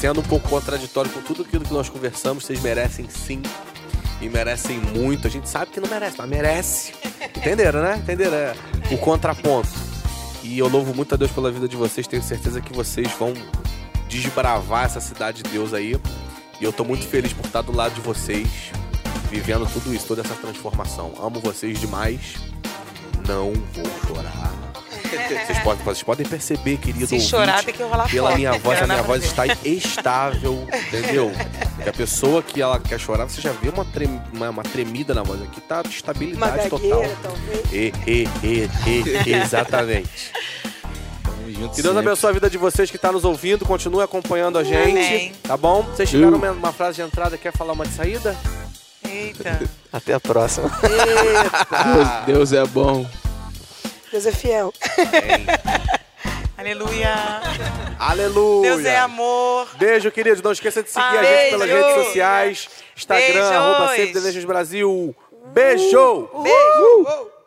sendo 0.00 0.20
um 0.20 0.22
pouco 0.22 0.48
contraditório 0.48 1.10
com 1.10 1.20
tudo 1.20 1.42
aquilo 1.42 1.62
que 1.62 1.74
nós 1.74 1.90
conversamos, 1.90 2.46
vocês 2.46 2.58
merecem 2.62 3.06
sim 3.10 3.42
e 4.22 4.30
merecem 4.30 4.78
muito. 4.78 5.26
A 5.26 5.30
gente 5.30 5.46
sabe 5.46 5.70
que 5.70 5.78
não 5.78 5.90
merece, 5.90 6.16
mas 6.16 6.28
merece. 6.30 6.94
Entenderam, 7.36 7.82
né? 7.82 7.98
Entenderam 7.98 8.34
é, 8.34 8.54
o 8.90 8.96
contraponto. 8.96 9.68
E 10.42 10.58
eu 10.58 10.68
louvo 10.68 10.94
muito 10.94 11.14
a 11.14 11.18
Deus 11.18 11.30
pela 11.30 11.50
vida 11.50 11.68
de 11.68 11.76
vocês. 11.76 12.06
Tenho 12.06 12.22
certeza 12.22 12.62
que 12.62 12.72
vocês 12.72 13.12
vão 13.18 13.34
desbravar 14.08 14.86
essa 14.86 15.00
cidade 15.00 15.42
de 15.42 15.50
Deus 15.50 15.74
aí. 15.74 16.00
E 16.58 16.64
eu 16.64 16.72
tô 16.72 16.82
muito 16.82 17.06
feliz 17.06 17.34
por 17.34 17.44
estar 17.44 17.60
do 17.60 17.72
lado 17.72 17.94
de 17.94 18.00
vocês, 18.00 18.72
vivendo 19.30 19.66
tudo 19.72 19.94
isso, 19.94 20.06
toda 20.06 20.22
essa 20.22 20.34
transformação. 20.34 21.12
Amo 21.22 21.40
vocês 21.40 21.78
demais. 21.80 22.34
Não 23.26 23.52
vou 23.74 23.84
chorar. 24.06 24.52
Vocês 25.46 25.58
podem, 25.60 25.84
vocês 25.84 26.02
podem 26.02 26.26
perceber, 26.26 26.76
querido 26.76 27.06
Se 27.06 27.14
ouvinte, 27.14 27.30
chorar, 27.30 27.64
tem 27.64 27.72
que 27.72 27.82
rolar 27.82 28.10
pela 28.10 28.34
minha 28.36 28.52
voz, 28.58 28.82
a 28.82 28.86
minha 28.86 29.02
voz 29.02 29.24
está 29.24 29.44
estável, 29.64 30.66
entendeu? 30.86 31.32
Que 31.82 31.88
a 31.88 31.92
pessoa 31.92 32.42
que 32.42 32.60
ela 32.60 32.78
quer 32.78 32.98
chorar, 33.00 33.24
você 33.24 33.40
já 33.40 33.52
vê 33.52 33.70
uma, 33.70 33.86
trem- 33.86 34.20
uma, 34.34 34.50
uma 34.50 34.62
tremida 34.62 35.14
na 35.14 35.22
voz 35.22 35.40
aqui, 35.42 35.62
tá 35.62 35.80
Uma 35.82 35.90
estabilidade 35.90 36.68
total. 36.68 37.02
talvez. 37.22 37.72
E, 37.72 37.92
e, 38.06 38.28
e, 38.44 39.28
e, 39.30 39.32
exatamente. 39.34 40.30
Junto 41.48 41.74
Que 41.74 41.82
Deus 41.82 41.94
sempre. 41.94 42.08
abençoe 42.10 42.30
a 42.30 42.32
vida 42.34 42.50
de 42.50 42.58
vocês 42.58 42.90
que 42.90 42.96
estão 42.96 43.12
nos 43.12 43.24
ouvindo, 43.24 43.64
continue 43.64 44.02
acompanhando 44.02 44.58
a 44.58 44.64
gente, 44.64 44.90
Amém. 44.90 45.32
tá 45.42 45.56
bom? 45.56 45.82
Vocês 45.84 46.10
tiveram 46.10 46.36
uma, 46.36 46.50
uma 46.52 46.72
frase 46.72 46.96
de 46.96 47.02
entrada, 47.02 47.38
quer 47.38 47.52
falar 47.56 47.72
uma 47.72 47.86
de 47.86 47.94
saída? 47.94 48.36
Eita. 49.08 49.60
Até 49.92 50.14
a 50.14 50.20
próxima. 50.20 50.70
Deus, 52.26 52.26
Deus 52.26 52.52
é 52.52 52.64
bom. 52.66 53.06
Deus 54.12 54.26
é 54.26 54.32
fiel. 54.32 54.72
Aleluia. 56.56 57.14
Aleluia! 57.98 58.70
Deus 58.70 58.84
é 58.84 58.98
amor. 58.98 59.68
Beijo, 59.76 60.10
queridos. 60.10 60.42
Não 60.42 60.52
esqueça 60.52 60.82
de 60.82 60.90
seguir 60.90 61.18
a 61.18 61.22
gente 61.22 61.50
pelas 61.50 61.68
redes 61.68 62.04
sociais. 62.04 62.68
Instagram, 62.96 63.26
Beijos. 63.26 63.50
arroba 63.50 63.94
the 63.94 64.20
Nations 64.20 64.44
Brasil. 64.44 65.16
Beijo! 65.52 66.28
Beijo. 66.42 67.37